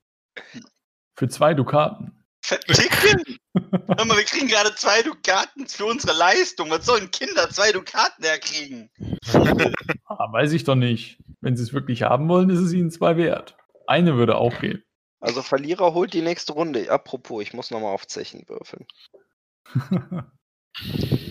[1.16, 2.24] Für zwei Dukaten.
[2.42, 3.38] Verticken!
[3.98, 6.70] Hör mal, wir kriegen gerade zwei Dukaten für unsere Leistung.
[6.70, 8.90] Was sollen Kinder zwei Dukaten herkriegen?
[10.08, 11.18] Ah, weiß ich doch nicht.
[11.42, 13.58] Wenn sie es wirklich haben wollen, ist es ihnen zwei wert.
[13.88, 14.85] Eine würde auch gehen.
[15.26, 16.90] Also Verlierer holt die nächste Runde.
[16.92, 18.86] Apropos, ich muss nochmal auf Zechen würfeln.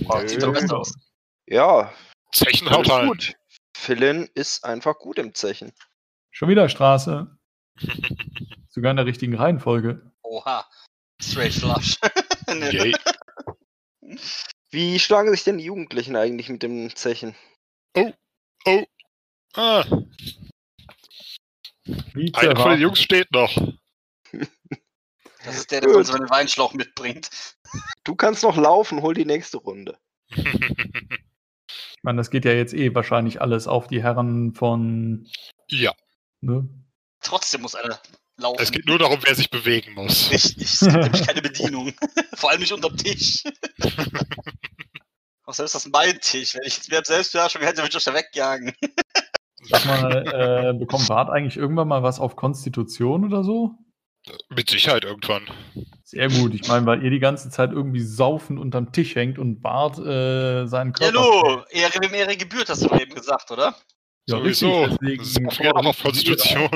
[0.08, 0.92] Oh, sieht doch besser aus.
[1.46, 1.92] Ja,
[2.32, 3.06] Zechen haut rein.
[3.08, 3.34] gut.
[3.76, 5.72] Philin ist einfach gut im Zechen.
[6.32, 7.36] Schon wieder Straße.
[8.68, 10.10] Sogar in der richtigen Reihenfolge.
[10.22, 10.68] Oha.
[11.22, 11.96] Straight Flush.
[14.70, 17.36] Wie schlagen sich denn die Jugendlichen eigentlich mit dem Zechen?
[19.54, 19.84] Ah,
[22.14, 22.80] Wie zu einer von den.
[22.80, 23.56] Jungs steht noch.
[25.44, 25.98] Das ist der, der Gut.
[25.98, 27.28] uns einen Weinschlauch mitbringt.
[28.04, 29.98] Du kannst noch laufen, hol die nächste Runde.
[30.28, 35.26] Ich meine, das geht ja jetzt eh wahrscheinlich alles auf die Herren von.
[35.68, 35.92] ja,
[36.40, 36.68] Ne?
[37.22, 37.98] Trotzdem muss einer
[38.36, 38.60] laufen.
[38.60, 40.30] es geht nur darum, wer sich bewegen muss.
[40.30, 41.94] Richtig, es gibt nämlich keine Bedienung.
[42.34, 43.42] Vor allem nicht unterm Tisch.
[45.46, 46.54] Außerdem ist das mein Tisch.
[46.54, 48.72] Wenn ich jetzt mehr Selbstbeherrschung hätte, würde ich euch da wegjagen.
[49.62, 53.74] Sag mal, äh, bekommt Bart eigentlich irgendwann mal was auf Konstitution oder so?
[54.48, 55.48] Mit Sicherheit irgendwann.
[56.02, 56.54] Sehr gut.
[56.54, 60.66] Ich meine, weil ihr die ganze Zeit irgendwie saufen unterm Tisch hängt und Bart äh,
[60.66, 61.18] seinen Körper.
[61.18, 63.74] Hallo, Ehre wem Ehre gebührt, hast du eben gesagt, oder?
[64.26, 64.84] Ja, Sowieso.
[64.84, 66.70] richtig, deswegen auch auf Konstitution.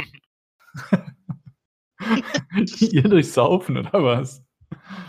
[2.80, 4.42] ihr durchsaufen oder was?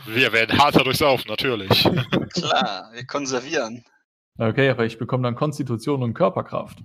[0.05, 1.83] Wir werden harter durchsaufen, natürlich.
[2.33, 3.83] Klar, wir konservieren.
[4.37, 6.79] Okay, aber ich bekomme dann Konstitution und Körperkraft.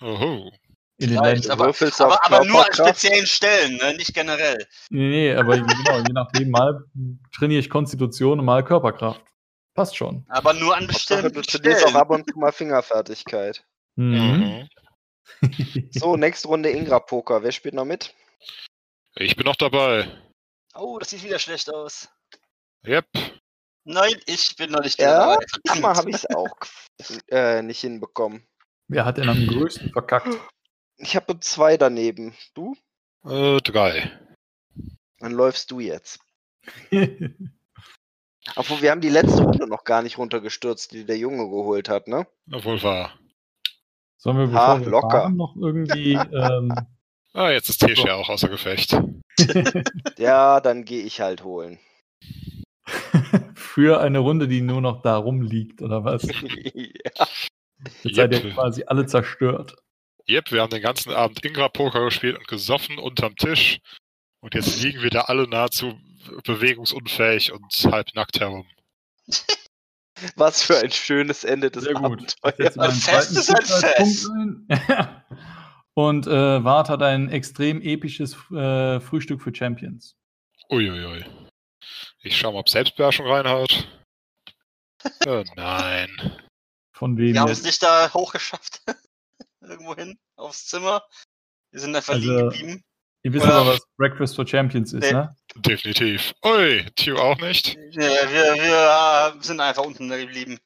[0.00, 0.50] Oho.
[0.98, 1.50] In den Ländern.
[1.50, 3.94] aber, aber, aber nur an speziellen Stellen, ne?
[3.96, 4.64] nicht generell.
[4.90, 6.84] Nee, nee, aber genau, je nachdem, mal
[7.36, 9.20] trainiere ich Konstitution und mal Körperkraft.
[9.74, 10.24] Passt schon.
[10.28, 11.96] Aber nur an bestimmten du trainierst auch Stellen.
[12.00, 13.64] ab und zu mal Fingerfertigkeit.
[13.96, 14.68] Mhm.
[15.90, 17.42] So, nächste Runde Ingra-Poker.
[17.42, 18.14] Wer spielt noch mit?
[19.16, 20.06] Ich bin noch dabei.
[20.74, 22.08] Oh, das sieht wieder schlecht aus.
[22.86, 23.06] Yep.
[23.84, 25.44] Nein, ich bin noch nicht Ja, dabei.
[25.66, 26.56] Diesmal habe ich es auch
[27.30, 28.46] äh, nicht hinbekommen.
[28.88, 30.28] Wer hat denn am größten verkackt?
[31.04, 32.34] Ich habe zwei daneben.
[32.54, 32.74] Du?
[33.26, 34.10] Äh, drei.
[35.18, 36.18] Dann läufst du jetzt.
[38.56, 42.08] Obwohl, wir haben die letzte Runde noch gar nicht runtergestürzt, die der Junge geholt hat,
[42.08, 42.26] ne?
[42.50, 43.18] Obwohl wahr.
[44.16, 45.10] Sollen wir, bevor Ah, wir locker.
[45.10, 46.74] fahren, noch irgendwie ähm,
[47.34, 48.96] Ah, jetzt ist Tisch ja auch außer Gefecht.
[50.18, 51.78] Ja, dann gehe ich halt holen.
[53.54, 56.22] für eine Runde, die nur noch da rumliegt, oder was?
[56.22, 57.26] ja.
[58.04, 59.76] Jetzt seid ihr quasi alle zerstört.
[60.28, 63.78] Yep, wir haben den ganzen Abend Ingra-Poker gespielt und gesoffen unterm Tisch.
[64.40, 65.98] Und jetzt liegen wir da alle nahezu
[66.44, 68.66] bewegungsunfähig und halbnackt herum.
[70.36, 72.36] Was für ein schönes Ende des Sehr gut.
[72.40, 72.78] Abenteuers.
[72.78, 75.24] Ein Fest ist ein ein.
[75.94, 80.16] Und äh, Wart hat ein extrem episches äh, Frühstück für Champions.
[80.70, 81.24] Uiuiui.
[82.22, 83.86] Ich schau mal, ob Selbstbeherrschung reinhaut.
[85.26, 86.08] Äh, nein.
[86.92, 88.82] Von wem Wir haben es nicht da hochgeschafft.
[89.68, 91.02] Irgendwo hin, aufs Zimmer.
[91.70, 92.84] Wir sind einfach Also- liegen geblieben.
[93.26, 93.52] Ihr wisst Ja.
[93.60, 95.12] aber, was Breakfast for Champions ist, Nee.
[95.12, 95.34] ne?
[95.56, 96.34] Definitiv.
[96.44, 97.74] Ui, Tio auch nicht.
[97.92, 98.00] Ja,
[98.30, 100.58] wir, wir äh, sind einfach unten geblieben.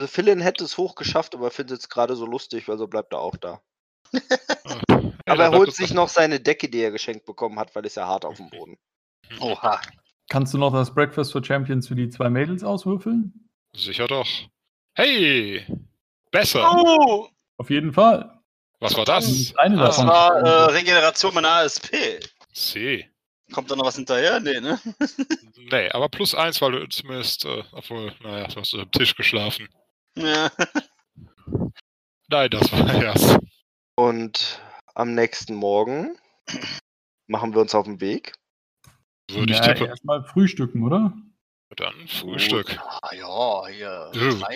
[0.00, 3.20] Also Philin hätte es hoch geschafft, aber findet es gerade so lustig, also bleibt er
[3.20, 3.60] auch da.
[4.10, 4.20] Hey,
[5.26, 8.06] aber er holt sich noch seine Decke, die er geschenkt bekommen hat, weil es ja
[8.08, 8.76] hart auf dem Boden.
[9.38, 9.80] Oha.
[10.28, 13.48] Kannst du noch das Breakfast for Champions für die zwei Mädels auswürfeln?
[13.76, 14.26] Sicher doch.
[14.96, 15.64] Hey!
[16.32, 16.68] Besser!
[16.76, 17.28] Oh,
[17.58, 18.40] Auf jeden Fall.
[18.80, 19.56] Was war Das das?
[19.58, 20.08] eine das davon.
[20.10, 22.20] war äh, Regeneration meiner ASP.
[22.52, 23.10] C.
[23.52, 24.40] Kommt da noch was hinterher?
[24.40, 24.80] Nee, ne?
[25.70, 29.66] Nee, aber plus eins, weil du zumindest, äh, obwohl, naja, du hast am Tisch geschlafen.
[30.16, 30.50] Ja.
[32.28, 33.38] Nein, das war erst.
[33.96, 34.60] Und
[34.94, 36.18] am nächsten Morgen
[37.26, 38.34] machen wir uns auf den Weg.
[39.30, 39.86] Würde ich ja, tippen.
[39.86, 41.12] erstmal frühstücken, oder?
[41.76, 42.78] Dann Frühstück.
[43.02, 44.10] Ah, ja, hier.
[44.14, 44.48] Ja.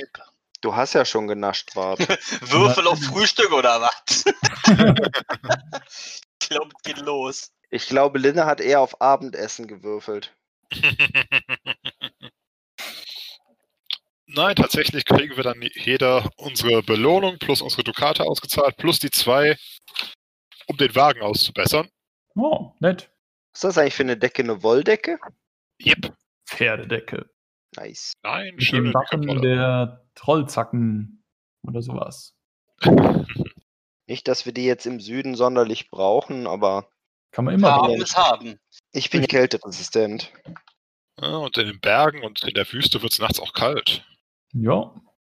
[0.60, 2.00] Du hast ja schon genascht, Bart.
[2.50, 4.24] Würfel auf Frühstück oder was?
[6.40, 7.52] ich glaube, es geht los.
[7.70, 10.34] Ich glaube, Linne hat eher auf Abendessen gewürfelt.
[14.26, 19.56] Nein, tatsächlich kriegen wir dann jeder unsere Belohnung plus unsere Dukate ausgezahlt, plus die zwei,
[20.66, 21.88] um den Wagen auszubessern.
[22.34, 23.10] Oh, nett.
[23.52, 24.42] Was ist das eigentlich für eine Decke?
[24.42, 25.18] Eine Wolldecke?
[25.80, 26.14] Yep.
[26.46, 27.30] Pferdedecke.
[27.76, 28.12] Nice.
[28.22, 31.22] Nein, Mit schöne dem Wappen der Trollzacken
[31.62, 32.34] oder sowas.
[34.06, 36.90] Nicht, dass wir die jetzt im Süden sonderlich brauchen, aber
[37.30, 38.58] Kann man immer Haben ist haben.
[38.92, 40.32] ich bin kälteresistent.
[41.20, 44.04] Ja, und in den Bergen und in der Wüste wird es nachts auch kalt.
[44.52, 44.94] Ja,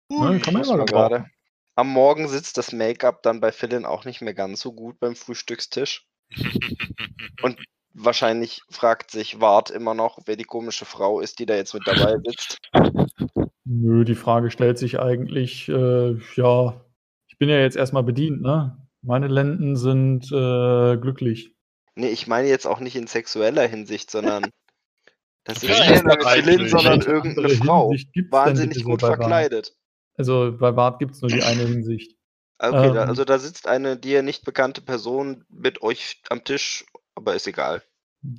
[0.09, 1.27] ne, kann man immer gerade.
[1.74, 5.16] Am Morgen sitzt das Make-up dann bei Philin auch nicht mehr ganz so gut beim
[5.16, 6.07] Frühstückstisch.
[7.43, 7.59] Und
[7.93, 11.86] wahrscheinlich fragt sich Wart immer noch, wer die komische Frau ist, die da jetzt mit
[11.86, 12.59] dabei sitzt.
[13.72, 16.84] Nö, die Frage stellt sich eigentlich, äh, ja,
[17.28, 18.76] ich bin ja jetzt erstmal bedient, ne?
[19.02, 21.55] Meine Lenden sind äh, glücklich.
[21.94, 24.47] Nee, ich meine jetzt auch nicht in sexueller Hinsicht, sondern
[25.44, 26.70] das ist Ja, nicht eigentlich.
[26.70, 27.90] sondern irgendeine Frau.
[28.30, 29.76] Wahnsinnig gut verkleidet.
[30.16, 32.16] Also bei Bart gibt es nur die eine Hinsicht.
[32.59, 33.09] Okay, da, Ähm.
[33.09, 36.84] also da sitzt eine dir nicht bekannte Person mit euch am Tisch,
[37.14, 37.82] aber ist egal.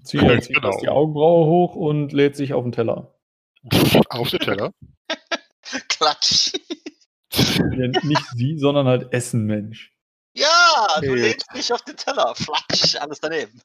[0.04, 0.78] Sie Ja, sich genau.
[0.80, 3.16] die Augenbraue hoch und lädt sich auf den Teller.
[4.10, 4.74] Auf den Teller.
[5.88, 6.54] Klatsch.
[7.34, 9.94] Ja, nicht sie, sondern halt Essen, Mensch.
[10.34, 11.20] Ja, du Shit.
[11.20, 12.34] legst dich auf den Teller.
[12.36, 13.62] Flatsch, alles daneben.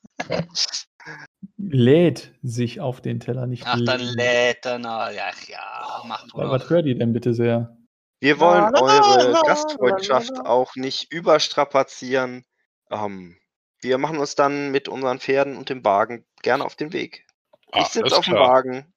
[1.56, 5.10] Lädt sich auf den Teller, nicht Ach, dann lädt er noch.
[5.10, 6.60] Ja, ja, mach Aber mal.
[6.60, 7.76] Was hört ihr denn bitte sehr?
[8.20, 12.44] Wir wollen eure Gastfreundschaft auch nicht überstrapazieren.
[12.90, 13.36] Ähm,
[13.80, 17.26] wir machen uns dann mit unseren Pferden und dem Wagen gerne auf den Weg.
[17.74, 18.34] Ich sitze auf dem.
[18.34, 18.92] Wagen.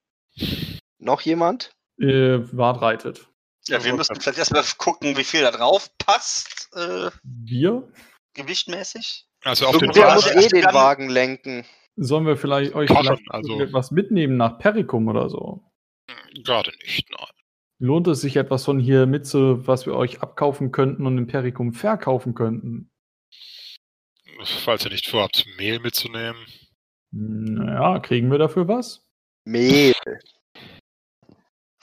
[0.98, 1.72] Noch jemand?
[2.00, 3.26] Äh, reitet.
[3.68, 7.86] Ja, wir müssen vielleicht erstmal gucken, wie viel da drauf passt, äh, Wir?
[8.34, 9.26] gewichtmäßig.
[9.44, 11.64] Also auf den Irgendwer Wagen- muss eh den Wagen lenken.
[11.96, 15.62] Sollen wir vielleicht euch vielleicht also- etwas mitnehmen nach Perikum oder so?
[16.44, 17.26] Gerade nicht, nein.
[17.78, 21.26] Lohnt es sich etwas von hier mit, so, was wir euch abkaufen könnten und in
[21.26, 22.90] Perikum verkaufen könnten?
[24.44, 26.46] Falls ihr nicht vorhabt, Mehl mitzunehmen.
[27.10, 29.06] Naja, kriegen wir dafür was?
[29.44, 29.94] Mehl.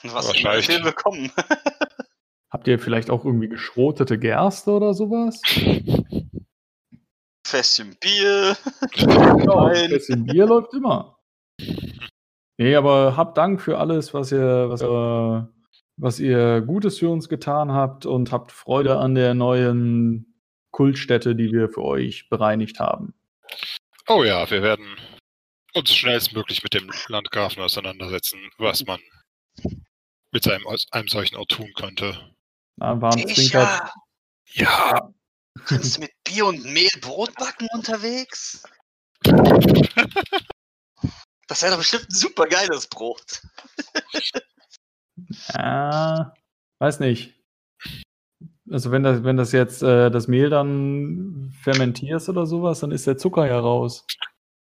[0.02, 0.66] Und was Wahrscheinlich.
[0.66, 1.30] viel bekommen.
[2.50, 5.40] Habt ihr vielleicht auch irgendwie geschrotete Gerste oder sowas?
[7.46, 8.56] Fässchen Bier.
[8.92, 11.18] Genau, bisschen Bier läuft immer.
[12.58, 15.52] Nee, aber habt Dank für alles, was ihr, was ihr,
[15.96, 20.42] was ihr Gutes für uns getan habt und habt Freude an der neuen
[20.72, 23.14] Kultstätte, die wir für euch bereinigt haben.
[24.08, 24.96] Oh ja, wir werden
[25.74, 29.00] uns schnellstmöglich mit dem Landgrafen auseinandersetzen, was man
[30.30, 32.34] mit seinem, einem solchen Ort tun könnte.
[32.76, 33.36] Na, waren zwinkert.
[33.36, 33.92] Sicher.
[34.50, 35.10] Ja,
[35.66, 38.62] Sind Sie mit Bier und Mehl Brot backen unterwegs?
[41.48, 43.42] Das wäre doch bestimmt ein super geiles Brot.
[45.52, 46.32] Ja,
[46.78, 47.34] weiß nicht.
[48.70, 53.06] Also wenn das, wenn das jetzt äh, das Mehl dann fermentierst oder sowas, dann ist
[53.06, 54.06] der Zucker ja raus.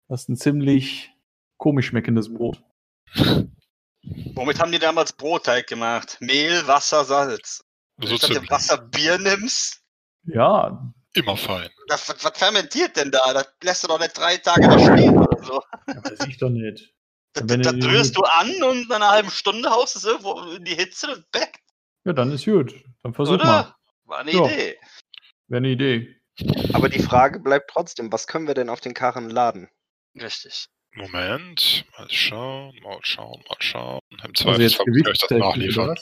[0.08, 1.12] Das ist ein ziemlich
[1.56, 2.62] komisch schmeckendes Brot.
[4.34, 6.16] Womit haben die damals Brotteig gemacht?
[6.20, 7.64] Mehl, Wasser, Salz.
[7.98, 8.50] so Statt dem ziemlich.
[8.50, 9.82] Wasser Bier nimmst,
[10.24, 11.68] Ja, Immer fein.
[11.88, 13.32] das, was, was fermentiert denn da?
[13.34, 15.62] Das lässt du doch nicht drei Tage da stehen oder so.
[15.88, 16.92] ja, weiß ich doch nicht.
[17.32, 20.64] Das, das du- rührst du an und nach einer halben Stunde haust es irgendwo in
[20.64, 21.58] die Hitze und weg,
[22.04, 22.74] Ja, dann ist gut.
[23.02, 23.44] Dann versuch oder?
[23.44, 23.74] mal.
[24.04, 24.44] War eine Ja.
[24.46, 24.78] Idee.
[25.48, 26.16] Wäre eine Idee.
[26.72, 29.68] Aber die Frage bleibt trotzdem, was können wir denn auf den Karren laden?
[30.20, 30.66] Richtig.
[30.92, 34.00] Moment, mal schauen, mal schauen, mal schauen.
[34.10, 35.96] Im Also jetzt Zweifelsfall muss ich euch das nachliefern.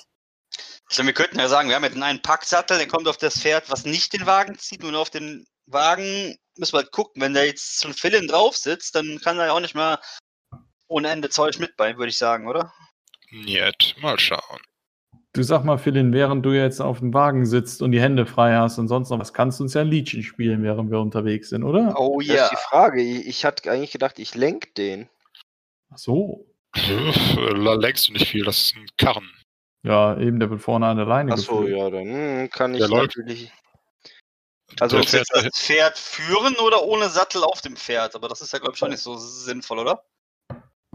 [0.91, 3.71] Also wir könnten ja sagen, wir haben jetzt einen Packsattel, der kommt auf das Pferd,
[3.71, 7.21] was nicht den Wagen zieht, nur auf den Wagen müssen wir halt gucken.
[7.21, 10.01] Wenn da jetzt so ein Philin drauf sitzt, dann kann er ja auch nicht mehr
[10.89, 12.73] ohne Ende Zeug mitbringen, würde ich sagen, oder?
[13.31, 14.61] Niet, mal schauen.
[15.35, 18.57] Du sag mal, Philin, während du jetzt auf dem Wagen sitzt und die Hände frei
[18.57, 21.51] hast und sonst noch was, kannst du uns ja ein Liedchen spielen, während wir unterwegs
[21.51, 21.95] sind, oder?
[21.99, 23.03] Oh Das ist die Frage.
[23.03, 25.09] Ich, ich hatte eigentlich gedacht, ich lenk den.
[25.91, 26.47] Ach so.
[26.73, 29.31] Da lenkst du nicht viel, das ist ein Karren.
[29.83, 31.79] Ja, eben, der wird vorne an der Leine Achso, geführt.
[31.79, 33.17] ja, dann hm, kann ich Der läuft.
[33.17, 33.53] natürlich.
[34.81, 35.23] Also, das
[35.55, 38.15] Pferd führen oder ohne Sattel auf dem Pferd?
[38.15, 40.05] Aber das ist ja, glaube ich, schon nicht so sinnvoll, oder?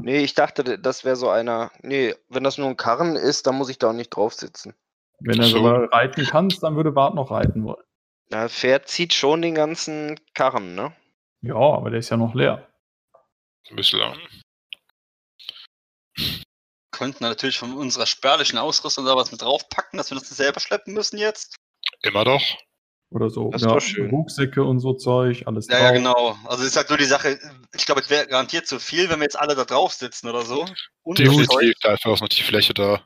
[0.04, 1.72] Nee, ich dachte, das wäre so einer.
[1.82, 4.76] Nee, wenn das nur ein Karren ist, dann muss ich da auch nicht drauf sitzen.
[5.20, 7.84] Wenn er sogar reiten kannst, dann würde Bart noch reiten wollen.
[8.30, 10.96] Na, Pferd zieht schon den ganzen Karren, ne?
[11.42, 12.68] Ja, aber der ist ja noch leer.
[13.70, 14.20] ein bisschen lang.
[16.92, 20.60] Könnten natürlich von unserer spärlichen Ausrüstung da was mit draufpacken, dass wir das nicht selber
[20.60, 21.56] schleppen müssen jetzt.
[22.02, 22.44] Immer doch.
[23.14, 23.52] Oder so.
[23.52, 24.10] Das ist doch schön.
[24.10, 25.94] Rucksäcke und so Zeug, alles Ja, ja, drauf.
[25.94, 26.38] genau.
[26.46, 27.40] Also ist halt nur die Sache,
[27.74, 30.42] ich glaube, es wäre garantiert zu viel, wenn wir jetzt alle da drauf sitzen oder
[30.42, 30.66] so.
[31.04, 33.04] Und Definitiv, dafür ist noch die Fläche da.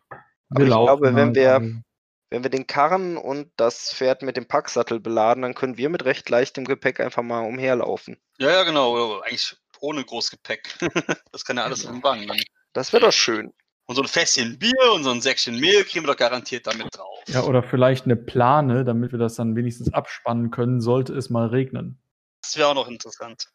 [0.49, 1.81] Aber ich glaube, wenn halt wir-.
[2.29, 6.03] Wenn wir den Karren und das Pferd mit dem Packsattel beladen, dann können wir mit
[6.03, 8.17] recht leichtem Gepäck einfach mal umherlaufen.
[8.37, 9.21] Ja, ja, genau.
[9.21, 10.67] Eigentlich ohne Großgepäck.
[11.31, 12.37] das kann ja alles im Wagen dann.
[12.73, 13.53] Das wäre doch schön.
[13.87, 16.97] Und so ein Fässchen Bier und so ein Säckchen Mehl kriegen wir doch garantiert damit
[16.97, 17.23] drauf.
[17.27, 21.47] Ja, oder vielleicht eine Plane, damit wir das dann wenigstens abspannen können, sollte es mal
[21.47, 21.97] regnen.
[22.41, 23.49] Das wäre auch noch interessant.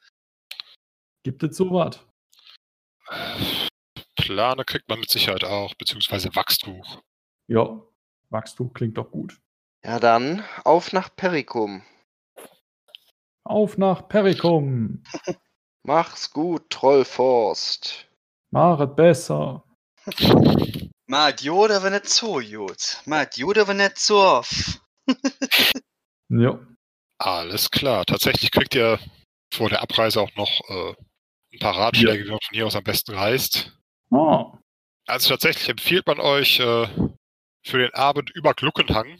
[1.22, 2.00] Gibt es sowas?
[4.16, 7.02] Plane kriegt man mit Sicherheit auch, beziehungsweise Wachstuch.
[7.46, 7.82] Ja,
[8.30, 9.38] Wachstuch klingt doch gut.
[9.84, 11.82] Ja, dann auf nach Perikum.
[13.44, 15.02] Auf nach Perikum.
[15.82, 18.08] Mach's gut, Trollforst.
[18.50, 19.64] Machet besser.
[21.06, 23.00] Mat Joda wenn net zo Jod.
[23.06, 24.42] Mat Joda wenn net zo.
[26.28, 26.58] Ja.
[27.18, 28.04] Alles klar.
[28.04, 28.98] Tatsächlich kriegt ihr
[29.52, 30.94] vor der Abreise auch noch äh,
[31.52, 33.76] ein paar Ratschläge, wie man von hier aus am besten reist.
[34.10, 34.58] Ah,
[35.06, 36.88] Also tatsächlich empfiehlt man euch äh,
[37.64, 39.18] für den Abend über Gluckenhang,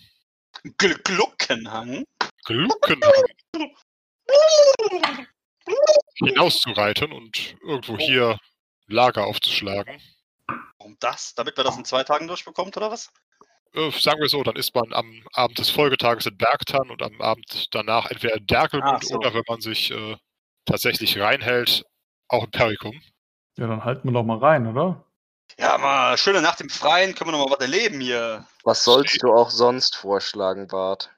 [0.79, 2.05] Gl Gluckenhang.
[2.45, 3.25] Gluckenhang
[6.17, 8.39] hinauszureiten und irgendwo hier
[8.87, 10.01] Lager aufzuschlagen.
[10.83, 11.33] Warum das?
[11.37, 13.13] Damit wir das in zwei Tagen durchbekommt, oder was?
[13.73, 17.21] Äh, sagen wir so, dann ist man am Abend des Folgetages in Bergtan und am
[17.21, 19.15] Abend danach entweder in Derkelmund so.
[19.15, 20.17] oder wenn man sich äh,
[20.65, 21.85] tatsächlich reinhält,
[22.27, 23.01] auch in Perikum.
[23.57, 25.05] ja, dann halten wir doch mal rein, oder?
[25.57, 28.45] Ja, mal schöne Nacht im Freien, können wir noch mal was erleben hier.
[28.65, 31.11] Was sollst du auch sonst vorschlagen, Bart?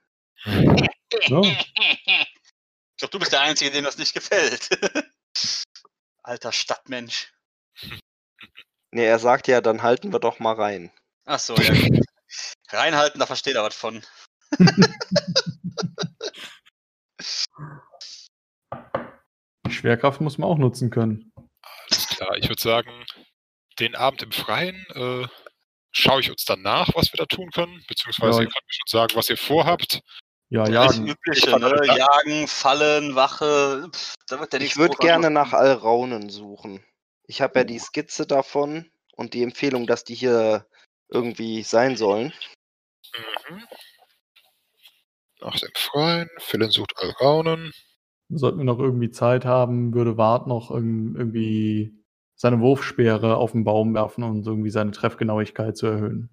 [0.45, 1.41] Ja.
[1.41, 4.69] Ich glaube, du bist der Einzige, dem das nicht gefällt.
[6.23, 7.33] Alter Stadtmensch.
[8.95, 10.93] Nee, er sagt ja, dann halten wir doch mal rein.
[11.25, 11.75] Ach so, ja.
[12.71, 14.05] Reinhalten, da versteht er was von.
[19.67, 21.33] Die Schwerkraft muss man auch nutzen können.
[21.91, 23.05] Alles klar, ich würde sagen,
[23.81, 25.27] den Abend im Freien äh,
[25.91, 28.43] schaue ich uns dann nach, was wir da tun können, beziehungsweise Ja.
[28.45, 30.03] ihr könnt mir schon sagen, was ihr vorhabt.
[30.51, 31.03] Ja, Das ja.
[31.03, 31.81] Übliche, ne?
[31.85, 33.89] Jagen, Fallen, Wache.
[33.93, 36.85] Pff, da wird der Ich würde gerne nach Alraunen suchen.
[37.27, 40.67] Ich habe ja die Skizze davon und die Empfehlung, dass die hier
[41.09, 42.33] irgendwie sein sollen.
[43.49, 43.63] Mhm.
[45.41, 47.73] Nach dem Freien, Philin sucht Alraunen.
[48.31, 51.95] Sollten wir noch irgendwie Zeit haben, würde Wart noch irg- irgendwie
[52.35, 56.31] seine Wurfspeere auf den Baum werfen und irgendwie seine Treffgenauigkeit zu erhöhen.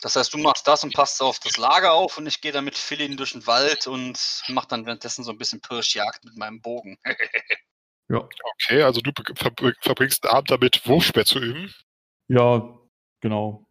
[0.00, 2.64] Das heißt, du machst das und passt auf das Lager auf und ich gehe dann
[2.64, 6.60] mit Philin durch den Wald und mach dann währenddessen so ein bisschen Pirschjagd mit meinem
[6.60, 6.98] Bogen.
[8.20, 9.10] Okay, also du
[9.80, 11.72] verbringst den Abend damit, Wurfspeer zu üben.
[12.28, 12.78] Ja,
[13.20, 13.66] genau.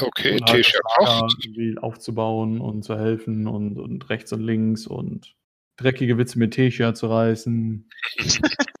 [0.00, 5.34] Okay, Und halt das irgendwie aufzubauen und zu helfen und, und rechts und links und
[5.76, 7.90] dreckige Witze mit Tesha zu reißen.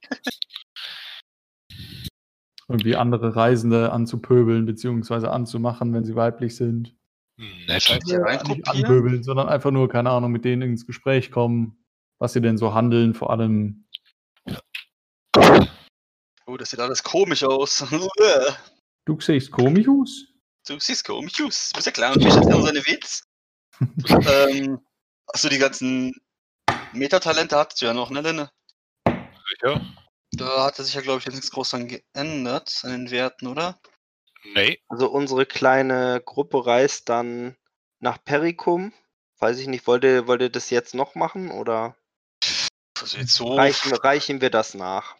[2.72, 6.96] irgendwie andere Reisende anzupöbeln beziehungsweise anzumachen, wenn sie weiblich sind.
[7.66, 8.00] Nett.
[8.06, 8.58] Ja, reinkopieren?
[8.58, 11.76] nicht anpöbeln, sondern einfach nur, keine Ahnung, mit denen ins Gespräch kommen,
[12.18, 13.84] was sie denn so handeln, vor allem.
[16.52, 17.82] Oh, das sieht alles komisch aus.
[19.04, 20.26] Du siehst komisch aus.
[20.68, 21.70] du siehst komisch aus.
[21.70, 23.22] Du bist ja klar, und hat immer seine Witz.
[24.28, 24.78] ähm,
[25.26, 26.14] achso, die ganzen
[26.92, 28.50] Metatalente hattest du ja noch, ne, Lenne?
[29.48, 29.80] Sicher?
[30.32, 33.80] Da hatte sich ja, glaube ich, jetzt nichts groß dran geändert an den Werten, oder?
[34.54, 34.78] Nee.
[34.88, 37.56] Also unsere kleine Gruppe reist dann
[37.98, 38.92] nach Perikum.
[39.38, 41.96] Weiß ich nicht, wollt ihr, wollt ihr das jetzt noch machen oder
[43.00, 45.16] Also jetzt so reichen, reichen wir das nach?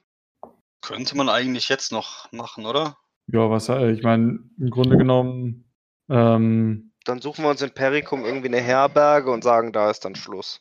[0.82, 2.98] Könnte man eigentlich jetzt noch machen, oder?
[3.28, 5.64] Ja, was, äh, ich meine, im Grunde genommen,
[6.08, 10.14] ähm, Dann suchen wir uns in Perikum irgendwie eine Herberge und sagen, da ist dann
[10.14, 10.60] Schluss.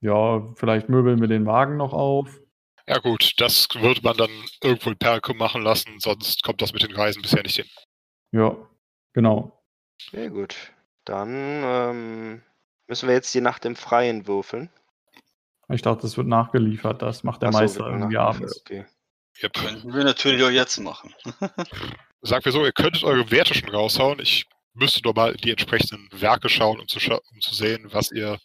[0.00, 2.28] Ja, vielleicht möbeln wir den Wagen noch auf.
[2.86, 4.30] Ja gut, das würde man dann
[4.62, 7.66] irgendwo in Perkum machen lassen, sonst kommt das mit den Reisen bisher nicht hin.
[8.32, 8.56] Ja,
[9.14, 9.64] genau.
[10.10, 10.54] Sehr gut.
[11.06, 11.30] Dann
[11.64, 12.42] ähm,
[12.86, 14.68] müssen wir jetzt die Nacht im Freien würfeln.
[15.68, 17.00] Ich dachte, das wird nachgeliefert.
[17.00, 18.60] Das macht der Ach so, Meister irgendwie abends.
[18.60, 18.84] Okay.
[19.42, 19.52] Yep.
[19.54, 21.14] Könnten wir natürlich auch jetzt machen.
[22.22, 24.20] Sagen wir so, ihr könntet eure Werte schon raushauen.
[24.20, 27.88] Ich müsste nur mal in die entsprechenden Werke schauen, um zu, scha um zu sehen,
[27.92, 28.38] was ihr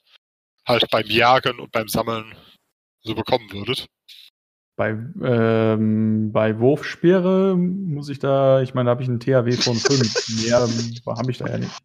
[0.66, 2.36] halt beim Jagen und beim Sammeln
[3.02, 3.88] so bekommen würdet.
[4.76, 9.76] Bei, ähm, bei Wurfspeere muss ich da, ich meine, da habe ich einen THW von
[9.76, 10.46] 5.
[10.46, 11.78] Mehr habe ich da ja nicht.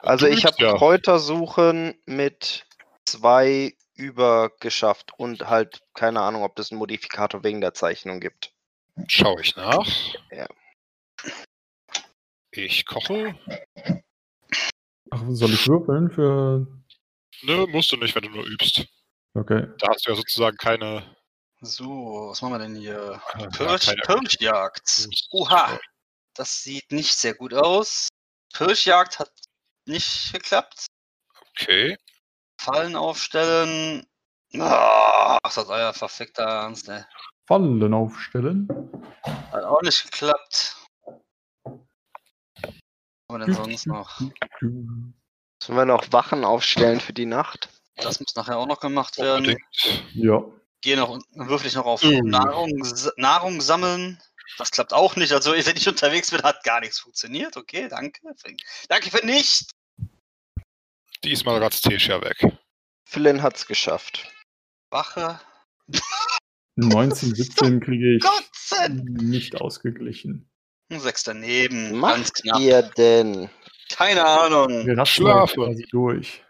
[0.00, 0.74] Also ich habe ja.
[0.74, 2.66] Kräutersuchen mit
[3.06, 8.52] zwei über geschafft und halt keine Ahnung, ob das einen Modifikator wegen der Zeichnung gibt.
[9.06, 9.86] Schau ich nach.
[10.30, 10.48] Ja.
[12.50, 13.34] Ich koche.
[15.10, 16.66] Ach, soll ich würfeln für.
[17.42, 18.86] Ne, musst du nicht, wenn du nur übst.
[19.34, 19.66] Okay.
[19.78, 21.16] Da hast du ja sozusagen keine.
[21.60, 23.20] So, was machen wir denn hier?
[23.38, 25.08] ja, Pirsch, Pirschjagd.
[25.30, 25.78] Oha,
[26.34, 28.08] das sieht nicht sehr gut aus.
[28.52, 29.32] Pirschjagd hat
[29.86, 30.86] nicht geklappt.
[31.50, 31.96] Okay.
[32.62, 34.06] Fallen aufstellen.
[34.56, 37.08] Ach, das hat euer verfickter Ernst, ne?
[37.48, 38.68] Fallen aufstellen.
[39.50, 40.76] Hat auch nicht geklappt.
[41.64, 41.74] Was
[43.28, 44.20] haben wir denn sonst noch?
[44.60, 47.68] Sollen wir noch Wachen aufstellen für die Nacht?
[47.96, 49.56] Das muss nachher auch noch gemacht werden.
[50.14, 50.44] Ja.
[50.82, 52.20] Gehe noch dann würfel ich noch auf Uh.
[52.22, 52.70] Nahrung,
[53.16, 54.22] Nahrung sammeln.
[54.58, 55.32] Das klappt auch nicht.
[55.32, 57.56] Also wenn ich unterwegs bin, hat gar nichts funktioniert.
[57.56, 58.20] Okay, danke.
[58.88, 59.72] Danke für nicht.
[61.24, 62.58] Diesmal ratzt Tesha weg.
[63.08, 64.30] Flynn hat's geschafft.
[64.90, 65.40] Wache.
[66.76, 68.24] 19, 17 kriege ich
[68.88, 70.50] nicht ausgeglichen.
[70.90, 71.98] Sechs daneben.
[71.98, 73.48] Macht ihr denn?
[73.90, 74.86] Keine Ahnung.
[74.86, 75.60] Wir rasten Schlafen.
[75.60, 76.44] da quasi durch.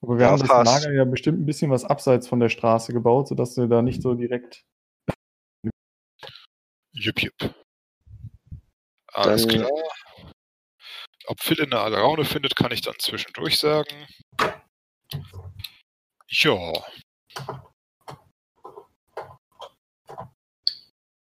[0.00, 0.84] Aber wir Ja, haben das passt.
[0.84, 4.02] Lager ja bestimmt ein bisschen was abseits von der Straße gebaut, sodass wir da nicht
[4.02, 4.64] so direkt.
[6.94, 7.54] Jupp, jupp.
[9.12, 9.70] Alles Dann- klar.
[11.26, 14.06] Ob Phil in der Laune findet, kann ich dann zwischendurch sagen.
[16.28, 16.72] Ja,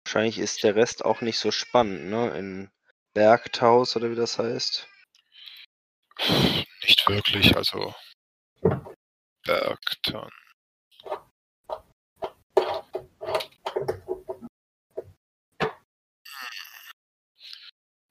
[0.09, 2.31] Wahrscheinlich ist der Rest auch nicht so spannend, ne?
[2.31, 2.71] In
[3.13, 4.89] Bergtaus oder wie das heißt.
[6.83, 7.55] nicht wirklich.
[7.55, 7.95] Also
[9.45, 10.31] Bergtan.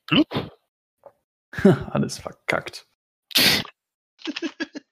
[0.06, 0.57] Blub.
[1.92, 2.88] Alles verkackt.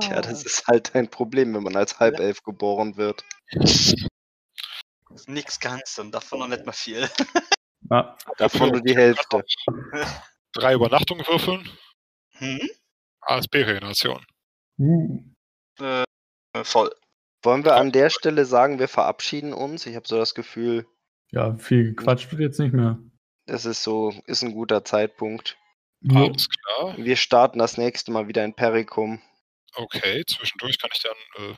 [0.00, 3.24] Tja, das ist halt ein Problem, wenn man als Halbelf geboren wird.
[5.26, 7.08] Nix ganz und davon noch nicht mal viel.
[7.88, 9.44] Ah, Davon nur die Hälfte.
[10.52, 11.70] Drei Übernachtungen würfeln.
[12.32, 12.68] Hm?
[13.20, 14.26] ASB-Regeneration.
[14.80, 15.22] uh,
[15.78, 16.04] Äh,
[16.64, 16.92] voll.
[17.44, 19.86] Wollen wir an der Stelle sagen, wir verabschieden uns?
[19.86, 20.88] Ich habe so das Gefühl,
[21.32, 22.98] ja, viel gequatscht wird jetzt nicht mehr.
[23.46, 25.56] das ist so, ist ein guter Zeitpunkt.
[26.02, 26.24] Ja.
[26.24, 26.96] Alles klar.
[26.98, 29.20] Wir starten das nächste Mal wieder in Perikum.
[29.74, 31.50] Okay, zwischendurch kann ich dann.
[31.50, 31.54] Äh,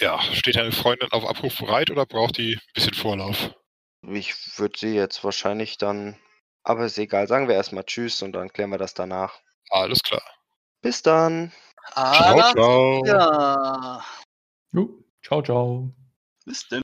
[0.00, 3.54] ja, steht deine Freundin auf Abruf bereit oder braucht die ein bisschen Vorlauf?
[4.02, 6.16] Ich würde sie jetzt wahrscheinlich dann,
[6.62, 9.40] aber ist egal, sagen wir erstmal Tschüss und dann klären wir das danach.
[9.70, 10.22] Alles klar.
[10.82, 11.52] Bis dann.
[11.92, 13.02] Ciao, Alles ciao.
[13.02, 14.04] klar.
[14.72, 15.92] Jo, ciao, ciao.
[16.44, 16.82] Bis denn.